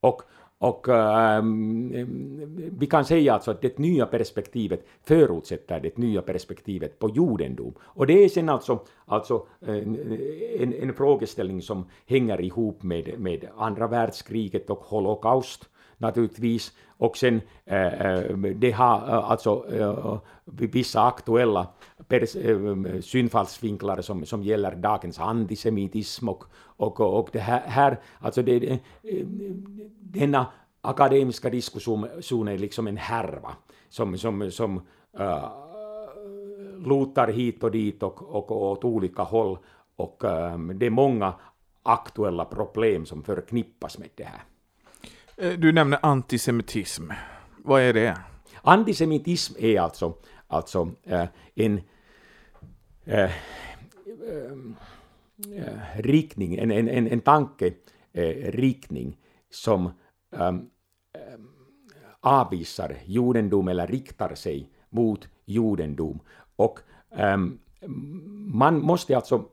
Och 0.00 0.22
och 0.62 0.88
äh, 0.88 1.42
vi 2.78 2.86
kan 2.90 3.04
säga 3.04 3.34
alltså 3.34 3.50
att 3.50 3.62
det 3.62 3.78
nya 3.78 4.06
perspektivet 4.06 4.86
förutsätter 5.04 5.80
det 5.80 5.98
nya 5.98 6.22
perspektivet 6.22 6.98
på 6.98 7.08
judendom. 7.08 7.74
Och 7.80 8.06
det 8.06 8.24
är 8.24 8.28
sen 8.28 8.48
alltså, 8.48 8.80
alltså 9.06 9.46
en, 9.60 10.74
en 10.82 10.94
frågeställning 10.94 11.62
som 11.62 11.84
hänger 12.06 12.40
ihop 12.40 12.82
med, 12.82 13.20
med 13.20 13.48
andra 13.56 13.86
världskriget 13.86 14.70
och 14.70 14.78
holocaust 14.78 15.68
naturligtvis. 15.98 16.72
Och 16.98 17.16
sen 17.16 17.40
äh, 17.64 18.36
det 18.54 18.70
har 18.70 19.08
eh, 19.08 19.30
alltså 19.30 19.64
äh, 19.72 20.18
vissa 20.44 21.06
aktuella 21.06 21.66
äh, 22.12 23.00
synfallsvinklar 23.00 24.02
som, 24.02 24.26
som 24.26 24.42
gäller 24.42 24.74
dagens 24.74 25.18
antisemitism 25.18 26.28
och, 26.28 26.44
och, 26.54 27.00
och 27.00 27.28
det 27.32 27.38
här, 27.38 27.60
här 27.66 28.00
alltså 28.18 28.42
det, 28.42 28.78
denna 30.00 30.46
akademiska 30.80 31.50
diskussion 31.50 32.48
är 32.48 32.58
liksom 32.58 32.86
en 32.86 32.96
härva 32.96 33.56
som, 33.88 34.18
som, 34.18 34.50
som 34.50 34.76
uh, 35.20 35.48
lutar 36.86 37.28
hit 37.28 37.64
och 37.64 37.70
dit 37.70 38.02
och, 38.02 38.22
och 38.22 38.52
åt 38.52 38.84
olika 38.84 39.22
håll 39.22 39.58
och 39.96 40.24
um, 40.24 40.78
det 40.78 40.86
är 40.86 40.90
många 40.90 41.34
aktuella 41.82 42.44
problem 42.44 43.06
som 43.06 43.22
förknippas 43.22 43.98
med 43.98 44.08
det 44.14 44.24
här. 44.24 44.42
Eh, 45.36 45.58
du 45.58 45.72
nämner 45.72 45.98
antisemitism. 46.02 47.10
Vad 47.56 47.82
är 47.82 47.92
det? 47.92 48.18
Antisemitism 48.62 49.54
är 49.58 49.80
alltså, 49.80 50.14
alltså 50.48 50.82
uh, 51.12 51.24
en 51.54 51.80
eh, 53.04 53.24
eh, 53.24 53.30
eh 55.56 55.78
riktning, 55.96 56.54
en, 56.54 56.70
en, 56.70 56.88
en, 56.88 57.06
en 57.06 57.20
tankeriktning 57.20 59.08
eh, 59.08 59.14
som 59.50 59.90
um, 60.30 60.70
avvisar 62.20 62.96
judendom 63.06 63.68
eller 63.68 63.86
riktar 63.86 64.34
sig 64.34 64.70
mot 64.90 65.28
judendom. 65.44 66.20
Och 66.56 66.78
um, 67.10 67.58
man 68.52 68.80
måste 68.80 69.16
alltså 69.16 69.44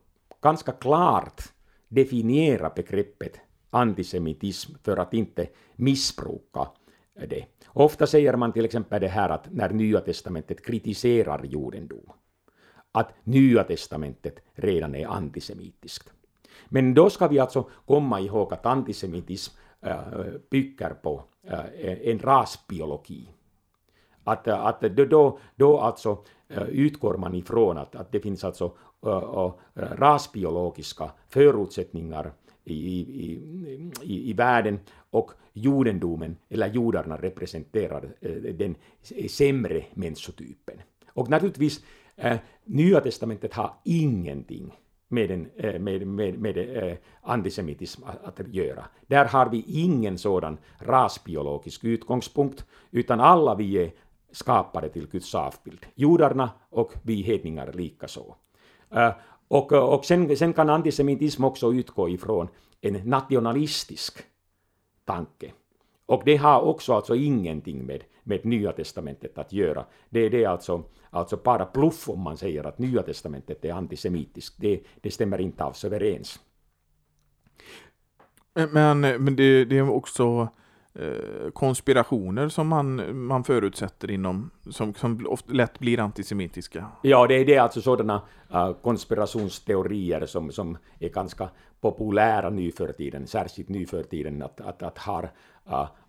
ganska 0.41 0.71
klart 0.71 1.43
definiera 1.88 2.69
begreppet 2.69 3.39
antisemitism 3.69 4.73
för 4.83 4.97
att 4.97 5.13
inte 5.13 5.47
missbruka 5.75 6.67
det. 7.27 7.45
Ofta 7.67 8.08
säger 8.08 8.35
man 8.35 8.54
till 8.54 8.65
exempel 8.65 9.02
det 9.02 9.08
här 9.08 9.29
att 9.29 9.52
när 9.52 9.69
Nya 9.69 10.02
testamentet 10.02 10.65
kritiserar 10.65 11.43
judendom, 11.43 12.12
att 12.92 13.13
Nya 13.23 13.63
testamentet 13.63 14.40
redan 14.54 14.96
är 14.96 15.08
antisemitiskt. 15.08 16.13
Men 16.69 16.94
då 16.94 17.10
ska 17.10 17.27
vi 17.27 17.40
alltså 17.40 17.69
komma 17.85 18.19
ihåg 18.19 18.54
att 18.54 18.65
antisemitism 18.65 19.58
äh, 19.81 19.98
bygger 20.50 20.90
på 20.90 21.23
äh, 21.44 22.10
en 22.10 22.19
rasbiologi. 22.19 23.29
Att, 24.23 24.48
äh, 24.48 24.65
att 24.65 24.81
då, 24.81 25.40
då 25.56 25.79
alltså 25.79 26.23
äh, 26.48 26.63
utgår 26.63 27.17
man 27.17 27.35
ifrån 27.35 27.77
att, 27.77 27.96
att 27.96 28.12
det 28.12 28.19
finns 28.19 28.44
alltså 28.44 28.71
äh, 29.06 29.12
äh 29.12 29.52
rasbiologiska 29.75 31.12
förutsättningar 31.27 32.31
i, 32.63 32.73
i, 32.73 33.42
i, 34.02 34.29
i 34.29 34.33
världen 34.33 34.79
och 35.12 35.31
judendomen, 35.54 36.37
eller 36.50 36.67
judarna, 36.67 37.17
representerar 37.17 38.15
äh, 38.21 38.31
den 38.31 38.75
sämre 39.29 39.85
människotypen. 39.94 40.81
Och 41.08 41.29
naturligtvis, 41.29 41.83
Äh, 42.22 42.38
Nya 42.65 43.02
testamentet 43.02 43.54
har 43.54 43.74
ingenting 43.84 44.74
med, 45.08 45.32
en, 45.32 45.50
äh, 45.58 45.80
med, 45.80 46.08
med, 46.08 46.40
med 46.40 46.58
äh, 46.58 46.98
antisemitism 47.22 48.04
att, 48.24 48.40
göra. 48.48 48.86
Där 49.08 49.26
har 49.26 49.50
vi 49.50 49.63
ingen 49.67 50.17
sådan 50.17 50.58
rasbiologisk 50.80 51.84
utgångspunkt, 51.84 52.65
utan 52.92 53.20
alla 53.20 53.56
vi 53.56 53.78
är 53.78 53.92
skapade 54.32 54.90
till 54.90 55.08
Guds 55.08 55.36
avbild. 55.36 55.86
Judarna 55.96 56.50
och 56.70 56.94
vi 57.04 57.22
hedningar 57.22 57.74
likaså. 57.74 58.36
Och, 59.48 59.72
och 59.72 60.06
sen, 60.06 60.38
sen 60.38 60.54
kan 60.54 60.70
antisemitism 60.70 61.44
också 61.44 61.74
utgå 61.74 62.10
ifrån 62.10 62.48
en 62.82 62.94
nationalistisk 62.94 64.24
tanke. 65.06 65.52
Och 66.06 66.22
det 66.26 66.38
har 66.38 66.62
också 66.62 66.94
alltså 66.94 67.15
ingenting 67.15 67.86
med, 67.86 68.04
med 68.30 68.46
Nya 68.46 68.71
Testamentet 68.71 69.38
att 69.38 69.54
göra. 69.54 69.86
Det, 70.10 70.30
det 70.30 70.44
är 70.44 70.50
alltså, 70.50 70.84
alltså 71.10 71.38
bara 71.38 71.67
bluff 71.73 72.10
om 72.10 72.19
man 72.19 72.38
säger 72.38 72.63
att 72.63 72.80
Nya 72.80 73.04
Testamentet 73.04 73.65
är 73.65 73.73
antisemitiskt. 73.73 74.56
Det, 74.60 74.80
det 75.02 75.12
stämmer 75.12 75.42
inte 75.42 75.63
alls 75.63 75.86
överens. 75.86 76.40
Men, 78.54 79.00
men 79.00 79.36
det, 79.36 79.65
det 79.65 79.77
är 79.77 79.90
också 79.90 80.50
Eh, 80.94 81.52
konspirationer 81.52 82.50
som 82.50 82.67
man, 82.67 83.17
man 83.25 83.44
förutsätter 83.44 84.12
inom, 84.12 84.50
som, 84.69 84.94
som 84.94 85.27
ofta 85.27 85.54
lätt 85.54 85.80
blir 85.80 86.00
antisemitiska. 86.00 86.86
Ja, 87.02 87.27
det 87.27 87.36
är 87.36 87.46
det 87.46 87.58
alltså 87.58 87.82
sådana 87.82 88.21
uh, 88.54 88.73
konspirationsteorier 88.73 90.25
som, 90.25 90.52
som 90.52 90.77
är 91.00 91.10
ganska 91.10 91.50
populära 91.82 92.50
nu 92.50 92.71
för 92.71 92.92
tiden, 92.92 93.27
särskilt 93.27 93.69
nu 93.69 93.86
för 93.86 94.04
tiden, 94.04 94.42
att, 94.42 94.62
att, 94.62 94.84
att 94.84 94.98
har 94.98 95.30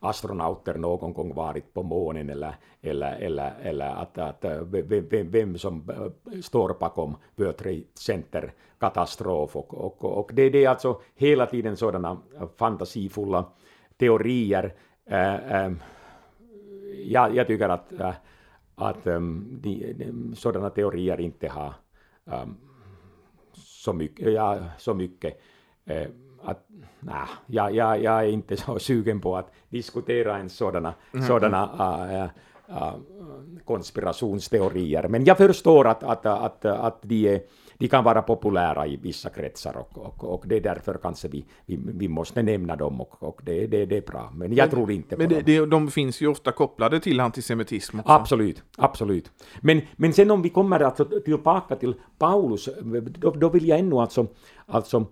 astronauter 0.00 0.74
någon 0.74 1.12
gång 1.12 1.34
varit 1.34 1.74
på 1.74 1.82
månen 1.82 2.30
eller, 2.30 2.54
eller, 2.80 3.16
eller, 3.16 3.54
eller 3.62 3.86
att, 3.86 4.18
att 4.18 4.44
eh, 4.44 4.60
vem, 4.62 5.30
vem 5.30 5.58
som 5.58 5.90
eh, 5.90 6.40
står 6.40 6.76
bakom 6.80 7.16
World 7.36 7.56
Trade 7.56 7.82
Center 7.94 8.52
katastrof 8.78 9.56
och, 9.56 9.74
och, 9.74 10.04
och 10.04 10.30
det, 10.34 10.50
det 10.50 10.64
är 10.64 10.68
alltså 10.68 11.00
hela 11.14 11.46
tiden 11.46 11.76
sådana 11.76 12.18
eh, 12.40 12.48
fantasifulla 12.56 13.44
teorier. 13.96 14.74
Jag, 17.04 17.34
jag 17.34 17.46
tycker 17.46 17.68
att, 17.68 17.92
att 18.74 19.04
de, 19.04 19.46
de, 19.62 20.34
sådana 20.36 20.70
teorier 20.70 21.20
inte 21.20 21.48
har 21.48 21.74
så 23.54 23.92
mycket, 23.92 24.32
ja, 24.32 24.58
så 24.78 24.94
mycket 24.94 25.40
att, 26.42 26.66
nah, 27.00 27.28
jag, 27.46 27.74
jag, 27.74 28.02
jag 28.02 28.20
är 28.24 28.28
inte 28.28 28.56
så 28.56 28.78
sugen 28.78 29.20
på 29.20 29.36
att 29.36 29.52
diskutera 29.68 30.38
en 30.38 30.50
sådana, 30.50 30.94
mm. 31.14 31.26
sådana 31.26 31.70
äh, 32.10 32.30
äh, 32.76 32.94
konspirationsteorier. 33.64 35.08
Men 35.08 35.24
jag 35.24 35.36
förstår 35.36 35.88
att, 35.88 36.02
att, 36.02 36.26
att, 36.26 36.64
att 36.64 36.98
de 37.02 37.28
är 37.28 37.40
de 37.80 37.88
kan 37.88 38.04
vara 38.04 38.22
populära 38.22 38.86
i 38.86 38.96
vissa 38.96 39.30
kretsar 39.30 39.76
och, 39.76 39.98
och, 39.98 40.24
och 40.24 40.44
det 40.46 40.56
är 40.56 40.60
därför 40.60 40.98
kanske 41.02 41.28
vi, 41.28 41.44
vi, 41.66 41.78
vi 41.84 42.08
måste 42.08 42.42
nämna 42.42 42.76
dem 42.76 43.00
och, 43.00 43.22
och 43.22 43.40
det, 43.42 43.66
det, 43.66 43.86
det 43.86 43.96
är 43.96 44.02
bra. 44.02 44.30
Men 44.34 44.52
jag 44.52 44.64
men, 44.64 44.70
tror 44.70 44.90
inte 44.90 45.16
men 45.16 45.28
på 45.28 45.34
det, 45.34 45.58
dem. 45.58 45.70
de 45.70 45.90
finns 45.90 46.20
ju 46.20 46.26
ofta 46.26 46.52
kopplade 46.52 47.00
till 47.00 47.20
antisemitism 47.20 48.00
också. 48.00 48.12
Absolut, 48.12 48.62
absolut. 48.76 49.30
Men, 49.60 49.80
men 49.96 50.12
sen 50.12 50.30
om 50.30 50.42
vi 50.42 50.48
kommer 50.48 50.80
alltså 50.80 51.04
tillbaka 51.04 51.76
till 51.76 51.94
Paulus, 52.18 52.68
då, 53.18 53.30
då 53.30 53.48
vill 53.48 53.68
jag 53.68 53.78
ännu 53.78 53.96
alltså, 53.96 54.26
alltså 54.66 55.06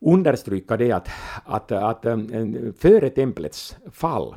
understryka 0.00 0.76
det 0.76 0.92
att, 0.92 1.08
att, 1.44 1.72
att 1.72 2.06
eh, 2.06 2.18
före 2.78 3.10
templets 3.10 3.76
fall 3.92 4.36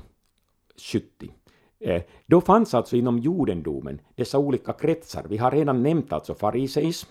70 0.93 1.31
eh, 1.79 2.01
då 2.25 2.41
fanns 2.41 2.73
alltså 2.73 2.95
inom 2.95 3.19
judendomen 3.19 4.01
dessa 4.15 4.39
olika 4.39 4.73
kretsar. 4.73 5.25
Vi 5.29 5.37
har 5.37 5.51
redan 5.51 5.83
nämnt 5.83 6.13
alltså 6.13 6.35
fariseism, 6.35 7.09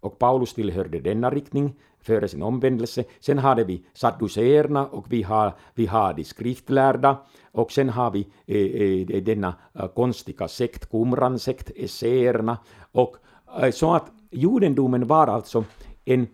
och 0.00 0.18
Paulus 0.18 0.54
tillhörde 0.54 1.00
denna 1.00 1.30
riktning 1.30 1.74
före 2.00 2.28
sin 2.28 2.42
omvändelse. 2.42 3.04
Sen 3.20 3.38
hade 3.38 3.64
vi 3.64 3.84
sadduceerna 3.94 4.86
och 4.86 5.12
vi 5.12 5.22
har, 5.22 5.52
vi 5.74 5.86
har 5.86 6.14
de 6.14 6.24
skriftlärda 6.24 7.16
och 7.52 7.72
sen 7.72 7.88
har 7.88 8.10
vi 8.10 8.26
eh, 8.46 9.16
eh, 9.16 9.22
denna 9.22 9.54
eh, 9.74 9.86
konstiga 9.86 10.48
sekt, 10.48 10.90
Qumran-sekt, 10.90 11.70
esseerna. 11.76 12.58
Och, 12.92 13.16
eh, 13.62 13.70
så 13.70 13.94
att 13.94 14.12
judendomen 14.30 15.06
var 15.06 15.26
alltså 15.26 15.64
en, 16.04 16.26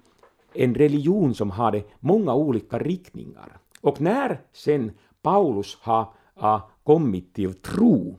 en 0.56 0.74
religion 0.74 1.34
som 1.34 1.50
hade 1.50 1.82
många 2.00 2.34
olika 2.34 2.78
riktningar. 2.78 3.58
Och 3.80 4.00
när 4.00 4.40
sen 4.52 4.92
Paulus 5.22 5.78
har, 5.80 6.08
ah, 6.34 6.60
kommit 6.84 7.34
till 7.34 7.54
tro 7.54 8.16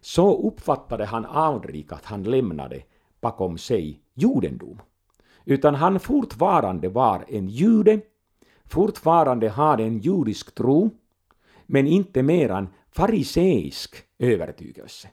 så 0.00 0.48
uppfattade 0.48 1.04
han 1.04 1.24
aldrig 1.24 1.92
att 1.92 2.04
han 2.04 2.22
lämnade 2.22 2.82
bakom 3.20 3.58
sig 3.58 4.00
judendom. 4.14 4.80
Utan 5.44 5.74
han 5.74 6.00
fortfarande 6.00 6.88
var 6.88 7.24
en 7.28 7.48
jude, 7.48 8.00
fortfarande 8.64 9.48
hade 9.48 9.84
en 9.84 9.98
judisk 9.98 10.54
tro, 10.54 10.90
men 11.66 11.86
inte 11.86 12.22
mer 12.22 12.50
än 12.50 12.68
fariseisk 12.90 13.96
övertygelse. 14.18 15.08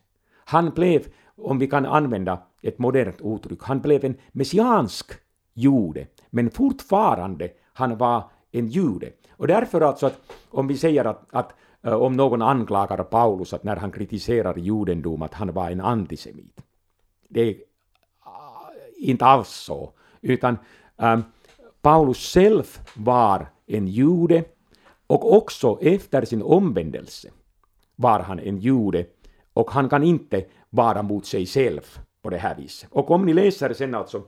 Han 0.45 0.69
blev, 0.69 1.07
om 1.35 1.59
vi 1.59 1.67
kan 1.67 1.85
använda 1.85 2.41
ett 2.61 2.79
modernt 2.79 3.21
uttryck, 3.23 3.63
han 3.63 3.81
blev 3.81 4.05
en 4.05 4.17
messiansk 4.31 5.11
jude, 5.55 6.07
men 6.29 6.51
fortfarande 6.51 7.49
han 7.73 7.97
var 7.97 8.23
en 8.51 8.67
jude. 8.67 9.11
Och 9.31 9.47
därför 9.47 9.81
alltså 9.81 10.05
att 10.05 10.21
om 10.49 10.67
vi 10.67 10.77
säger 10.77 11.05
att, 11.05 11.25
att 11.29 11.53
eh, 11.81 11.93
om 11.93 12.13
någon 12.13 12.41
anklagar 12.41 13.03
Paulus 13.03 13.53
att 13.53 13.63
när 13.63 13.75
han 13.75 13.91
kritiserar 13.91 14.57
judendom 14.57 15.21
att 15.21 15.33
han 15.33 15.53
var 15.53 15.71
en 15.71 15.81
antisemit. 15.81 16.61
Det 17.29 17.41
är 17.41 17.49
eh, 17.49 17.55
inte 18.97 19.25
alls 19.25 19.49
så, 19.49 19.91
utan 20.21 20.57
ähm, 20.97 21.23
Paulus 21.81 22.33
själv 22.33 22.79
var 22.95 23.47
en 23.65 23.87
jude 23.87 24.43
och 25.07 25.37
också 25.37 25.79
efter 25.81 26.25
sin 26.25 26.41
omvändelse 26.41 27.29
var 27.95 28.19
han 28.19 28.39
en 28.39 28.57
jude 28.57 29.05
och 29.53 29.71
han 29.71 29.89
kan 29.89 30.03
inte 30.03 30.45
vara 30.69 31.03
mot 31.03 31.25
sig 31.25 31.45
själv 31.45 31.81
på 32.21 32.29
det 32.29 32.37
här 32.37 32.55
viset. 32.55 32.89
Och 32.91 33.11
om 33.11 33.25
ni 33.25 33.33
läser 33.33 33.73
sen 33.73 33.95
alltså 33.95 34.23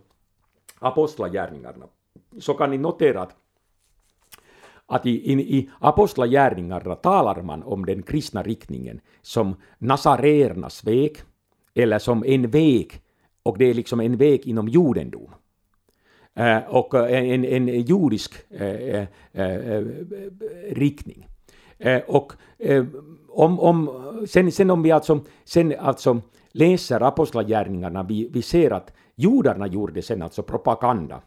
Apostlagärningarna 0.80 1.86
så 2.40 2.54
kan 2.54 2.72
ni 2.72 2.78
notera 2.78 3.22
att, 3.22 3.36
att 4.86 5.06
i, 5.06 5.32
i, 5.32 5.58
i 5.58 5.70
Apostlagärningarna 5.80 6.96
talar 6.96 7.42
man 7.42 7.64
om 7.64 7.86
den 7.86 8.04
kristna 8.04 8.44
riktningen 8.44 9.02
som 9.22 9.56
Nazareernas 9.78 10.84
väg 10.84 11.18
eller 11.76 12.00
som 12.00 12.24
en 12.26 12.50
väg 12.50 13.02
och 13.44 13.58
det 13.58 13.66
är 13.66 13.74
liksom 13.74 14.00
en 14.00 14.18
väg 14.18 14.48
inom 14.48 14.68
judendom. 14.68 15.32
Eh, 16.34 16.58
och 16.58 16.94
eh, 16.94 17.30
en, 17.34 17.46
en 17.46 17.68
judisk 17.68 18.34
eh, 18.50 18.68
eh, 18.68 19.08
eh 19.34 19.84
riktning. 20.72 21.28
Eh, 21.78 22.02
och 22.08 22.34
om, 23.30 23.60
om, 23.60 23.90
sen, 24.28 24.52
sen 24.52 24.70
om 24.70 24.84
vi 24.84 24.92
alltså, 24.92 25.20
sen 25.44 25.74
alltså 25.80 26.22
läser 26.52 27.02
apostlagärningarna, 27.02 28.04
vi, 28.04 28.30
vi 28.34 28.42
ser 28.42 28.72
att 28.72 28.94
judarna 29.18 29.68
gjorde 29.68 30.02
sen 30.02 30.22
alltså 30.22 30.44
propaganda 30.44 31.22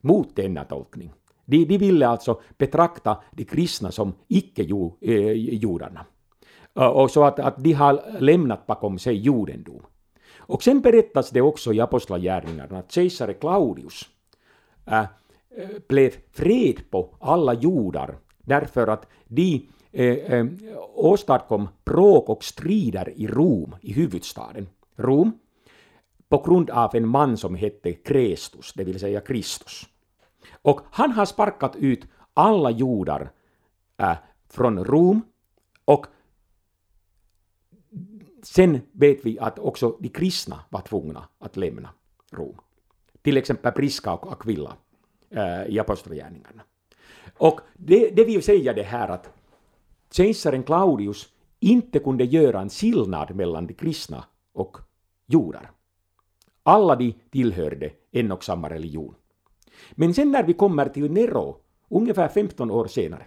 mot 0.00 0.36
denna 0.36 0.64
tolkning. 0.64 1.12
De, 1.44 1.64
de 1.64 1.78
ville 1.78 2.08
alltså 2.08 2.40
betrakta 2.58 3.22
de 3.32 3.44
kristna 3.44 3.90
som 3.90 4.14
icke-judarna. 4.28 6.06
Eh, 6.76 6.82
eh, 6.82 6.88
och 6.88 7.10
så 7.10 7.24
att, 7.24 7.38
att 7.38 7.64
de 7.64 7.72
har 7.72 8.20
lämnat 8.20 8.66
bakom 8.66 8.98
sig 8.98 9.14
judendom. 9.16 9.82
Och 10.36 10.62
sen 10.62 10.80
berättas 10.80 11.30
det 11.30 11.40
också 11.40 11.72
i 11.72 11.80
Apostlagärningarna 11.80 12.78
att 12.78 12.92
kejsare 12.92 13.34
Claudius 13.34 14.08
äh, 14.86 15.04
blev 15.88 16.14
fred 16.32 16.90
på 16.90 17.14
alla 17.20 17.54
judar 17.54 18.18
därför 18.38 18.86
att 18.86 19.06
de 19.26 19.68
äh, 19.92 20.06
äh, 20.06 20.46
åstadkom 20.94 21.68
bråk 21.84 22.28
och 22.28 22.44
strider 22.44 23.12
i 23.16 23.26
Rom, 23.26 23.76
i 23.80 23.92
huvudstaden 23.92 24.66
Rom, 24.96 25.32
på 26.28 26.42
grund 26.42 26.70
av 26.70 26.94
en 26.94 27.08
man 27.08 27.36
som 27.36 27.54
hette 27.54 27.92
Krestus, 27.92 28.72
det 28.72 28.84
vill 28.84 29.00
säga 29.00 29.20
Kristus. 29.20 29.86
Och 30.62 30.80
han 30.90 31.12
har 31.12 31.24
sparkat 31.24 31.76
ut 31.76 32.06
alla 32.34 32.70
judar 32.70 33.30
äh, 33.96 34.16
från 34.48 34.84
Rom 34.84 35.22
och 35.84 36.06
Sen 38.42 38.80
vet 38.92 39.26
vi 39.26 39.38
att 39.38 39.58
också 39.58 39.96
de 40.00 40.08
kristna 40.08 40.60
var 40.68 40.80
tvungna 40.80 41.28
att 41.38 41.56
lämna 41.56 41.90
Rom. 42.32 42.60
Till 43.22 43.36
exempel 43.36 43.72
Priska 43.72 44.12
och 44.12 44.32
Aquilla 44.32 44.76
äh, 45.30 45.66
i 45.66 45.78
Apostlagärningarna. 45.78 46.62
Och 47.36 47.60
det, 47.74 48.10
det 48.10 48.24
vill 48.24 48.42
säga 48.42 48.72
det 48.72 48.82
här 48.82 49.08
att 49.08 49.30
kejsaren 50.10 50.62
Claudius 50.62 51.28
inte 51.60 51.98
kunde 51.98 52.24
göra 52.24 52.60
en 52.60 52.70
skillnad 52.70 53.34
mellan 53.34 53.66
de 53.66 53.74
kristna 53.74 54.24
och 54.52 54.76
judar. 55.26 55.70
Alla 56.66 56.96
de 56.96 57.14
tillhörde 57.30 57.90
en 58.10 58.32
och 58.32 58.44
samma 58.44 58.70
religion. 58.70 59.14
Men 59.92 60.14
sen 60.14 60.30
när 60.30 60.42
vi 60.42 60.52
kommer 60.52 60.88
till 60.88 61.12
Nero, 61.12 61.60
ungefär 61.88 62.28
15 62.28 62.70
år 62.70 62.86
senare, 62.86 63.26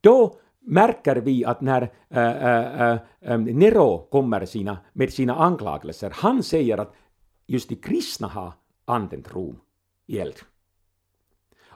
då 0.00 0.40
märker 0.60 1.16
vi 1.16 1.44
att 1.44 1.60
när 1.60 1.92
äh, 2.08 2.92
äh, 3.20 3.38
Nero 3.38 3.98
kommer 3.98 4.46
sina, 4.46 4.78
med 4.92 5.12
sina 5.12 5.34
anklagelser, 5.34 6.10
han 6.14 6.42
säger 6.42 6.78
att 6.78 6.94
just 7.46 7.68
de 7.68 7.76
kristna 7.76 8.28
har 8.28 8.52
antänt 8.84 9.34
Rom 9.34 9.60
i 10.06 10.18
eld. 10.18 10.36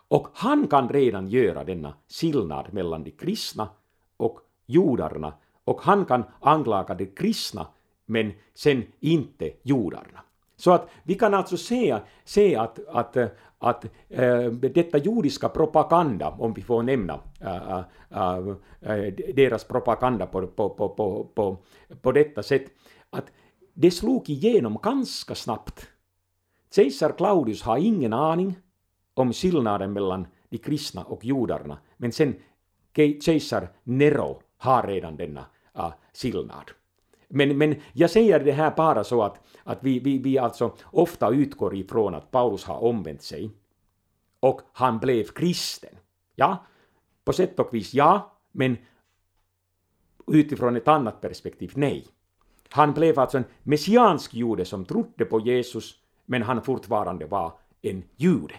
Och 0.09 0.29
han 0.35 0.67
kan 0.69 0.89
redan 0.89 1.29
göra 1.29 1.65
denna 1.65 1.95
skillnad 2.09 2.73
mellan 2.73 3.05
de 3.05 3.11
kristna 3.11 3.69
och 4.17 4.41
judarna 4.67 5.33
och 5.65 5.81
han 5.83 6.05
kan 6.05 6.25
anklaga 6.41 6.95
de 6.95 7.07
kristna 7.07 7.67
men 8.11 8.33
sen 8.55 8.83
inte 9.01 9.51
judarna. 9.63 10.21
Så 10.57 10.71
att 10.71 10.89
vi 11.03 11.15
kan 11.15 11.35
alltså 11.35 11.57
se, 11.57 11.99
se 12.25 12.57
att, 12.57 12.79
att, 12.89 13.17
att 13.59 13.85
äh, 14.09 14.45
detta 14.51 14.99
judiska 14.99 15.49
propaganda, 15.49 16.29
om 16.29 16.53
vi 16.53 16.63
får 16.63 16.83
nämna 16.83 17.21
äh, 17.41 17.79
äh, 18.11 18.39
äh 18.81 19.13
deras 19.35 19.65
propaganda 19.65 20.27
på, 20.27 20.47
på, 20.47 20.69
på, 20.69 20.89
på, 20.89 21.25
på, 21.35 21.57
på 22.03 22.13
detta 22.13 22.43
sätt, 22.43 22.65
att 23.11 23.33
det 23.75 23.91
slog 23.91 24.31
igenom 24.31 24.79
ganska 24.83 25.35
snabbt. 25.35 25.87
Kejsar 26.75 27.13
Claudius 27.17 27.63
har 27.63 27.79
ingen 27.79 28.13
aning 28.13 28.59
om 29.15 29.33
skillnaden 29.33 29.93
mellan 29.93 30.27
de 30.49 30.59
kristna 30.59 31.05
och 31.05 31.25
judarna, 31.25 31.79
men 31.97 32.13
sen 32.13 32.35
kejsar 33.21 33.69
Nero 33.85 34.43
har 34.59 34.87
redan 34.87 35.17
denna 35.17 35.45
uh, 35.79 35.93
skillnad. 36.15 36.71
Men, 37.33 37.59
men 37.59 37.75
jag 37.93 38.11
säger 38.11 38.41
det 38.41 38.53
här 38.53 38.73
bara 38.77 39.05
så 39.05 39.23
att, 39.23 39.41
att 39.65 39.79
vi, 39.83 39.99
vi, 39.99 40.19
vi 40.19 40.39
alltså 40.39 40.77
ofta 40.85 41.31
utgår 41.31 41.75
ifrån 41.75 42.15
att 42.15 42.31
Paulus 42.31 42.65
har 42.65 42.83
omvänt 42.83 43.23
sig 43.23 43.51
och 44.41 44.61
han 44.73 44.99
blev 44.99 45.25
kristen. 45.25 45.91
Ja, 46.35 46.65
på 47.25 47.33
sätt 47.33 47.59
och 47.61 47.75
vis 47.75 47.95
ja, 47.95 48.37
men 48.53 48.77
utifrån 50.27 50.77
ett 50.77 50.89
annat 50.89 51.21
perspektiv 51.21 51.73
nej. 51.75 52.07
Han 52.69 52.93
blev 52.93 53.19
alltså 53.19 53.39
en 53.39 53.45
messiansk 53.63 54.35
jude 54.35 54.65
som 54.65 54.85
trodde 54.85 55.25
på 55.25 55.41
Jesus, 55.41 55.95
men 56.27 56.43
han 56.43 56.63
fortfarande 56.63 57.27
var 57.27 57.53
en 57.83 58.03
jude. 58.17 58.55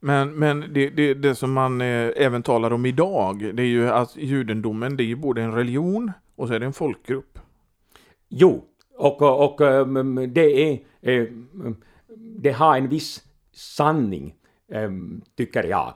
Men, 0.00 0.34
men 0.34 0.60
det, 0.72 0.90
det, 0.90 1.14
det 1.14 1.34
som 1.34 1.52
man 1.52 1.80
eh, 1.80 2.10
även 2.16 2.42
talar 2.42 2.72
om 2.72 2.86
idag, 2.86 3.54
det 3.54 3.62
är 3.62 3.66
ju 3.66 3.88
att 3.88 4.16
judendomen, 4.16 4.96
det 4.96 5.02
är 5.02 5.06
ju 5.06 5.16
både 5.16 5.42
en 5.42 5.54
religion 5.54 6.12
och 6.36 6.48
så 6.48 6.54
är 6.54 6.60
det 6.60 6.66
en 6.66 6.72
folkgrupp. 6.72 7.39
Jo, 8.32 8.64
och, 8.96 9.22
och 9.22 9.60
ehm, 9.60 9.96
ehm, 9.96 10.32
det 10.32 10.72
är, 10.72 10.78
ehm, 11.00 11.76
det 12.16 12.50
har 12.50 12.76
en 12.76 12.88
viss 12.88 13.24
sanning, 13.52 14.34
tycker 15.36 15.64
jag. 15.64 15.94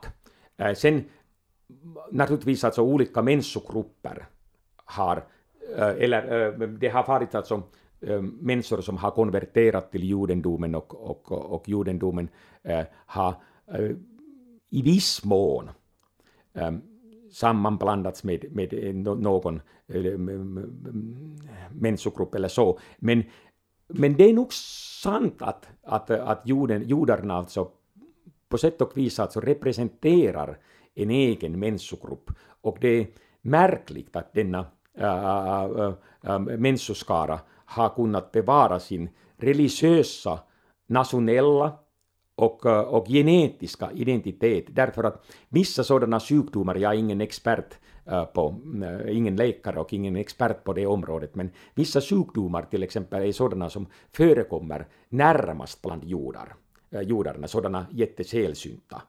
Eh, 0.57 0.75
sen 0.75 1.05
naturligtvis 2.11 2.65
alltså 2.65 2.83
olika 2.83 3.23
människogrupper 3.23 4.27
har, 4.77 5.25
eh, 5.77 5.89
eller 5.89 6.53
det 6.67 6.89
har 6.89 7.07
varit 7.07 7.35
alltså 7.35 7.63
människor 8.41 8.81
som 8.81 8.97
har 8.97 9.11
konverterat 9.11 9.93
till 9.93 10.05
judendomen 10.05 10.75
och, 10.75 10.95
och, 11.11 11.33
och 11.33 11.69
judendomen 11.69 12.29
eh, 12.63 12.85
har 13.07 13.35
i 14.71 14.83
viss 14.83 15.25
mån 15.25 15.71
sammanblandats 17.35 18.25
med, 18.25 18.45
med 18.53 18.95
någon 19.05 19.61
människogrupp 21.71 22.35
eller 22.35 22.49
så. 22.49 22.79
Men, 22.99 23.23
men 23.89 24.17
det 24.17 24.31
är 24.31 24.33
nog 24.33 24.53
sant 24.53 25.43
att, 25.43 25.69
att, 25.83 26.11
att 26.11 26.43
juden, 26.45 26.89
judarna 26.89 27.35
alltså 27.35 27.71
på 28.49 28.59
sätt 28.59 28.81
och 28.81 28.97
vis 28.97 29.19
alltså 29.19 29.41
representerar 29.41 30.59
en 30.95 31.11
egen 31.11 31.59
människogrupp. 31.59 32.31
Och 32.61 32.79
det 32.81 32.89
är 32.89 33.07
märkligt 33.41 34.17
att 34.17 34.35
denna 34.35 34.67
äh, 34.99 35.05
äh, 35.05 35.93
äh, 36.25 36.35
äh 36.35 36.39
människoskara 36.39 37.41
har 37.65 37.89
kunnat 37.89 38.33
bevara 38.33 38.81
sin 38.81 39.09
religiösa, 39.37 40.39
nationella 40.87 41.73
och, 42.37 42.67
eh, 42.67 42.81
och 42.81 43.07
genetiska 43.09 43.91
identitet 43.93 44.65
därför 44.69 45.05
att 45.05 45.25
vissa 45.49 45.85
sådana 45.85 46.21
sjukdomar, 46.21 46.75
jag 46.75 46.95
är 46.95 46.99
ingen 46.99 47.21
expert 47.21 47.75
eh, 48.07 48.25
på, 48.25 48.55
eh, 48.85 49.17
ingen 49.17 49.37
läkare 49.37 49.81
och 49.81 49.93
ingen 49.93 50.17
expert 50.17 50.65
på 50.65 50.73
det 50.73 50.87
området, 50.87 51.35
men 51.35 51.51
vissa 51.75 52.01
sjukdomar 52.01 52.63
till 52.63 52.83
exempel 52.83 53.23
är 53.23 53.33
sådana 53.33 53.71
som 53.71 53.87
förekommer 54.13 54.87
närmast 55.09 55.83
bland 55.83 56.05
jordar, 56.05 56.55
jordarna, 56.91 57.49
sådana 57.49 57.87
jättesällsynta 57.91 59.03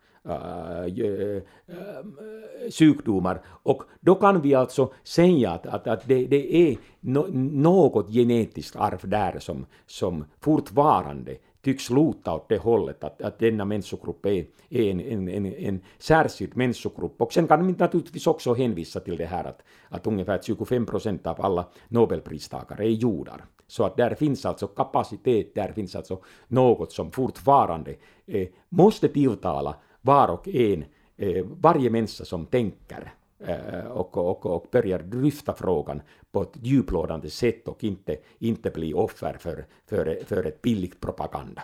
sjukdomar. 2.79 3.41
Och 3.45 3.83
då 3.99 4.15
kan 4.15 4.41
vi 4.41 4.55
alltså 4.55 4.93
säga 5.03 5.51
att, 5.51 5.65
att, 5.65 5.87
att 5.87 6.07
det, 6.07 6.25
det 6.25 6.55
är 6.55 6.77
no, 6.99 7.27
något 7.61 8.09
genetiskt 8.09 8.75
arv 8.75 8.99
där 9.03 9.39
som, 9.39 9.65
som 9.85 10.25
fortfarande 10.39 11.37
tycks 11.65 11.89
luta 11.89 12.33
åt 12.33 12.49
det 12.49 12.57
hållet 12.57 13.03
att, 13.03 13.21
att 13.21 13.39
denna 13.39 13.65
människogrupp 13.65 14.25
är, 14.25 14.45
en, 14.69 14.99
en, 14.99 15.29
en, 15.29 15.45
en 15.45 15.81
särskild 15.97 16.57
människogrupp. 16.57 17.21
Och 17.21 17.33
sen 17.33 17.47
kan 17.47 17.67
vi 17.67 17.73
naturligtvis 17.73 18.27
också 18.27 18.53
hänvisa 18.53 18.99
till 18.99 19.17
det 19.17 19.25
här 19.25 19.43
att, 19.43 19.63
att 19.89 20.07
ungefär 20.07 20.39
25 20.43 20.85
procent 20.85 21.27
av 21.27 21.41
alla 21.41 21.65
nobelpristagare 21.87 22.85
är 22.85 22.89
judar. 22.89 23.45
Så 23.67 23.83
att 23.83 23.97
där 23.97 24.15
finns 24.15 24.45
alltså 24.45 24.67
kapacitet, 24.67 25.55
där 25.55 25.71
finns 25.71 25.95
alltså 25.95 26.19
något 26.47 26.91
som 26.91 27.11
fortfarande 27.11 27.95
eh, 28.25 28.47
måste 28.69 29.07
tilltala 29.07 29.75
var 30.01 30.27
och 30.27 30.47
en, 30.47 30.85
eh, 31.17 31.45
varje 31.45 31.89
människa 31.89 32.25
som 32.25 32.45
tänker 32.45 33.13
Eh, 33.39 33.87
och, 33.87 34.17
och, 34.17 34.45
och 34.45 34.67
börjar 34.71 34.99
dryfta 34.99 35.53
frågan 35.53 36.01
på 36.31 36.41
ett 36.41 36.57
djuplådande 36.61 37.29
sätt 37.29 37.67
och 37.67 37.83
inte, 37.83 38.17
inte 38.39 38.69
bli 38.69 38.93
offer 38.93 39.37
för, 39.39 39.65
för, 39.89 40.19
för 40.25 40.43
ett 40.43 40.61
billigt 40.61 40.99
propaganda. 40.99 41.63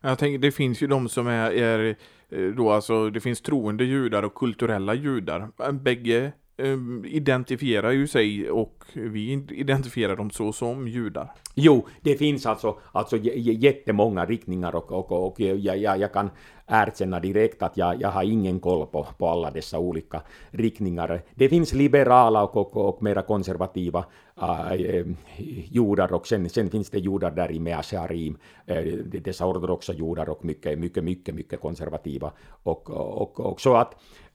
Jag 0.00 0.18
tänker, 0.18 0.38
det 0.38 0.52
finns 0.52 0.82
ju 0.82 0.86
de 0.86 1.08
som 1.08 1.26
är, 1.26 1.50
är 1.50 1.96
eh, 2.28 2.48
då 2.48 2.70
alltså, 2.70 3.10
det 3.10 3.20
finns 3.20 3.40
troende 3.40 3.84
judar 3.84 4.22
och 4.22 4.34
kulturella 4.34 4.94
judar. 4.94 5.72
Bägge 5.72 6.32
Eh, 6.56 6.78
identifierar 7.04 7.90
ju 7.90 8.06
sig 8.06 8.50
och 8.50 8.84
vi 8.92 9.32
identifierar 9.50 10.16
dem 10.16 10.30
så 10.30 10.52
som 10.52 10.88
judar. 10.88 11.32
Jo, 11.54 11.86
det 12.00 12.14
finns 12.14 12.46
alltså, 12.46 12.78
alltså 12.92 13.16
jättemånga 13.16 14.24
riktningar 14.24 14.74
och, 14.74 14.92
och, 14.92 15.26
och 15.26 15.40
jag, 15.40 15.78
jag, 15.78 15.98
jag 15.98 16.12
kan 16.12 16.30
erkänna 16.66 17.20
direkt 17.20 17.62
att 17.62 17.76
jag, 17.76 18.00
jag 18.00 18.08
har 18.08 18.22
ingen 18.22 18.60
koll 18.60 18.86
på, 18.86 19.06
på 19.18 19.28
alla 19.28 19.50
dessa 19.50 19.78
olika 19.78 20.22
riktningar. 20.50 21.22
Det 21.34 21.48
finns 21.48 21.72
liberala 21.72 22.44
och, 22.44 22.56
och, 22.56 22.88
och 22.88 23.02
mera 23.02 23.22
konservativa 23.22 24.04
äh, 24.42 24.72
eh, 24.72 25.06
judar 25.70 26.12
och 26.12 26.26
sen, 26.26 26.48
sen 26.48 26.70
finns 26.70 26.90
det 26.90 26.98
judar 26.98 27.30
där 27.30 27.52
i 27.52 27.60
Measharim, 27.60 28.38
äh, 28.66 28.84
dessa 29.04 29.46
ortodoxa 29.46 29.92
judar 29.92 30.28
och 30.28 30.44
mycket, 30.44 30.78
mycket, 30.78 31.04
mycket, 31.04 31.34
mycket 31.34 31.60
konservativa. 31.60 32.32
Och, 32.62 32.90
och, 32.90 33.40
och 33.40 33.60
så 33.60 33.76
att 33.76 33.94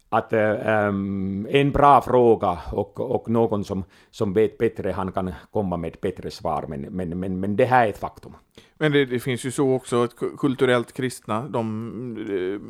att 0.10 0.34
ähm, 0.34 1.48
en 1.50 1.72
bra 1.72 2.02
fråga 2.02 2.60
och, 2.72 3.00
och 3.00 3.30
någon 3.30 3.64
som, 3.64 3.84
som 4.12 4.34
vet 4.34 4.58
bättre, 4.58 4.92
han 4.92 5.12
kan 5.12 5.34
komma 5.52 5.78
med 5.78 5.94
ett 5.94 6.02
bättre 6.02 6.32
svar, 6.32 6.66
men, 6.68 6.82
men, 6.82 7.20
men, 7.20 7.40
men 7.40 7.56
det 7.56 7.66
här 7.66 7.86
är 7.86 7.90
ett 7.90 7.98
faktum. 7.98 8.34
Men 8.78 8.92
det, 8.92 9.06
det 9.06 9.20
finns 9.20 9.46
ju 9.46 9.52
så 9.52 9.74
också, 9.74 10.04
att 10.04 10.16
kulturellt 10.38 10.94
kristna, 10.94 11.48
de, 11.50 12.18
eh, 12.30 12.62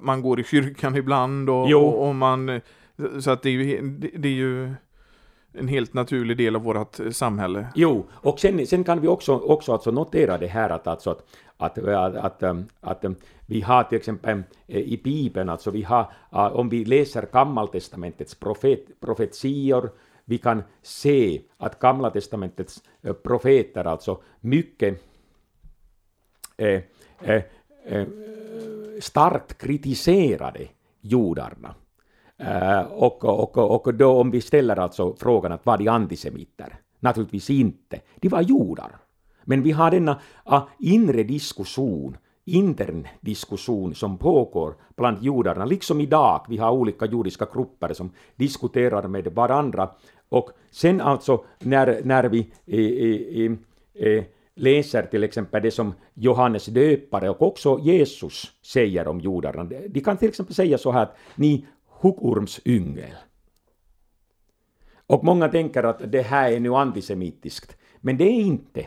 man 0.00 0.22
går 0.22 0.40
i 0.40 0.44
kyrkan 0.44 0.96
ibland 0.96 1.50
och, 1.50 1.72
och, 1.72 2.08
och 2.08 2.14
man, 2.14 2.60
så 3.20 3.30
att 3.30 3.42
det 3.42 3.48
är 3.48 3.52
ju, 3.52 3.88
det, 3.88 4.10
det 4.16 4.28
är 4.28 4.32
ju 4.32 4.74
en 5.52 5.68
helt 5.68 5.94
naturlig 5.94 6.36
del 6.36 6.56
av 6.56 6.62
vårt 6.62 7.00
samhälle. 7.12 7.66
Jo, 7.74 8.06
och 8.12 8.40
sen, 8.40 8.66
sen 8.66 8.84
kan 8.84 9.00
vi 9.00 9.08
också, 9.08 9.38
också 9.38 9.72
alltså 9.72 9.90
notera 9.90 10.38
det 10.38 10.46
här 10.46 10.70
att, 10.70 10.86
alltså 10.86 11.10
att, 11.10 11.24
att, 11.56 11.78
att, 11.78 12.42
att, 12.42 12.42
att 12.80 13.04
vi 13.52 13.60
har 13.60 13.84
till 13.84 13.98
exempel 13.98 14.42
eh, 14.66 14.80
i 14.80 15.00
Bibeln, 15.04 15.48
alltså 15.48 15.70
vi 15.70 15.82
har, 15.82 16.12
ah, 16.30 16.50
om 16.50 16.68
vi 16.68 16.84
läser 16.84 17.28
Gammaltestamentets 17.32 18.34
profet, 18.34 19.00
profetior, 19.00 19.90
vi 20.24 20.38
kan 20.38 20.62
se 20.82 21.40
att 21.56 21.78
Gamla 21.78 22.10
testamentets 22.10 22.82
eh, 23.02 23.12
profeter 23.12 23.84
alltså 23.84 24.22
mycket 24.40 25.02
eh, 26.56 26.82
eh, 27.20 27.42
eh 27.84 28.06
starkt 29.00 29.58
kritiserade 29.58 30.68
judarna. 31.00 31.74
Och, 32.90 33.24
och, 33.24 33.58
och 33.58 33.94
då 33.94 34.20
om 34.20 34.30
vi 34.30 34.40
ställer 34.40 34.78
alltså 34.78 35.16
frågan 35.16 35.52
att 35.52 35.66
var 35.66 35.78
de 35.78 35.88
antisemiter? 35.88 36.76
Naturligtvis 37.00 37.50
inte. 37.50 38.00
De 38.16 38.28
var 38.28 38.42
judar. 38.42 38.96
Men 39.44 39.62
vi 39.62 39.70
har 39.70 39.90
denna 39.90 40.20
ah, 40.44 40.62
inre 40.78 41.22
diskussion, 41.22 42.16
intern 42.44 43.08
diskussion 43.20 43.94
som 43.94 44.18
pågår 44.18 44.74
bland 44.96 45.22
judarna, 45.22 45.64
liksom 45.64 46.00
idag. 46.00 46.44
Vi 46.48 46.56
har 46.56 46.70
olika 46.70 47.06
judiska 47.06 47.46
grupper 47.54 47.92
som 47.92 48.10
diskuterar 48.36 49.08
med 49.08 49.34
varandra. 49.34 49.90
Och 50.28 50.50
sen 50.70 51.00
alltså 51.00 51.44
när, 51.58 52.00
när 52.04 52.24
vi 52.24 52.52
eh, 52.66 52.80
eh, 52.80 53.52
eh, 53.94 54.18
eh 54.18 54.24
läser 54.54 55.02
till 55.02 55.24
exempel 55.24 55.62
det 55.62 55.70
som 55.70 55.94
Johannes 56.14 56.66
döpare 56.66 57.30
och 57.30 57.42
också 57.42 57.78
Jesus 57.82 58.52
säger 58.62 59.08
om 59.08 59.20
judarna. 59.20 59.64
De 59.64 60.00
kan 60.00 60.16
till 60.16 60.28
exempel 60.28 60.54
säga 60.54 60.78
så 60.78 60.92
här 60.92 61.02
att 61.02 61.16
ni 61.34 61.66
huggormsyngel. 62.00 63.14
Och 65.06 65.24
många 65.24 65.48
tänker 65.48 65.82
att 65.82 66.12
det 66.12 66.22
här 66.22 66.52
är 66.52 66.60
nu 66.60 66.74
antisemitiskt, 66.74 67.76
men 68.00 68.16
det 68.16 68.24
är 68.24 68.40
inte. 68.40 68.86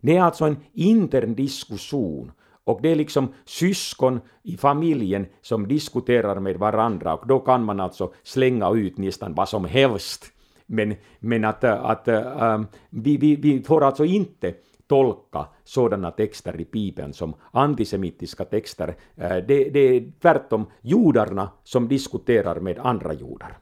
Det 0.00 0.16
är 0.16 0.22
alltså 0.22 0.44
en 0.44 0.56
intern 0.72 1.34
diskussion 1.34 2.32
och 2.64 2.78
det 2.82 2.88
är 2.88 2.96
liksom 2.96 3.32
syskon 3.44 4.20
i 4.42 4.56
familjen 4.56 5.26
som 5.42 5.68
diskuterar 5.68 6.40
med 6.40 6.56
varandra 6.56 7.14
och 7.14 7.26
då 7.26 7.38
kan 7.38 7.64
man 7.64 7.80
alltså 7.80 8.12
slänga 8.22 8.70
ut 8.70 8.98
nästan 8.98 9.34
vad 9.34 9.48
som 9.48 9.64
helst. 9.64 10.32
Men, 10.66 10.94
men 11.18 11.44
att, 11.44 11.64
att 11.64 12.08
um, 12.08 12.66
vi, 12.90 13.16
vi, 13.16 13.36
vi 13.36 13.62
får 13.62 13.84
alltså 13.84 14.04
inte 14.04 14.54
tolka 14.86 15.46
sådana 15.64 16.10
texter 16.10 16.60
i 16.60 16.64
Bibeln 16.72 17.12
som 17.12 17.34
antisemitiska 17.52 18.44
texter. 18.44 18.94
Äh, 19.16 19.36
det, 19.36 19.70
det 19.70 19.80
är 19.80 20.12
tvärtom 20.20 20.66
judarna 20.80 21.50
som 21.64 21.88
diskuterar 21.88 22.60
med 22.60 22.78
andra 22.78 23.12
judar. 23.12 23.58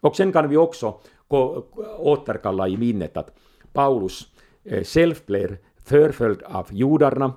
Och 0.00 0.16
sen 0.16 0.32
kan 0.32 0.48
vi 0.48 0.56
också 0.56 1.00
återkalla 1.98 2.68
i 2.68 2.76
minnet 2.76 3.16
att 3.16 3.36
Paulus 3.72 4.26
äh, 4.64 4.84
själv 4.84 5.14
blev 5.26 5.56
förföljd 5.84 6.42
av 6.42 6.66
judarna, 6.70 7.32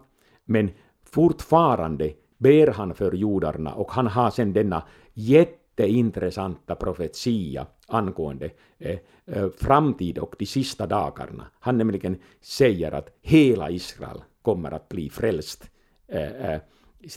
men 0.45 0.71
fortfarande 1.11 2.13
ber 2.37 2.67
han 2.67 2.93
för 2.93 3.11
judarna 3.11 3.73
och 3.73 3.91
han 3.91 4.07
har 4.07 4.29
sedan 4.29 4.53
denna 4.53 4.83
jätteintressanta 5.13 6.75
profetia 6.75 7.67
angående 7.87 8.49
eh, 8.77 8.97
eh, 9.25 9.49
framtid 9.57 10.17
och 10.17 10.35
de 10.39 10.45
sista 10.45 10.87
dagarna. 10.87 11.47
Han 11.59 11.77
nämligen 11.77 12.17
säger 12.41 12.91
att 12.91 13.17
hela 13.21 13.69
Israel 13.69 14.21
kommer 14.41 14.71
att 14.71 14.89
bli 14.89 15.09
frälst 15.09 15.69
eh, 16.07 16.51
eh, 16.51 16.61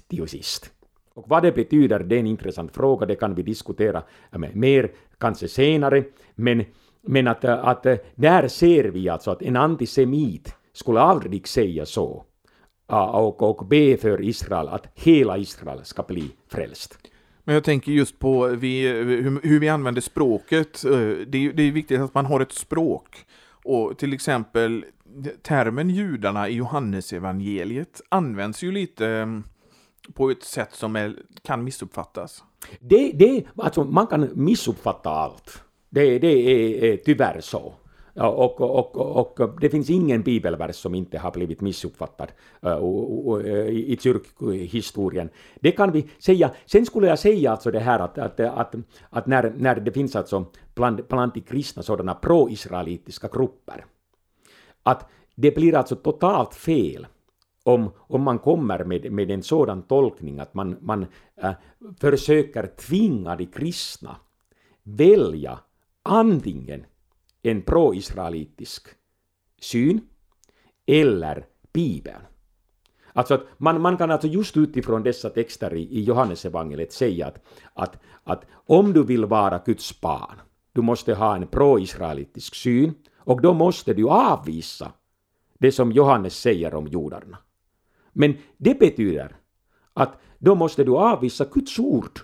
till 0.08 0.28
sist. 0.28 0.70
Och 1.14 1.28
vad 1.28 1.42
det 1.42 1.52
betyder, 1.52 1.98
det 1.98 2.16
är 2.16 2.20
en 2.20 2.26
intressant 2.26 2.74
fråga, 2.74 3.06
det 3.06 3.14
kan 3.14 3.34
vi 3.34 3.42
diskutera 3.42 4.02
eh, 4.32 4.38
mer 4.52 4.90
kanske 5.18 5.48
senare, 5.48 6.04
men, 6.34 6.64
men 7.02 7.28
att, 7.28 7.44
eh, 7.44 7.68
att 7.68 7.86
eh, 7.86 7.96
där 8.14 8.48
ser 8.48 8.84
vi 8.84 9.08
alltså 9.08 9.30
att 9.30 9.42
en 9.42 9.56
antisemit 9.56 10.54
skulle 10.72 11.00
aldrig 11.00 11.48
säga 11.48 11.86
så 11.86 12.24
och, 13.00 13.42
och 13.42 13.66
be 13.66 13.96
för 13.96 14.22
Israel 14.22 14.68
att 14.68 14.86
hela 14.94 15.38
Israel 15.38 15.84
ska 15.84 16.02
bli 16.02 16.30
frälst. 16.48 16.98
Men 17.44 17.54
jag 17.54 17.64
tänker 17.64 17.92
just 17.92 18.18
på 18.18 18.46
vi, 18.46 18.88
hur, 18.88 19.40
hur, 19.42 19.60
vi 19.60 19.68
använder 19.68 20.00
språket. 20.00 20.82
Det 20.82 21.38
är, 21.38 21.52
det 21.52 21.62
är 21.62 21.72
viktigt 21.72 22.00
att 22.00 22.14
man 22.14 22.26
har 22.26 22.40
ett 22.40 22.52
språk. 22.52 23.26
Och 23.64 23.98
till 23.98 24.12
exempel 24.12 24.84
termen 25.42 25.90
judarna 25.90 26.48
i 26.48 26.54
Johannesevangeliet 26.54 28.00
används 28.08 28.62
ju 28.62 28.72
lite 28.72 29.06
mm, 29.06 29.44
på 30.14 30.30
ett 30.30 30.42
sätt 30.42 30.72
som 30.72 30.96
är, 30.96 31.16
kan 31.42 31.64
missuppfattas. 31.64 32.44
Det, 32.80 33.12
det, 33.12 33.44
alltså 33.56 33.84
man 33.84 34.06
kan 34.06 34.30
missuppfatta 34.34 35.10
allt. 35.10 35.62
Det, 35.90 36.18
det 36.18 36.28
är, 36.28 36.84
är 36.84 36.96
tyvärr 36.96 37.40
så. 37.40 37.74
Och, 38.14 38.60
och, 38.60 38.96
och, 38.96 39.40
och, 39.40 39.60
det 39.60 39.70
finns 39.70 39.90
ingen 39.90 40.22
bibelvers 40.22 40.76
som 40.76 40.94
inte 40.94 41.18
har 41.18 41.30
blivit 41.30 41.60
missuppfattad 41.60 42.32
uh, 42.66 43.46
i 43.70 43.98
kyrkhistorien. 44.00 45.28
Det 45.60 45.72
kan 45.72 45.92
vi 45.92 46.08
säga. 46.18 46.50
Sen 46.66 46.86
skulle 46.86 47.06
jag 47.06 47.18
säga 47.18 47.50
alltså 47.50 47.70
det 47.70 47.80
här 47.80 47.98
att, 47.98 48.18
att, 48.18 48.40
att, 48.40 48.74
att 49.10 49.26
när, 49.26 49.52
när 49.56 49.80
det 49.80 49.92
finns 49.92 50.16
alltså 50.16 50.46
bland, 50.74 51.00
bland 51.08 51.32
de 51.32 51.40
kristna 51.40 51.82
sådana 51.82 52.14
pro-israelitiska 52.14 53.28
grupper, 53.32 53.84
att 54.82 55.08
det 55.34 55.54
blir 55.54 55.74
alltså 55.74 55.96
totalt 55.96 56.54
fel 56.54 57.06
om, 57.62 57.90
om 57.96 58.22
man 58.22 58.38
kommer 58.38 58.84
med, 58.84 59.12
med 59.12 59.30
en 59.30 59.42
sådan 59.42 59.82
tolkning 59.82 60.40
att 60.40 60.54
man, 60.54 60.76
man 60.80 61.06
äh, 61.36 61.52
försöker 62.00 62.66
tvinga 62.66 63.36
de 63.36 63.46
kristna 63.46 64.16
välja 64.82 65.58
antingen 66.02 66.84
en 67.42 67.62
pro-israelitisk 67.62 68.88
syn 69.60 70.00
eller 70.86 71.46
Bibeln. 71.72 72.22
Alltså 73.12 73.34
att 73.34 73.46
man, 73.58 73.80
man 73.80 73.96
kan 73.96 74.10
alltså 74.10 74.28
just 74.28 74.56
utifrån 74.56 75.02
dessa 75.02 75.30
texter 75.30 75.74
i, 75.74 75.82
i 75.82 76.02
Johannesevangeliet 76.02 76.92
säga 76.92 77.26
att, 77.26 77.42
att, 77.74 77.98
att 78.24 78.44
om 78.66 78.92
du 78.92 79.04
vill 79.04 79.24
vara 79.24 79.62
Guds 79.66 80.00
barn, 80.00 80.40
du 80.72 80.82
måste 80.82 81.14
ha 81.14 81.36
en 81.36 81.46
pro-israelitisk 81.46 82.54
syn 82.54 82.94
och 83.16 83.40
då 83.40 83.52
måste 83.54 83.94
du 83.94 84.08
avvisa 84.08 84.92
det 85.58 85.72
som 85.72 85.92
Johannes 85.92 86.38
säger 86.38 86.74
om 86.74 86.86
judarna. 86.86 87.38
Men 88.12 88.36
det 88.56 88.78
betyder 88.78 89.36
att 89.94 90.20
då 90.38 90.54
måste 90.54 90.84
du 90.84 90.96
avvisa 90.96 91.44
Guds 91.44 91.78
ord 91.78 92.20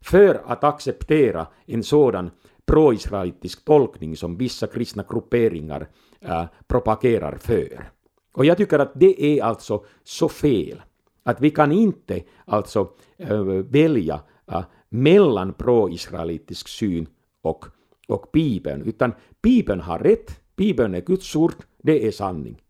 för 0.00 0.42
att 0.46 0.64
acceptera 0.64 1.46
en 1.66 1.82
sådan 1.82 2.30
pro-israelitisk 2.66 3.64
tolkning 3.64 4.16
som 4.16 4.36
vissa 4.36 4.66
kristna 4.66 5.04
grupperingar 5.08 5.88
äh, 6.20 6.44
propagerar 6.66 7.36
för. 7.36 7.90
Och 8.32 8.44
jag 8.44 8.56
tycker 8.56 8.78
att 8.78 8.92
det 8.94 9.22
är 9.22 9.42
alltså 9.42 9.84
så 10.04 10.28
fel 10.28 10.82
att 11.22 11.40
vi 11.40 11.50
kan 11.50 11.72
inte 11.72 12.22
alltså 12.44 12.90
äh, 13.16 13.42
välja 13.70 14.20
äh, 14.52 14.64
mellan 14.88 15.52
pro-israelitisk 15.52 16.68
syn 16.68 17.06
och, 17.42 17.64
och 18.08 18.26
Bibeln, 18.32 18.82
utan 18.82 19.12
Bibeln 19.42 19.80
har 19.80 19.98
rätt, 19.98 20.40
Bibeln 20.56 20.94
är 20.94 21.00
Guds 21.00 21.36
ord, 21.36 21.54
det 21.82 22.06
är 22.06 22.10
sanning. 22.10 22.60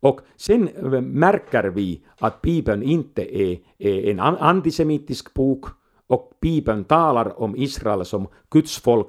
Och 0.00 0.20
sen 0.36 0.68
äh, 0.68 1.00
märker 1.00 1.64
vi 1.64 2.04
att 2.18 2.42
Bibeln 2.42 2.82
inte 2.82 3.36
är, 3.38 3.58
är 3.78 4.10
en 4.10 4.20
antisemitisk 4.20 5.34
bok 5.34 5.66
och 6.06 6.32
Bibeln 6.40 6.84
talar 6.84 7.40
om 7.40 7.56
Israel 7.56 8.04
som 8.04 8.28
Guds 8.50 8.78
folk 8.78 9.08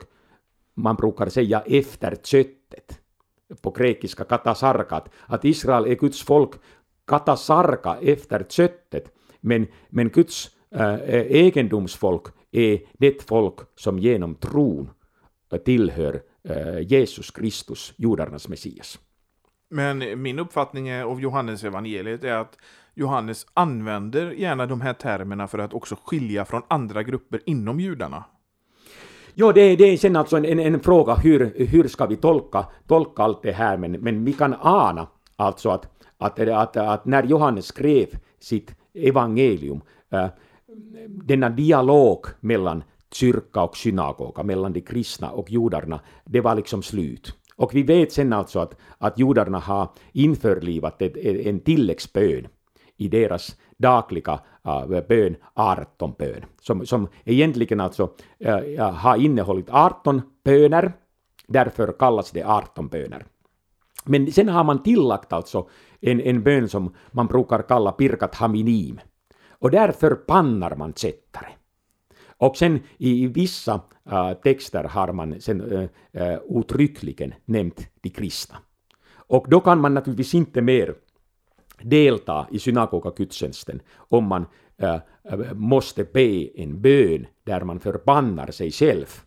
man 0.73 0.95
brukar 0.95 1.29
säga 1.29 1.61
efter 1.65 2.15
köttet, 2.15 2.99
på 3.61 3.71
grekiska 3.71 4.23
katasarkat, 4.23 5.09
att 5.25 5.45
Israel 5.45 5.85
är 5.85 5.95
Guds 5.95 6.23
folk 6.23 6.51
katasarka 7.07 7.97
efter 8.01 8.43
köttet, 8.49 9.13
men, 9.41 9.67
men 9.89 10.09
Guds 10.09 10.49
äh, 10.71 10.93
egendomsfolk 11.13 12.23
är 12.51 12.79
det 12.93 13.23
folk 13.23 13.55
som 13.75 13.99
genom 13.99 14.35
tron 14.35 14.89
eh, 15.51 15.59
tillhör 15.59 16.21
äh, 16.49 16.79
Jesus 16.79 17.31
Kristus, 17.31 17.93
judarnas 17.97 18.47
Messias. 18.47 18.99
Men 19.69 20.21
min 20.21 20.39
uppfattning 20.39 21.03
av 21.03 21.21
Johannes 21.21 21.63
evangeliet 21.63 22.23
är 22.23 22.33
att 22.33 22.57
Johannes 22.93 23.45
använder 23.53 24.31
gärna 24.31 24.65
de 24.65 24.81
här 24.81 24.93
termerna 24.93 25.47
för 25.47 25.59
att 25.59 25.73
också 25.73 25.95
skilja 26.05 26.45
från 26.45 26.61
andra 26.67 27.03
grupper 27.03 27.41
inom 27.45 27.79
judarna. 27.79 28.23
Jo, 29.35 29.51
det, 29.51 29.75
det 29.75 29.83
är 29.83 29.97
sen 29.97 30.15
alltså 30.15 30.37
en, 30.37 30.45
en, 30.45 30.59
en, 30.59 30.79
fråga 30.79 31.15
hur, 31.15 31.65
hur 31.65 31.87
ska 31.87 32.05
vi 32.05 32.15
tolka, 32.15 32.65
tolka 32.87 33.23
allt 33.23 33.43
det 33.43 33.51
här, 33.51 33.77
men, 33.77 33.91
men 33.91 34.25
vi 34.25 34.33
kan 34.33 34.55
ana 34.61 35.07
alltså 35.35 35.69
att, 35.69 35.87
att, 36.17 36.39
att, 36.39 36.77
att 36.77 37.05
när 37.05 37.23
Johannes 37.23 37.65
skrev 37.65 38.07
sitt 38.39 38.75
evangelium, 38.93 39.81
äh, 40.11 40.27
denna 41.07 41.49
dialog 41.49 42.25
mellan 42.39 42.83
kyrka 43.13 43.63
och 43.63 43.77
synagoga, 43.77 44.43
mellan 44.43 44.73
de 44.73 44.81
kristna 44.81 45.29
och 45.31 45.51
judarna, 45.51 45.99
det 46.25 46.41
var 46.41 46.55
liksom 46.55 46.83
slut. 46.83 47.33
Och 47.55 47.75
vi 47.75 47.83
vet 47.83 48.11
sen 48.11 48.33
alltså 48.33 48.59
att, 48.59 48.75
att 48.97 49.19
judarna 49.19 49.59
har 49.59 49.87
införlivat 50.11 51.01
ett, 51.01 51.17
en 51.17 51.59
tilläggsbön 51.59 52.47
i 52.97 53.07
deras 53.07 53.55
dagliga 53.83 54.39
uh, 54.67 55.01
bön, 55.07 56.45
som, 56.61 56.85
som 56.85 57.07
egentligen 57.25 57.79
alltså 57.79 58.09
äh, 58.39 58.55
äh, 58.55 58.91
har 58.93 59.17
innehållit 59.17 59.69
18 59.69 60.21
böner, 60.43 60.93
därför 61.47 61.93
kallas 61.99 62.31
det 62.31 62.43
18 62.43 62.87
böner. 62.87 63.25
Men 64.05 64.31
sen 64.31 64.49
har 64.49 64.63
man 64.63 64.83
tillagt 64.83 65.33
alltså 65.33 65.67
en, 66.01 66.21
en 66.21 66.43
bön 66.43 66.69
som 66.69 66.93
man 67.11 67.27
brukar 67.27 67.61
kalla 67.61 67.91
pirkat 67.91 68.35
haminim, 68.35 68.99
och 69.49 69.71
därför 69.71 70.15
pannar 70.15 70.75
man 70.75 70.93
kättare. 70.93 71.47
Och 72.37 72.57
sen 72.57 72.79
i, 72.97 73.27
vissa 73.27 73.81
texter 74.43 74.83
har 74.83 75.13
man 75.13 75.41
sen 75.41 75.89
uttryckligen 76.49 77.33
nämnt 77.45 77.87
de 78.01 78.09
kristna. 78.09 78.57
Och 79.27 79.45
då 79.49 79.59
kan 79.59 79.81
man 79.81 79.93
naturligtvis 79.93 80.33
inte 80.33 80.61
mer 80.61 80.95
delta 81.83 82.47
i 82.51 82.59
synagogagudstjänsten 82.59 83.81
om 83.95 84.23
man 84.23 84.45
äh, 84.77 84.99
äh, 85.23 85.53
måste 85.53 86.03
be 86.03 86.61
en 86.61 86.81
bön 86.81 87.27
där 87.43 87.63
man 87.63 87.79
förbannar 87.79 88.51
sig 88.51 88.71
själv. 88.71 89.21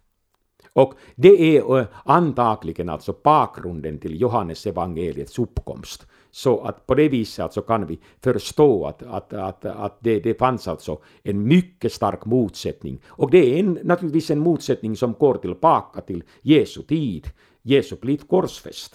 Och 0.73 0.95
det 1.15 1.57
är 1.57 1.79
äh, 1.79 1.87
antagligen 2.05 2.89
alltså 2.89 3.15
bakgrunden 3.25 3.99
till 3.99 4.21
Johannes 4.21 4.67
evangeliets 4.67 5.39
uppkomst. 5.39 6.07
Så 6.31 6.61
att 6.61 6.87
på 6.87 6.95
det 6.95 7.09
viset 7.09 7.43
alltså 7.43 7.63
kan 7.63 7.87
vi 7.87 7.99
förstå 8.23 8.87
att, 8.87 9.03
att, 9.03 9.33
att, 9.33 9.65
att 9.65 9.99
det, 10.01 10.21
det 10.21 10.39
fanns 10.39 10.69
alltså 10.69 10.99
en 11.23 11.43
mycket 11.49 11.93
stark 11.93 12.25
motsättning. 12.25 13.01
Och 13.07 13.31
det 13.31 13.55
är 13.55 13.61
en, 13.61 13.79
naturligtvis 13.83 14.31
en 14.31 14.39
motsättning 14.39 14.97
som 14.97 15.13
går 15.13 15.35
tillbaka 15.35 16.01
till 16.01 16.23
Jesu 16.43 16.83
tid. 16.83 17.27
Jesu 17.63 17.97
blivit 17.97 18.29
korsfäst. 18.29 18.95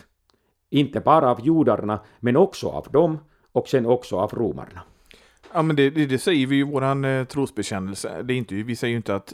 Inte 0.69 0.99
bara 0.99 1.31
av 1.31 1.45
judarna, 1.45 1.99
men 2.19 2.37
också 2.37 2.67
av 2.67 2.87
dem 2.91 3.17
och 3.51 3.67
sen 3.67 3.85
också 3.85 4.17
av 4.17 4.31
romarna. 4.33 4.81
Ja, 5.53 5.61
men 5.61 5.75
det, 5.75 5.89
det, 5.89 6.05
det 6.05 6.19
säger 6.19 6.47
vi 6.47 6.59
i 6.59 6.63
vår 6.63 7.05
eh, 7.05 7.23
trosbekännelse. 7.23 8.21
Det 8.23 8.33
är 8.33 8.37
inte, 8.37 8.55
vi 8.55 8.75
säger 8.75 8.91
ju 8.91 8.97
inte 8.97 9.15
att 9.15 9.33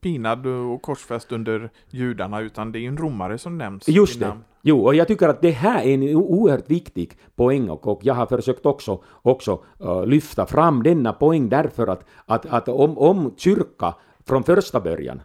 pinad 0.00 0.46
och 0.46 0.82
korsfäst 0.82 1.32
under 1.32 1.70
judarna, 1.90 2.40
utan 2.40 2.72
det 2.72 2.78
är 2.78 2.80
ju 2.80 2.88
en 2.88 2.96
romare 2.96 3.38
som 3.38 3.58
nämns. 3.58 3.88
Just 3.88 4.20
det. 4.20 4.28
namn. 4.28 4.44
Jo, 4.62 4.84
och 4.84 4.94
jag 4.94 5.08
tycker 5.08 5.28
att 5.28 5.42
det 5.42 5.50
här 5.50 5.82
är 5.82 5.94
en 5.94 6.16
oerhört 6.16 6.70
viktig 6.70 7.18
poäng 7.34 7.70
och, 7.70 7.86
och 7.86 8.00
jag 8.02 8.14
har 8.14 8.26
försökt 8.26 8.66
också, 8.66 9.02
också 9.22 9.64
uh, 9.84 10.06
lyfta 10.06 10.46
fram 10.46 10.82
denna 10.82 11.12
poäng 11.12 11.48
därför 11.48 11.86
att, 11.86 12.04
att, 12.26 12.46
att 12.46 12.68
om, 12.68 12.98
om 12.98 13.34
kyrka 13.36 13.94
från 14.26 14.44
första 14.44 14.80
början 14.80 15.22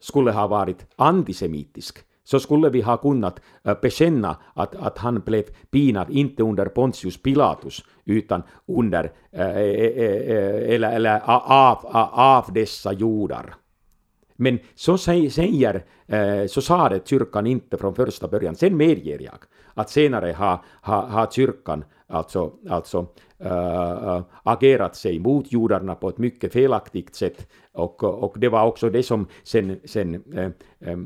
skulle 0.00 0.32
ha 0.32 0.46
varit 0.46 0.86
antisemitisk 0.96 1.98
så 2.26 2.40
skulle 2.40 2.70
vi 2.70 2.80
ha 2.80 2.96
kunnat 2.96 3.40
eh, 3.64 3.76
bekänna 3.82 4.36
att, 4.54 4.74
att 4.74 4.98
han 4.98 5.20
blev 5.20 5.44
pinad 5.70 6.10
inte 6.10 6.42
under 6.42 6.66
Pontius 6.66 7.22
Pilatus 7.22 7.84
utan 8.04 8.42
under 8.66 9.12
eh, 9.32 9.46
eh, 9.46 10.74
eller, 10.74 10.92
eller 10.92 11.20
av, 11.24 11.78
av 12.12 12.52
dessa 12.52 12.92
judar. 12.92 13.54
Men 14.38 14.58
så 14.74 14.98
säger, 14.98 15.82
så 16.48 16.62
sade 16.62 17.00
kyrkan 17.04 17.46
inte 17.46 17.76
från 17.76 17.94
första 17.94 18.28
början. 18.28 18.56
Sen 18.56 18.76
medger 18.76 19.22
jag 19.22 19.38
att 19.74 19.90
senare 19.90 20.32
har, 20.32 20.60
har, 20.80 21.02
har 21.02 21.26
kyrkan 21.26 21.84
alltså, 22.06 22.52
alltså 22.68 23.06
äh, 23.38 24.20
agerat 24.42 24.96
sig 24.96 25.18
mot 25.18 25.52
judarna 25.52 25.94
på 25.94 26.08
ett 26.08 26.18
mycket 26.18 26.52
felaktigt 26.52 27.14
sätt. 27.14 27.48
Och, 27.76 28.04
och 28.04 28.38
det 28.38 28.48
var 28.48 28.66
också 28.66 28.90
det 28.90 29.02
som 29.02 29.26
sen, 29.42 29.80
sen 29.84 30.14
äh, 30.80 30.96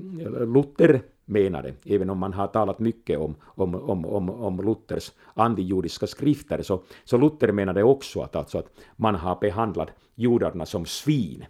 Luther 0.46 1.02
menade, 1.24 1.74
även 1.84 2.10
om 2.10 2.18
man 2.18 2.32
har 2.32 2.46
talat 2.46 2.78
mycket 2.78 3.18
om, 3.18 3.34
om, 3.42 3.74
om, 3.74 4.06
om, 4.06 4.30
om 4.30 4.60
Luthers 4.60 5.12
antijudiska 5.34 6.06
skrifter, 6.06 6.62
så, 6.62 6.82
så 7.04 7.16
Luther 7.18 7.52
menade 7.52 7.82
också 7.82 8.20
att, 8.20 8.36
alltså 8.36 8.58
att 8.58 8.72
man 8.96 9.14
har 9.14 9.38
behandlat 9.40 9.88
judarna 10.14 10.66
som 10.66 10.86
svin. 10.86 11.44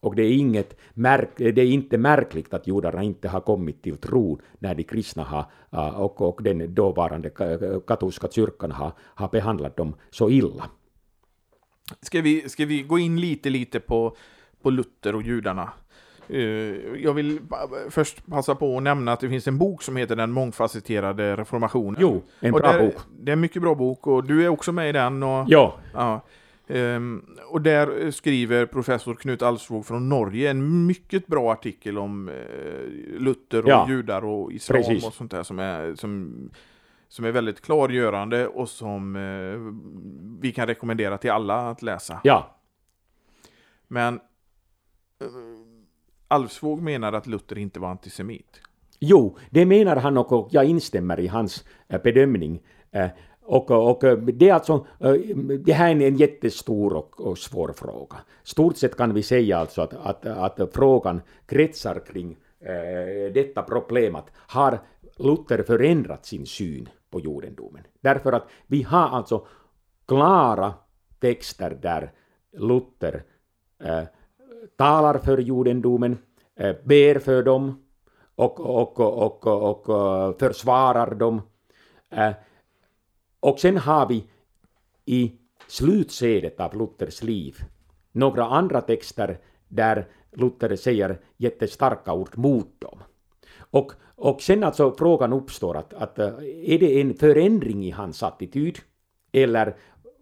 Och 0.00 0.14
det 0.14 0.22
är, 0.22 0.32
inget 0.32 0.76
märk, 0.94 1.30
det 1.36 1.58
är 1.58 1.66
inte 1.66 1.98
märkligt 1.98 2.54
att 2.54 2.66
judarna 2.66 3.02
inte 3.02 3.28
har 3.28 3.40
kommit 3.40 3.82
till 3.82 3.96
tro 3.96 4.38
när 4.58 4.74
de 4.74 4.84
kristna 4.84 5.22
har, 5.22 5.44
eh, 5.72 6.00
och, 6.00 6.20
och 6.20 6.42
den 6.42 6.74
dåvarande 6.74 7.30
katolska 7.86 8.28
kyrkan 8.28 8.72
har, 8.72 8.92
har 8.98 9.28
behandlat 9.28 9.76
dem 9.76 9.94
så 10.10 10.30
illa. 10.30 10.70
Ska 12.02 12.20
vi, 12.20 12.48
ska 12.48 12.64
vi 12.64 12.82
gå 12.82 12.98
in 12.98 13.20
lite, 13.20 13.50
lite 13.50 13.80
på, 13.80 14.16
på 14.62 14.70
Luther 14.70 15.14
och 15.14 15.22
judarna? 15.22 15.72
Eh, 16.28 16.40
jag 17.02 17.14
vill 17.14 17.40
först 17.90 18.26
passa 18.26 18.54
på 18.54 18.76
att 18.76 18.82
nämna 18.82 19.12
att 19.12 19.20
det 19.20 19.28
finns 19.28 19.48
en 19.48 19.58
bok 19.58 19.82
som 19.82 19.96
heter 19.96 20.16
Den 20.16 20.30
mångfacetterade 20.30 21.36
reformationen. 21.36 21.96
Jo, 22.00 22.22
en 22.40 22.52
bra 22.52 22.72
där, 22.72 22.86
bok. 22.86 22.94
Det 23.20 23.30
är 23.30 23.32
en 23.32 23.40
mycket 23.40 23.62
bra 23.62 23.74
bok 23.74 24.06
och 24.06 24.24
du 24.24 24.44
är 24.44 24.48
också 24.48 24.72
med 24.72 24.88
i 24.88 24.92
den. 24.92 25.22
Och, 25.22 25.44
ja. 25.48 25.74
ja. 25.94 26.20
Um, 26.68 27.26
och 27.48 27.60
där 27.60 28.10
skriver 28.10 28.66
professor 28.66 29.14
Knut 29.14 29.42
Alsvåg 29.42 29.86
från 29.86 30.08
Norge 30.08 30.50
en 30.50 30.86
mycket 30.86 31.26
bra 31.26 31.52
artikel 31.52 31.98
om 31.98 32.28
uh, 32.28 33.20
Luther 33.20 33.62
och 33.62 33.70
ja, 33.70 33.86
judar 33.88 34.24
och 34.24 34.52
islam 34.52 34.82
precis. 34.82 35.06
och 35.06 35.14
sånt 35.14 35.30
där 35.30 35.42
som 35.42 35.58
är, 35.58 35.94
som, 35.94 36.50
som 37.08 37.24
är 37.24 37.32
väldigt 37.32 37.60
klargörande 37.60 38.46
och 38.46 38.68
som 38.68 39.16
uh, 39.16 39.72
vi 40.40 40.52
kan 40.52 40.66
rekommendera 40.66 41.18
till 41.18 41.30
alla 41.30 41.70
att 41.70 41.82
läsa. 41.82 42.20
Ja. 42.24 42.56
Men 43.88 44.20
Eh, 45.20 45.28
Alvsvåg 46.28 46.82
menar 46.82 47.12
att 47.12 47.26
Luther 47.26 47.58
inte 47.58 47.80
var 47.80 47.88
antisemit. 47.88 48.60
Jo, 49.00 49.36
det 49.50 49.66
menar 49.66 49.96
han 49.96 50.18
och 50.18 50.48
jag 50.50 50.64
instämmer 50.64 51.20
i 51.20 51.26
hans 51.26 51.64
eh, 51.88 52.02
bedömning. 52.02 52.62
Eh, 52.90 53.08
och, 53.42 53.70
och 53.70 54.00
det, 54.32 54.48
är 54.48 54.54
alltså, 54.54 54.86
det 55.60 55.72
här 55.72 55.90
är 55.90 56.08
en 56.08 56.16
jättestor 56.16 56.92
och, 56.92 57.20
och 57.20 57.38
svår 57.38 57.72
fråga. 57.72 58.16
Stort 58.42 58.76
sett 58.76 58.96
kan 58.96 59.14
vi 59.14 59.22
säga 59.22 59.58
alltså 59.58 59.82
att, 59.82 59.94
att, 59.94 60.26
att 60.26 60.74
frågan 60.74 61.20
kretsar 61.46 62.02
kring 62.06 62.36
eh, 62.60 63.32
detta 63.34 63.60
att 63.60 64.30
Har 64.36 64.78
Luther 65.16 65.62
förändrat 65.62 66.26
sin 66.26 66.46
syn 66.46 66.88
på 67.10 67.20
judendomen? 67.20 67.82
Därför 68.00 68.32
att 68.32 68.48
vi 68.66 68.82
har 68.82 69.08
alltså 69.08 69.46
klara 70.06 70.74
texter 71.20 71.78
där 71.82 72.12
Luther 72.52 73.22
eh, 73.84 74.02
talar 74.76 75.18
för 75.18 75.38
judendomen, 75.38 76.18
eh, 76.56 76.76
ber 76.84 77.18
för 77.18 77.42
dem 77.42 77.82
och, 78.34 78.60
och, 78.60 79.00
och, 79.00 79.46
och, 79.46 79.88
och 79.88 80.38
försvarar 80.38 81.14
dem. 81.14 81.42
Eh, 82.10 82.32
och 83.40 83.60
sen 83.60 83.76
har 83.76 84.08
vi 84.08 84.24
i 85.04 85.32
slutskedet 85.68 86.60
av 86.60 86.76
Luthers 86.76 87.22
liv 87.22 87.56
några 88.12 88.44
andra 88.44 88.80
texter 88.80 89.38
där 89.68 90.06
Luther 90.32 90.76
säger 90.76 91.20
jättestarka 91.36 92.12
ord 92.12 92.38
mot 92.38 92.80
dem. 92.80 92.98
Och, 93.58 93.92
och 94.14 94.42
sen 94.42 94.64
alltså 94.64 94.94
frågan 94.98 95.32
uppstår 95.32 95.76
att, 95.76 95.94
att 95.94 96.18
eh, 96.18 96.26
är 96.64 96.78
det 96.78 97.00
en 97.00 97.14
förändring 97.14 97.84
i 97.84 97.90
hans 97.90 98.22
attityd 98.22 98.78
eller 99.32 99.76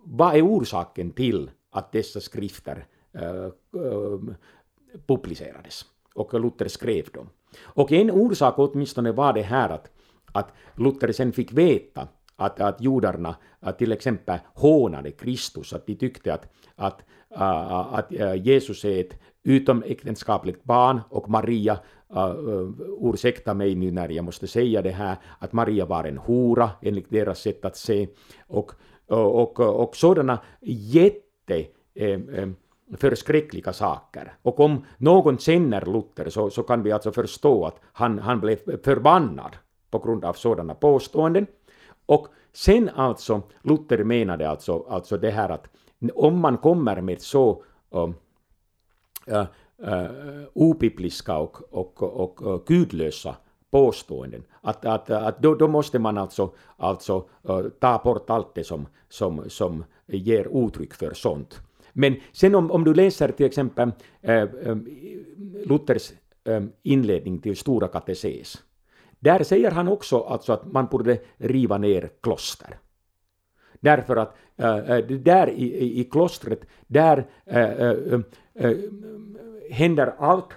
vad 0.05 0.37
är 0.37 0.47
orsaken 0.47 1.11
till 1.11 1.51
att 1.71 1.93
dessa 1.93 2.21
skrifter 2.21 2.87
Eh, 3.15 3.45
eh, 3.83 4.19
publicerades 5.07 5.85
och 6.15 6.41
Luther 6.41 6.69
skrev 6.69 7.11
dem? 7.13 7.29
Och 7.63 7.93
en 7.93 8.11
orsak 8.11 8.55
åtminstone 8.57 9.13
var 9.13 9.33
det 9.33 9.43
här 9.43 9.69
att, 9.69 9.91
att 10.33 10.53
Luther 10.77 11.13
sen 11.13 11.33
fick 11.33 11.53
veta 11.53 12.09
att, 12.37 12.61
att 12.61 12.81
judarna 12.81 13.37
att 13.61 13.79
till 13.79 13.93
exempel 13.93 14.39
hånade 14.55 15.11
Kristus, 15.11 15.73
att 15.73 15.87
de 15.87 15.95
tyckte 15.95 16.35
att, 16.35 16.49
att, 16.77 17.01
uh, 17.33 17.95
att 17.95 18.13
uh, 18.13 18.37
Jesus 18.47 18.85
är 18.85 19.01
ett 19.01 19.21
utomäktenskapligt 19.43 20.65
barn 20.65 21.01
och 21.11 21.29
Maria, 21.29 21.79
uh, 22.17 22.71
ursäkta 23.01 23.55
mig 23.55 23.75
nu 23.75 23.91
när 23.91 24.09
jag 24.09 24.25
måste 24.25 24.47
säga 24.47 24.83
det 24.83 24.91
här, 24.91 25.17
att 25.39 25.53
Maria 25.53 25.87
var 25.87 26.05
en 26.05 26.19
hora 26.19 26.71
enligt 26.83 27.11
deras 27.11 27.41
sätt 27.41 27.65
att 27.65 27.77
se 27.77 28.09
och, 28.47 28.73
och, 29.07 29.61
och, 29.61 29.83
och 29.83 29.97
sådana 29.97 30.39
jätte 30.61 31.67
eh, 31.95 32.21
förskräckliga 32.97 33.73
saker. 33.73 34.33
Och 34.43 34.61
om 34.61 34.85
någon 34.99 35.39
känner 35.39 35.87
Luther 35.87 36.31
så, 36.31 36.51
så 36.51 36.63
kan 36.63 36.83
vi 36.83 36.93
alltså 36.93 37.13
förstå 37.13 37.67
att 37.67 37.81
han, 37.93 38.19
han 38.19 38.41
blev 38.41 38.83
förbannad 38.83 39.57
på 39.91 39.99
grund 39.99 40.25
av 40.25 40.33
sådana 40.33 40.75
påståenden. 40.75 41.47
Och 42.07 42.29
sen 42.53 42.89
alltså, 42.89 43.43
Luther 43.63 44.05
menade 44.05 44.49
alltså, 44.49 44.87
alltså 44.89 45.17
det 45.17 45.31
här 45.31 45.49
att 45.49 45.67
om 46.15 46.41
man 46.41 46.59
kommer 46.59 47.01
med 47.01 47.21
så 47.21 47.65
uh, 47.95 48.11
uh, 49.29 49.47
uh, 49.89 50.47
obibliska 50.53 51.39
och, 51.39 51.75
och, 51.75 52.03
och, 52.03 52.43
och 52.43 52.67
gudlösa 52.67 53.37
påståenden, 53.71 54.45
att, 54.61 54.85
att, 54.85 55.11
att 55.11 55.43
då, 55.43 55.55
då 55.55 55.69
måste 55.69 55.99
man 55.99 56.19
alltså, 56.19 56.51
alltså 56.77 57.29
uh, 57.49 57.69
ta 57.81 58.01
bort 58.05 58.31
allt 58.31 58.55
det 58.55 58.65
som, 58.65 58.87
som, 59.09 59.51
som 59.51 59.85
ger 60.07 60.67
uttryck 60.67 60.95
för 60.95 61.15
sånt. 61.15 61.61
Men 61.95 62.17
sen 62.33 62.55
om, 62.55 62.71
om 62.71 62.85
du 62.85 62.95
läser 62.95 63.29
till 63.29 63.47
exempel 63.47 63.93
äh, 64.21 64.49
Luthers 65.67 66.13
äh, 66.45 66.63
inledning 66.83 67.39
till 67.39 67.57
Stora 67.57 67.89
kateses, 67.89 68.63
där 69.21 69.45
säger 69.45 69.71
han 69.71 69.89
också 69.89 70.21
alltså 70.21 70.53
att 70.53 70.73
man 70.73 70.87
borde 70.87 71.19
riva 71.37 71.79
ner 71.79 72.11
kloster. 72.21 72.79
Därför 73.81 74.17
att 74.17 74.37
äh, 74.57 74.97
där 75.07 75.51
i, 75.51 76.01
i 76.01 76.05
klostret, 76.05 76.61
där 76.87 77.27
äh, 77.45 77.71
äh, 78.55 78.77
händer 79.71 80.15
allt 80.19 80.53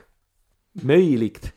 möjligt 0.72 1.54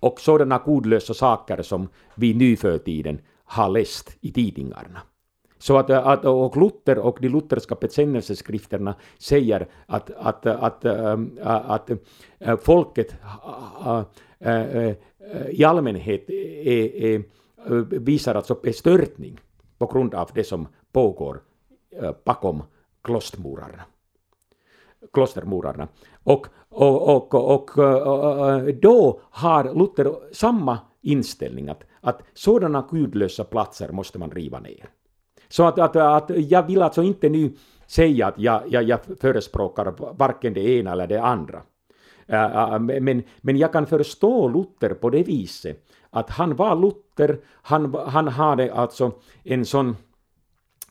och 0.00 0.20
sådana 0.20 0.58
godlösa 0.58 1.14
saker 1.14 1.62
som 1.62 1.88
vi 2.14 2.34
nu 2.34 2.56
för 2.56 2.78
tiden 2.78 3.20
har 3.44 3.68
läst 3.68 4.16
i 4.20 4.32
tidningarna. 4.32 5.00
Så 5.58 5.76
att, 5.76 5.90
att 5.90 6.24
och 6.24 6.56
Luther 6.56 6.98
och 6.98 7.18
de 7.20 7.28
lutherska 7.28 7.74
bekännelseskrifterna 7.74 8.94
säger 9.18 9.68
att, 9.86 10.10
att, 10.10 10.46
att, 10.46 10.84
ähm, 10.84 11.38
att, 11.42 11.90
att 11.90 11.90
folket 12.62 13.14
äh, 13.86 14.04
äh, 14.38 14.94
i 15.50 15.64
allmänhet 15.64 16.30
är, 16.30 17.04
är, 17.04 17.22
visar 17.98 18.34
alltså 18.34 18.54
bestörtning 18.54 19.40
på 19.78 19.86
grund 19.86 20.14
av 20.14 20.30
det 20.34 20.44
som 20.44 20.68
pågår 20.92 21.40
bakom 22.24 22.62
klostermurarna. 23.02 23.82
klostermurarna. 25.12 25.88
Och, 26.24 26.46
och, 26.68 27.16
och, 27.16 27.34
och, 27.34 27.78
och, 27.78 28.74
då 28.74 29.20
har 29.30 29.74
Luther 29.74 30.34
samma 30.34 30.78
inställning 31.00 31.68
att, 31.68 31.84
att 32.00 32.22
sådana 32.34 32.88
gudlösa 32.90 33.44
platser 33.44 33.92
måste 33.92 34.18
man 34.18 34.30
riva 34.30 34.60
ner. 34.60 34.88
Så 35.48 35.66
att, 35.66 35.78
att, 35.78 35.96
att 35.96 36.30
jag 36.36 36.62
vill 36.62 36.82
alltså 36.82 37.02
inte 37.02 37.28
nu 37.28 37.52
säga 37.86 38.26
att 38.26 38.38
jag, 38.38 38.62
jag, 38.68 38.82
jag 38.82 39.00
förespråkar 39.20 39.94
varken 40.18 40.54
det 40.54 40.60
ena 40.60 40.92
eller 40.92 41.06
det 41.06 41.22
andra. 41.22 41.62
Men, 42.80 43.22
men 43.40 43.56
jag 43.56 43.72
kan 43.72 43.86
förstå 43.86 44.48
Luther 44.48 44.94
på 44.94 45.10
det 45.10 45.22
viset 45.22 45.88
att 46.10 46.30
han 46.30 46.56
var 46.56 46.76
Luther, 46.76 47.40
han, 47.62 47.94
han 47.94 48.28
hade 48.28 48.74
alltså 48.74 49.12
en 49.42 49.64
sån 49.64 49.96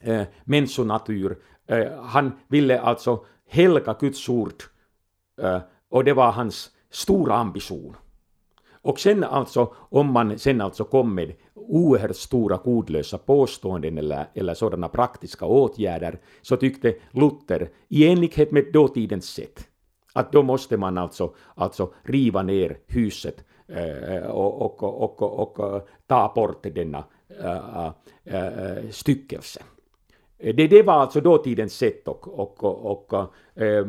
äh, 0.02 0.24
människonatur, 0.44 1.38
äh, 1.68 2.02
han 2.02 2.32
ville 2.48 2.82
alltså 2.82 3.26
helga 3.50 3.96
Guds 4.00 4.30
ord 4.30 4.64
äh, 5.42 5.60
och 5.90 6.04
det 6.04 6.14
var 6.14 6.32
hans 6.32 6.72
stora 6.90 7.36
ambition. 7.36 7.96
Och 8.82 9.00
sen 9.00 9.24
alltså, 9.24 9.74
om 9.76 10.12
man 10.12 10.40
sen 10.40 10.62
alltså 10.62 10.84
kom 10.84 11.16
med 11.16 11.34
oerhört 11.54 12.16
stora 12.16 12.58
kodlösa 12.58 13.18
påståenden 13.18 13.98
eller, 13.98 14.26
eller 14.34 14.54
sådana 14.54 14.88
praktiska 14.88 15.46
åtgärder, 15.46 16.20
så 16.42 16.58
tyckte 16.58 16.96
Luther, 17.12 17.70
i 17.88 18.08
enlighet 18.08 18.52
med 18.52 18.66
dåtidens 18.74 19.26
sätt, 19.26 19.68
att 20.14 20.32
då 20.32 20.44
måste 20.44 20.78
man 20.78 20.98
alltså, 20.98 21.34
alltså 21.56 21.94
riva 22.04 22.44
ner 22.44 22.78
huset 22.88 23.44
eh, 23.68 24.30
och, 24.30 24.62
och, 24.62 24.84
och, 24.84 25.22
och, 25.22 25.58
och 25.60 25.76
eh, 25.76 25.82
ta 26.08 26.32
bort 26.36 26.64
denna 26.64 27.04
äh, 27.44 27.92
äh, 28.24 28.90
styckelse. 28.92 29.64
Det, 30.38 30.68
det 30.68 30.84
var 30.84 30.94
alltså 30.94 31.22
dåtidens 31.22 31.74
sätt 31.74 32.08
och, 32.08 32.40
och, 32.40 32.64
och, 32.64 33.14
och 33.14 33.14
äh, 33.64 33.86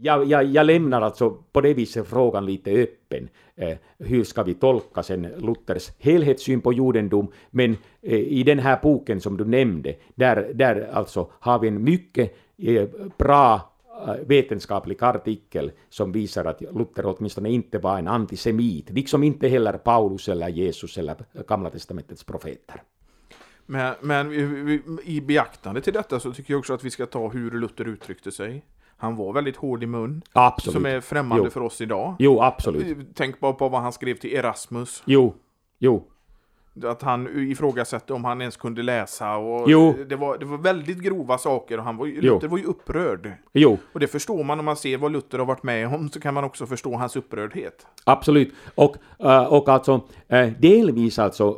jag, 0.00 0.24
jag, 0.24 0.44
jag, 0.44 0.66
lämnar 0.66 1.02
alltså 1.02 1.30
på 1.30 1.60
det 1.60 1.74
viset 1.74 2.08
frågan 2.08 2.46
lite 2.46 2.70
öppen. 2.70 3.28
Eh, 3.56 3.76
hur 3.98 4.24
ska 4.24 4.42
vi 4.42 4.54
tolka 4.54 5.02
sen 5.02 5.22
Luthers 5.22 5.90
helhetssyn 5.98 6.60
på 6.60 6.72
judendom? 6.72 7.32
Men 7.50 7.76
eh, 8.02 8.18
i 8.18 8.42
den 8.42 8.58
här 8.58 8.78
boken 8.82 9.20
som 9.20 9.36
du 9.36 9.44
nämnde, 9.44 9.94
där, 10.14 10.50
där 10.54 10.90
alltså 10.92 11.30
har 11.40 11.58
vi 11.58 11.68
en 11.68 11.84
mycket 11.84 12.36
eh, 12.58 12.88
bra 13.18 13.72
eh, 14.06 14.14
vetenskaplig 14.26 15.04
artikel 15.04 15.72
som 15.88 16.12
visar 16.12 16.44
att 16.44 16.60
Luther 16.60 17.06
åtminstone 17.06 17.50
inte 17.50 17.78
var 17.78 17.98
en 17.98 18.08
antisemit, 18.08 18.90
liksom 18.90 19.22
inte 19.22 19.48
heller 19.48 19.72
Paulus 19.72 20.28
eller 20.28 20.48
Jesus 20.48 20.98
eller 20.98 21.16
Gamla 21.48 21.70
testamentets 21.70 22.24
profeter. 22.24 22.82
Men, 23.66 23.94
men 24.00 24.32
i 25.04 25.20
beaktande 25.20 25.80
till 25.80 25.92
detta 25.92 26.20
så 26.20 26.32
tycker 26.32 26.52
jag 26.52 26.58
också 26.58 26.74
att 26.74 26.84
vi 26.84 26.90
ska 26.90 27.06
ta 27.06 27.28
hur 27.28 27.50
Luther 27.50 27.88
uttryckte 27.88 28.32
sig. 28.32 28.64
Han 29.02 29.16
var 29.16 29.32
väldigt 29.32 29.56
hård 29.56 29.82
i 29.82 29.86
mun. 29.86 30.22
Absolut. 30.32 30.72
Som 30.72 30.86
är 30.86 31.00
främmande 31.00 31.44
jo. 31.44 31.50
för 31.50 31.60
oss 31.60 31.80
idag. 31.80 32.14
Jo, 32.18 32.40
absolut. 32.40 32.98
Tänk 33.14 33.40
bara 33.40 33.52
på 33.52 33.68
vad 33.68 33.80
han 33.80 33.92
skrev 33.92 34.14
till 34.14 34.34
Erasmus. 34.34 35.02
Jo, 35.04 35.34
jo. 35.78 36.04
Att 36.84 37.02
han 37.02 37.50
ifrågasatte 37.50 38.12
om 38.12 38.24
han 38.24 38.40
ens 38.40 38.56
kunde 38.56 38.82
läsa 38.82 39.36
och 39.36 39.70
jo. 39.70 39.94
Det, 40.08 40.16
var, 40.16 40.38
det 40.38 40.44
var 40.44 40.58
väldigt 40.58 40.98
grova 40.98 41.38
saker 41.38 41.78
och 41.78 41.84
han 41.84 41.96
var, 41.96 42.06
Luther 42.06 42.48
var 42.48 42.58
ju 42.58 42.64
upprörd. 42.64 43.32
Jo. 43.52 43.78
Och 43.92 44.00
det 44.00 44.06
förstår 44.06 44.44
man 44.44 44.58
om 44.58 44.64
man 44.64 44.76
ser 44.76 44.98
vad 44.98 45.12
Luther 45.12 45.38
har 45.38 45.46
varit 45.46 45.62
med 45.62 45.94
om 45.94 46.08
så 46.08 46.20
kan 46.20 46.34
man 46.34 46.44
också 46.44 46.66
förstå 46.66 46.96
hans 46.96 47.16
upprördhet. 47.16 47.86
Absolut. 48.04 48.54
Och, 48.74 48.96
eh, 49.18 49.44
och 49.44 49.68
alltså 49.68 50.00
eh, 50.28 50.48
delvis 50.60 51.18
alltså 51.18 51.48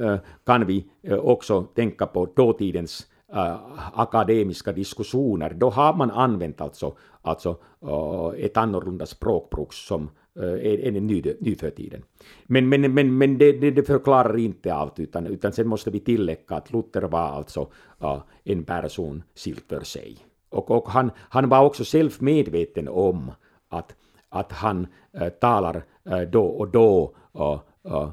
eh, 0.00 0.18
kan 0.46 0.66
vi 0.66 0.86
också 1.22 1.62
tänka 1.62 2.06
på 2.06 2.28
dåtidens 2.36 3.06
äh, 3.32 3.56
akademiska 3.94 4.72
diskussioner, 4.72 5.50
då 5.50 5.70
har 5.70 5.94
man 5.94 6.10
använt 6.10 6.60
alltså, 6.60 6.96
alltså 7.22 7.56
äh, 7.82 8.44
ett 8.44 8.56
annorlunda 8.56 9.06
språkbruk 9.06 9.72
som 9.72 10.10
äh, 10.36 10.86
än 10.86 11.06
ny, 11.06 11.22
ny 11.40 11.56
för 11.56 11.70
tiden. 11.70 12.02
Men, 12.46 12.68
men, 12.68 12.94
men, 12.94 13.18
men 13.18 13.38
det, 13.38 13.52
det, 13.52 13.70
det, 13.70 13.82
förklarar 13.82 14.38
inte 14.38 14.74
allt, 14.74 14.98
utan, 14.98 15.26
utan 15.26 15.52
sen 15.52 15.68
måste 15.68 15.90
vi 15.90 16.00
tillägga 16.00 16.56
att 16.56 16.72
Luther 16.72 17.02
var 17.02 17.28
alltså 17.28 17.68
äh, 18.00 18.18
en 18.44 18.64
person 18.64 19.22
skild 19.34 19.62
för 19.68 19.80
sig. 19.80 20.16
Och, 20.48 20.70
och 20.70 20.88
han, 20.88 21.10
han 21.18 21.48
var 21.48 21.64
också 21.64 21.84
själv 21.84 22.16
medveten 22.18 22.88
om 22.88 23.32
att, 23.68 23.94
att 24.28 24.52
han 24.52 24.86
äh, 25.12 25.28
talar 25.28 25.84
äh, 26.04 26.20
då 26.20 26.44
och 26.44 26.68
då 26.68 27.14
äh, 27.34 27.60
äh, 27.92 28.10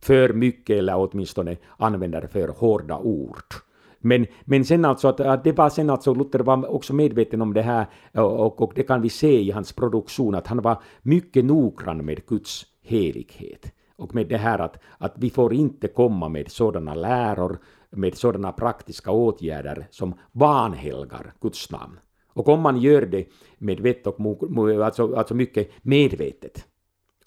för 0.00 0.32
mycket 0.32 0.78
eller 0.78 0.96
åtminstone 0.96 1.56
använder 1.76 2.26
för 2.26 2.48
hårda 2.48 2.98
ord. 2.98 3.54
Men, 4.04 4.26
men 4.44 4.64
sen 4.64 4.84
alltså 4.84 5.08
att, 5.08 5.20
att 5.20 5.44
det 5.44 5.52
var 5.52 5.70
sen 5.70 5.90
alltså 5.90 6.14
Luther 6.14 6.38
var 6.38 6.66
också 6.66 6.94
medveten 6.94 7.42
om 7.42 7.54
det 7.54 7.62
här 7.62 7.86
och, 8.12 8.62
och 8.62 8.72
det 8.74 8.82
kan 8.82 9.02
vi 9.02 9.08
se 9.08 9.40
i 9.40 9.50
hans 9.50 9.72
produktion 9.72 10.34
att 10.34 10.46
han 10.46 10.62
var 10.62 10.82
mycket 11.02 11.44
noggrann 11.44 12.04
med 12.04 12.26
Guds 12.26 12.66
helighet. 12.82 13.72
Och 13.96 14.14
med 14.14 14.28
det 14.28 14.36
här 14.36 14.58
att, 14.58 14.82
att 14.98 15.14
vi 15.16 15.30
får 15.30 15.54
inte 15.54 15.88
komma 15.88 16.28
med 16.28 16.50
sådana 16.50 16.94
läror, 16.94 17.58
med 17.90 18.16
sådana 18.16 18.52
praktiska 18.52 19.10
åtgärder 19.10 19.86
som 19.90 20.14
vanhelgar 20.32 21.32
Guds 21.40 21.70
namn. 21.70 21.98
Och 22.28 22.48
om 22.48 22.60
man 22.60 22.80
gör 22.80 23.02
det 23.02 23.28
med 23.58 23.80
vett 23.80 24.06
och 24.06 24.16
alltså, 24.84 25.14
alltså 25.14 25.34
mycket 25.34 25.70
medvetet 25.82 26.66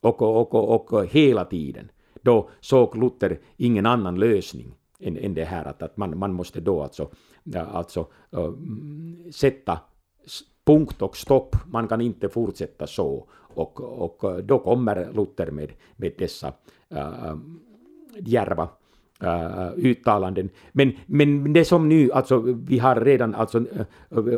och, 0.01 0.21
och, 0.21 0.55
och, 0.55 0.93
och 0.93 1.05
hela 1.05 1.45
tiden, 1.45 1.91
då 2.21 2.49
såg 2.59 2.97
Luther 2.97 3.39
ingen 3.57 3.85
annan 3.85 4.19
lösning 4.19 4.75
än, 4.99 5.17
än 5.17 5.33
det 5.33 5.45
här 5.45 5.65
att, 5.65 5.81
att 5.81 5.97
man, 5.97 6.17
man 6.17 6.33
måste 6.33 6.61
då 6.61 6.81
alltså, 6.83 7.09
alltså 7.55 8.07
äh, 8.31 8.51
sätta 9.31 9.79
punkt 10.65 11.01
och 11.01 11.17
stopp, 11.17 11.55
man 11.65 11.87
kan 11.87 12.01
inte 12.01 12.29
fortsätta 12.29 12.87
så. 12.87 13.27
Och, 13.31 13.81
och 13.81 14.43
då 14.43 14.59
kommer 14.59 15.13
Luther 15.13 15.51
med, 15.51 15.71
med 15.95 16.13
dessa 16.17 16.53
äh, 16.89 17.35
djärva 18.19 18.69
uh, 19.23 19.71
uttalanden. 19.77 20.49
Men, 20.71 20.93
men 21.05 21.53
det 21.53 21.65
som 21.65 21.89
nu, 21.89 22.11
alltså 22.11 22.39
vi 22.39 22.79
har 22.79 22.95
redan, 22.95 23.35
alltså 23.35 23.65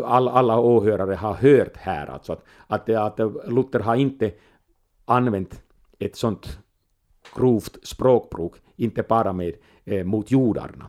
all, 0.06 0.28
alla 0.28 0.60
åhörare 0.60 1.16
har 1.16 1.34
hört 1.34 1.78
här, 1.78 2.08
alltså 2.08 2.34
att, 2.68 2.90
att, 2.90 3.20
att 3.20 3.20
Luther 3.48 3.80
har 3.80 3.96
inte 3.96 4.32
använt 5.06 5.62
ett 6.00 6.16
sånt 6.16 6.60
grovt 7.36 7.78
språkbruk, 7.88 8.54
inte 8.76 9.04
bara 9.04 9.34
med, 9.34 9.54
eh, 9.90 10.04
mot 10.04 10.32
jordarna, 10.32 10.88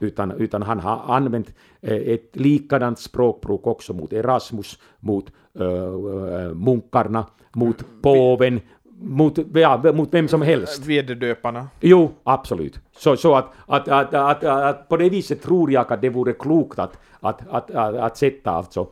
utan, 0.00 0.30
utan 0.30 0.62
han 0.62 0.80
har 0.80 1.14
använt 1.16 1.54
eh, 1.80 1.96
ett 1.96 2.36
likadant 2.36 2.98
språkbruk 2.98 3.66
också 3.66 3.92
mot 3.92 4.12
Erasmus, 4.12 4.78
mot 5.00 5.32
eh, 5.58 6.54
munkarna, 6.54 7.26
mot 7.52 7.84
påven, 8.02 8.60
mot, 8.98 9.38
ja, 9.54 9.92
mot 9.94 10.14
vem 10.14 10.28
som 10.28 10.42
helst. 10.42 10.86
Vederdöparna. 10.86 11.68
Jo, 11.80 12.10
absolut. 12.24 12.80
Så, 12.96 13.16
så 13.16 13.34
att, 13.34 13.52
att, 13.66 13.88
att, 13.88 14.14
att, 14.14 14.44
att, 14.44 14.88
på 14.88 14.96
det 14.96 15.08
viset 15.08 15.42
tror 15.42 15.72
jag 15.72 15.92
att 15.92 16.02
det 16.02 16.10
vore 16.10 16.32
klokt 16.32 16.78
att, 16.78 16.98
att, 17.20 17.48
att, 17.48 17.70
att, 17.70 17.94
att 17.94 18.16
sätta 18.16 18.50
alltså 18.50 18.88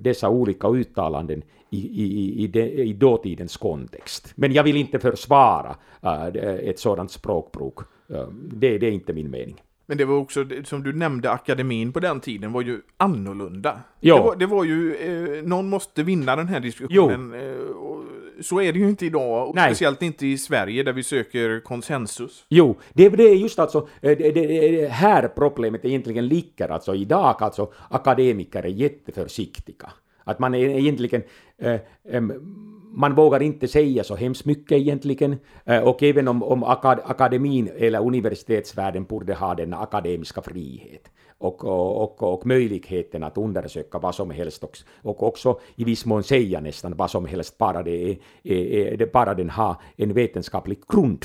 dessa 0.00 0.28
olika 0.28 0.68
uttalanden 0.68 1.42
i, 1.70 1.78
i, 1.78 2.44
i, 2.44 2.46
de, 2.46 2.62
i 2.62 2.92
dåtidens 2.92 3.56
kontext. 3.56 4.32
Men 4.34 4.52
jag 4.52 4.62
vill 4.62 4.76
inte 4.76 4.98
försvara 4.98 5.76
ett 6.42 6.78
sådant 6.78 7.10
språkbruk. 7.10 7.74
Det, 8.52 8.78
det 8.78 8.86
är 8.86 8.92
inte 8.92 9.12
min 9.12 9.30
mening. 9.30 9.62
Men 9.86 9.98
det 9.98 10.04
var 10.04 10.16
också, 10.16 10.44
som 10.64 10.82
du 10.82 10.92
nämnde, 10.92 11.30
akademin 11.30 11.92
på 11.92 12.00
den 12.00 12.20
tiden 12.20 12.52
var 12.52 12.62
ju 12.62 12.80
annorlunda. 12.96 13.80
Jo. 14.00 14.16
Det, 14.16 14.22
var, 14.22 14.36
det 14.36 14.46
var 14.46 14.64
ju, 14.64 14.94
eh, 14.94 15.44
någon 15.44 15.68
måste 15.68 16.02
vinna 16.02 16.36
den 16.36 16.48
här 16.48 16.60
diskussionen. 16.60 17.34
Eh, 17.34 17.56
så 18.40 18.60
är 18.60 18.72
det 18.72 18.78
ju 18.78 18.88
inte 18.88 19.06
idag, 19.06 19.48
och 19.48 19.58
speciellt 19.58 20.02
inte 20.02 20.26
i 20.26 20.38
Sverige 20.38 20.82
där 20.82 20.92
vi 20.92 21.02
söker 21.02 21.60
konsensus. 21.60 22.44
Jo, 22.48 22.76
det, 22.92 23.08
det 23.08 23.22
är 23.22 23.34
just 23.34 23.58
alltså, 23.58 23.88
det, 24.00 24.14
det, 24.14 24.30
det 24.30 24.88
här 24.88 25.28
problemet 25.28 25.84
egentligen 25.84 26.28
ligger 26.28 26.68
alltså 26.68 26.94
idag, 26.94 27.36
alltså 27.38 27.72
akademiker 27.88 28.62
är 28.62 28.68
jätteförsiktiga. 28.68 29.92
Att 30.24 30.38
man 30.38 30.54
är 30.54 30.58
egentligen, 30.58 31.22
eh, 31.58 31.80
man 32.92 33.14
vågar 33.14 33.42
inte 33.42 33.68
säga 33.68 34.04
så 34.04 34.16
hemskt 34.16 34.44
mycket 34.44 34.78
egentligen, 34.78 35.36
eh, 35.64 35.82
och 35.82 36.02
även 36.02 36.28
om, 36.28 36.42
om 36.42 36.64
akademin 36.64 37.70
eller 37.76 38.00
universitetsvärlden 38.00 39.04
borde 39.04 39.34
ha 39.34 39.54
den 39.54 39.74
akademiska 39.74 40.42
frihet 40.42 41.10
och, 41.38 41.64
och, 41.64 42.02
och, 42.02 42.22
och, 42.22 42.46
möjligheten 42.46 43.22
att 43.22 43.38
undersöka 43.38 43.98
vad 43.98 44.14
som 44.14 44.30
helst 44.30 44.64
och, 44.64 44.78
och 45.02 45.22
också 45.22 45.60
i 45.76 45.84
viss 45.84 46.06
mån 46.06 46.22
säga 46.22 46.60
nästan 46.60 46.96
vad 46.96 47.10
som 47.10 47.26
helst, 47.26 47.58
bara, 47.58 47.82
det 47.82 48.10
är, 48.10 48.18
är, 48.42 49.02
är, 49.02 49.10
bara 49.12 49.34
den 49.34 49.50
har 49.50 49.76
en 49.96 50.12
vetenskaplig 50.12 50.78
grund. 50.88 51.24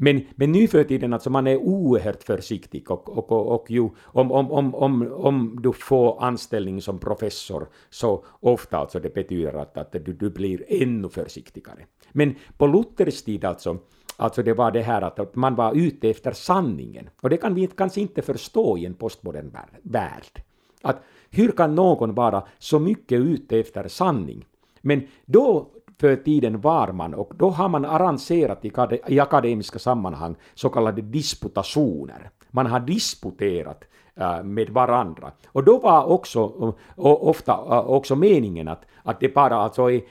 Men, 0.00 0.26
men 0.34 0.52
nu 0.52 0.68
för 0.68 0.84
tiden, 0.84 1.12
alltså 1.12 1.30
man 1.30 1.46
är 1.46 1.56
oerhört 1.56 2.22
försiktig 2.22 2.90
och, 2.90 3.08
och, 3.18 3.32
och, 3.32 3.54
och 3.54 3.70
ju, 3.70 3.88
om, 4.04 4.32
om, 4.32 4.52
om, 4.52 4.74
om, 4.74 5.12
om 5.12 5.58
du 5.62 5.72
får 5.72 6.24
anställning 6.24 6.82
som 6.82 6.98
professor 6.98 7.68
så 7.90 8.24
ofta 8.40 8.78
alltså 8.78 9.00
det 9.00 9.14
betyder 9.14 9.52
att, 9.52 9.78
att 9.78 9.92
du, 9.92 10.12
du 10.12 10.30
blir 10.30 10.64
ännu 10.68 11.08
försiktigare. 11.08 11.86
Men 12.12 12.34
på 12.56 12.66
Luthers 12.66 13.22
tid 13.22 13.44
alltså, 13.44 13.78
alltså 14.16 14.42
det 14.42 14.54
var 14.54 14.70
det 14.70 14.82
här 14.82 15.02
att 15.02 15.34
man 15.34 15.54
var 15.54 15.74
ute 15.74 16.10
efter 16.10 16.32
sanningen. 16.32 17.10
Och 17.20 17.30
det 17.30 17.36
kan 17.36 17.54
vi 17.54 17.66
kanske 17.66 18.00
inte 18.00 18.22
förstå 18.22 18.78
i 18.78 18.86
en 18.86 18.94
postmodern 18.94 19.50
värld. 19.82 20.42
Att 20.82 21.02
hur 21.30 21.50
kan 21.50 21.74
någon 21.74 22.14
vara 22.14 22.42
så 22.58 22.78
mycket 22.78 23.20
ute 23.20 23.58
efter 23.58 23.88
sanning? 23.88 24.44
Men 24.80 25.02
då 25.26 25.70
för 26.00 26.16
tiden 26.16 26.60
var 26.60 26.92
man 26.92 27.14
och 27.14 27.32
då 27.36 27.50
har 27.50 27.68
man 27.68 27.84
arrangerat 27.84 28.64
i 29.06 29.20
akademiska 29.20 29.78
sammanhang 29.78 30.36
så 30.54 30.68
kallade 30.68 31.02
disputationer. 31.02 32.30
Man 32.50 32.66
har 32.66 32.80
disputerat 32.80 33.84
äh, 34.20 34.42
med 34.42 34.70
varandra. 34.70 35.32
Och 35.46 35.64
då 35.64 35.78
var 35.78 36.04
också 36.04 36.72
ofta 36.96 37.52
äh, 37.52 37.90
också 37.90 38.16
meningen 38.16 38.68
att, 38.68 38.82
att 39.02 39.20
det 39.20 39.34
bara 39.34 39.56
alltså 39.56 39.90
är, 39.90 40.02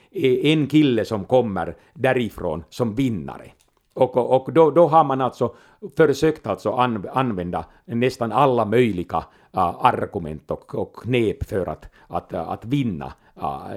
en 0.46 0.68
kille 0.68 1.06
som 1.06 1.26
kommer 1.26 1.76
därifrån 1.94 2.64
som 2.70 2.96
vinnare. 2.96 3.52
Och, 3.94 4.18
och 4.18 4.54
då, 4.54 4.72
då 4.72 4.88
har 4.88 5.04
man 5.04 5.22
alltså 5.22 5.56
försökt 5.98 6.48
alltså 6.48 6.72
använda 7.14 7.66
nästan 7.86 8.32
alla 8.32 8.66
möjliga 8.66 9.24
äh, 9.54 9.86
argument 9.86 10.52
och, 10.52 10.76
och 10.76 10.96
knep 10.96 11.44
för 11.44 11.70
att, 11.70 11.86
att, 12.08 12.34
att 12.34 12.66
vinna 12.66 13.14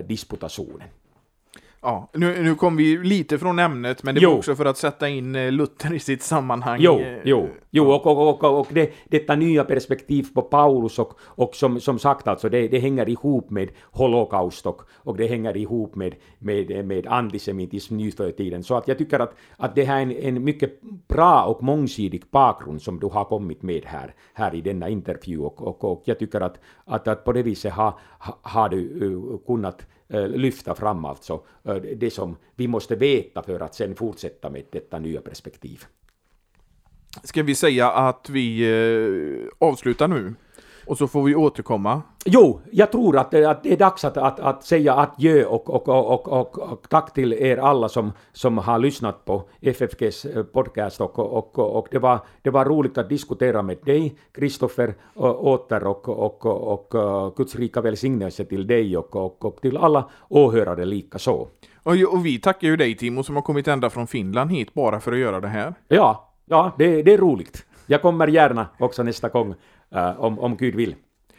disputationen. 0.08 0.88
Ja, 1.82 2.10
nu, 2.14 2.42
nu 2.42 2.54
kom 2.54 2.76
vi 2.76 2.98
lite 2.98 3.38
från 3.38 3.58
ämnet, 3.58 4.02
men 4.02 4.14
det 4.14 4.20
Jo. 4.20 4.30
var 4.30 4.36
också 4.38 4.54
för 4.54 4.64
att 4.64 4.76
sätta 4.76 5.08
in 5.08 5.34
eh, 5.34 5.52
Luther 5.52 5.94
i 5.94 5.98
sitt 5.98 6.22
sammanhang. 6.22 6.78
Jo, 6.80 6.98
eh, 6.98 7.18
jo, 7.24 7.48
jo 7.70 7.84
och, 7.90 8.06
och, 8.06 8.44
och, 8.44 8.60
och 8.60 8.66
det, 8.70 8.92
detta 9.08 9.36
nya 9.36 9.64
perspektiv 9.64 10.26
på 10.34 10.42
Paulus 10.42 10.98
och, 10.98 11.12
och 11.20 11.54
som, 11.54 11.80
som 11.80 11.98
sagt 11.98 12.28
alltså 12.28 12.48
det, 12.48 12.68
det 12.68 12.78
hänger 12.78 13.08
ihop 13.08 13.50
med 13.50 13.68
holocaust 13.90 14.66
och, 14.66 14.82
och 14.94 15.16
det 15.16 15.26
hänger 15.26 15.56
ihop 15.56 15.94
med, 15.94 16.14
med, 16.38 16.84
med 16.86 17.06
antisemitism 17.06 17.96
nu 17.96 18.10
för 18.10 18.30
tiden. 18.30 18.62
Så 18.62 18.74
att 18.76 18.88
jag 18.88 18.98
tycker 18.98 19.18
att, 19.20 19.34
att 19.56 19.74
det 19.74 19.84
här 19.84 19.96
är 19.96 20.02
en, 20.02 20.12
en 20.12 20.44
mycket 20.44 20.80
bra 21.08 21.44
och 21.44 21.62
mångsidig 21.62 22.22
bakgrund 22.30 22.82
som 22.82 23.00
du 23.00 23.06
har 23.06 23.24
kommit 23.24 23.62
med 23.62 23.82
här, 23.84 24.14
här 24.34 24.54
i 24.54 24.60
denna 24.60 24.88
intervju 24.88 25.38
och, 25.38 25.62
och, 25.62 25.84
och 25.84 26.02
jag 26.04 26.18
tycker 26.18 26.40
att, 26.40 26.60
att, 26.84 27.08
att 27.08 27.24
på 27.24 27.32
det 27.32 27.42
viset 27.42 27.72
har, 27.72 27.94
ha- 28.18 28.38
har 28.42 28.68
du 28.68 28.76
uh, 28.78 29.38
kunnat 29.46 29.80
eh, 29.80 29.86
Eh, 30.12 30.28
lyfta 30.28 30.74
fram 30.74 31.04
alltså 31.04 31.42
eh, 31.64 31.74
det 31.74 32.10
som 32.10 32.36
vi 32.54 32.68
måste 32.68 32.96
veta 32.96 33.42
för 33.42 33.60
att 33.60 33.74
sen 33.74 33.94
fortsätta 33.94 34.50
med 34.50 34.64
detta 34.70 34.98
nya 34.98 35.20
perspektiv. 35.20 35.84
Ska 37.22 37.42
vi 37.42 37.54
säga 37.54 37.90
att 37.90 38.30
vi 38.30 38.62
eh, 38.62 39.68
avslutar 39.68 40.08
nu? 40.08 40.34
Och 40.90 40.98
så 40.98 41.08
får 41.08 41.22
vi 41.22 41.34
återkomma. 41.34 42.02
Jo, 42.24 42.60
jag 42.72 42.92
tror 42.92 43.18
att, 43.18 43.30
det- 43.30 43.50
att 43.50 43.62
det 43.62 43.72
är 43.72 43.76
dags 43.76 44.04
att, 44.04 44.16
att, 44.16 44.40
att 44.40 44.64
säga 44.64 44.94
adjö 44.94 45.44
och, 45.44 45.70
och, 45.70 45.88
och, 45.88 46.28
och, 46.28 46.58
och, 46.58 46.86
tack 46.88 47.14
till 47.14 47.32
er 47.32 47.56
alla 47.56 47.88
som, 47.88 48.12
som 48.32 48.58
har 48.58 48.78
lyssnat 48.78 49.24
på 49.24 49.42
FFGs 49.60 50.24
eh, 50.24 50.42
podcast 50.42 51.00
och, 51.00 51.18
och, 51.18 51.58
och, 51.58 51.76
och 51.76 51.88
det, 51.90 51.98
var, 51.98 52.18
det 52.42 52.50
var 52.50 52.64
roligt 52.64 52.98
att 52.98 53.08
diskutera 53.08 53.62
med 53.62 53.76
dig, 53.84 54.14
Kristoffer, 54.32 54.94
åter 55.14 55.86
och, 55.86 56.08
och, 56.08 56.46
och, 56.46 56.94
och 56.94 57.36
Guds 57.36 57.56
rika 57.56 57.80
välsignelse 57.80 58.44
till 58.44 58.66
dig 58.66 58.96
och, 58.96 59.16
och, 59.16 59.44
och 59.44 59.56
till 59.60 59.76
alla 59.76 60.08
åhörare 60.28 60.84
lika 60.84 61.18
så. 61.18 61.48
Och, 61.82 61.92
och 62.12 62.26
vi 62.26 62.38
tackar 62.40 62.68
ju 62.68 62.76
dig 62.76 62.96
Timo 62.96 63.22
som 63.22 63.34
har 63.36 63.42
kommit 63.42 63.68
ända 63.68 63.90
från 63.90 64.06
Finland 64.06 64.50
hit 64.50 64.74
bara 64.74 65.00
för 65.00 65.12
att 65.12 65.18
göra 65.18 65.40
det 65.40 65.48
här. 65.48 65.74
Ja, 65.88 66.32
ja 66.46 66.72
det, 66.78 67.02
det 67.02 67.12
är 67.14 67.18
roligt. 67.18 67.66
Jag 67.86 68.02
kommer 68.02 68.26
gärna 68.26 68.66
också 68.78 69.02
nästa 69.02 69.28
gång 69.28 69.54
eh, 69.94 70.20
om, 70.20 70.38
om 70.38 70.56
Gud 70.56 70.74
vill. 70.74 70.94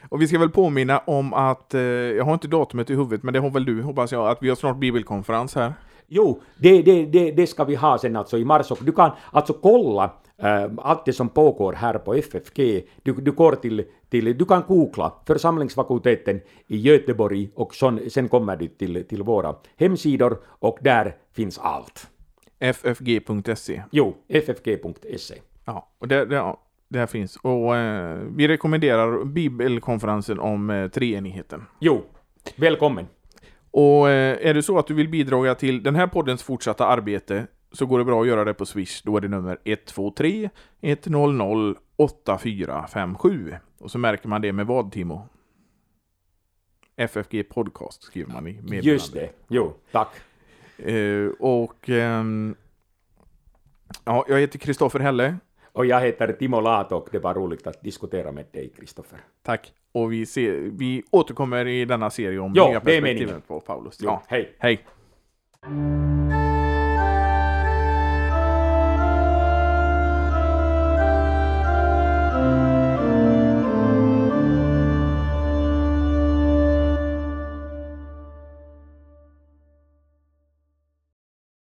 Och 0.10 0.22
vi 0.22 0.28
ska 0.28 0.39
väl 0.39 0.49
påminna 0.49 0.99
om 0.99 1.34
att, 1.34 1.74
eh, 1.74 1.82
jag 1.82 2.26
har 2.26 2.34
inte 2.34 2.47
datumet 2.47 2.89
i 2.89 2.95
huvudet, 2.95 3.24
men 3.24 3.34
det 3.34 3.39
har 3.39 3.49
väl 3.49 3.66
du 3.66 3.82
hoppas 3.82 4.12
jag, 4.12 4.30
att 4.30 4.38
vi 4.41 4.49
har 4.49 4.56
snart 4.56 4.78
bibelkonferens 4.78 5.56
här. 5.56 5.74
Jo, 6.08 6.41
det, 6.58 6.82
det, 6.82 7.06
det, 7.06 7.32
det 7.32 7.47
ska 7.47 7.64
vi 7.64 7.76
ha 7.76 7.97
sen 7.97 8.16
alltså 8.16 8.38
i 8.38 8.45
mars 8.45 8.72
och 8.72 8.78
du 8.82 8.91
kan 8.91 9.12
alltså 9.32 9.54
kolla 9.54 10.14
äh, 10.38 10.72
allt 10.78 11.06
det 11.06 11.14
som 11.14 11.30
pågår 11.30 11.74
här 11.74 11.93
på 11.93 12.14
FFG. 12.14 12.88
Du, 13.04 13.14
du 13.14 13.32
går 13.32 13.56
till, 13.56 13.84
till, 14.10 14.38
du 14.38 14.45
kan 14.45 14.64
googla 14.68 15.14
församlingsfakulteten 15.28 16.41
i 16.68 16.78
Göteborg 16.78 17.49
och 17.56 17.76
son, 17.76 17.99
sen 18.10 18.30
kommer 18.30 18.56
du 18.56 18.68
till, 18.68 19.08
till 19.08 19.24
våra 19.24 19.56
hemsidor 19.78 20.38
och 20.47 20.78
där 20.82 21.16
finns 21.34 21.60
allt. 21.60 22.08
ffg.se. 22.60 23.84
Jo, 23.91 24.16
ffg.se. 24.30 25.36
Ja, 25.66 25.89
och 25.99 26.08
det, 26.08 26.26
det, 26.26 26.36
ja, 26.36 26.60
det 26.91 26.99
här 26.99 27.07
finns. 27.07 27.35
Och 27.35 27.75
eh, 27.75 28.19
vi 28.35 28.47
rekommenderar 28.47 29.25
bibelkonferensen 29.25 30.39
om 30.39 30.69
eh, 30.69 30.87
treenigheten. 30.87 31.65
Jo, 31.79 32.05
välkommen. 32.55 33.07
Och 33.71 34.09
eh, 34.09 34.47
är 34.49 34.53
det 34.53 34.63
så 34.63 34.79
att 34.79 34.87
du 34.87 34.93
vill 34.93 35.09
bidra 35.09 35.55
till 35.55 35.83
den 35.83 35.95
här 35.95 36.07
poddens 36.07 36.43
fortsatta 36.43 36.85
arbete 36.85 37.47
så 37.71 37.85
går 37.85 37.99
det 37.99 38.05
bra 38.05 38.21
att 38.21 38.27
göra 38.27 38.45
det 38.45 38.53
på 38.53 38.65
Swish. 38.65 39.01
Då 39.03 39.17
är 39.17 39.21
det 39.21 39.27
nummer 39.27 39.57
123 39.65 40.49
100 40.81 41.75
8457. 41.95 43.55
Och 43.79 43.91
så 43.91 43.97
märker 43.97 44.27
man 44.27 44.41
det 44.41 44.53
med 44.53 44.67
vad 44.67 44.91
Timo? 44.91 45.27
FFG 46.95 47.49
Podcast 47.49 48.03
skriver 48.03 48.33
man 48.33 48.47
i 48.47 48.53
meddelandet. 48.53 48.85
Just 48.85 49.13
det. 49.13 49.29
Jo, 49.47 49.73
tack. 49.91 50.09
Eh, 50.77 51.27
och 51.39 51.89
ehm, 51.89 52.55
ja, 54.05 54.25
jag 54.29 54.39
heter 54.39 54.59
Kristoffer 54.59 54.99
Helle. 54.99 55.37
Och 55.74 55.86
jag 55.86 56.01
heter 56.01 56.34
Timo 56.34 56.59
Lato 56.61 56.95
och 56.95 57.07
det 57.11 57.19
var 57.19 57.34
roligt 57.34 57.67
att 57.67 57.82
diskutera 57.82 58.32
med 58.32 58.45
dig, 58.51 58.69
Kristoffer. 58.78 59.19
Tack. 59.43 59.74
Och 59.91 60.11
vi, 60.13 60.26
ser, 60.26 60.51
vi 60.53 61.03
återkommer 61.11 61.67
i 61.67 61.86
denna 61.86 62.09
serie 62.09 62.39
om 62.39 62.53
Ja, 62.55 62.69
nya 62.69 62.80
perspektivet 62.80 63.17
meningen. 63.19 63.41
på 63.47 63.59
Paulus. 63.59 63.97
Jo, 64.01 64.05
Ja, 64.09 64.24
hej. 64.28 64.55
hej. 64.59 64.86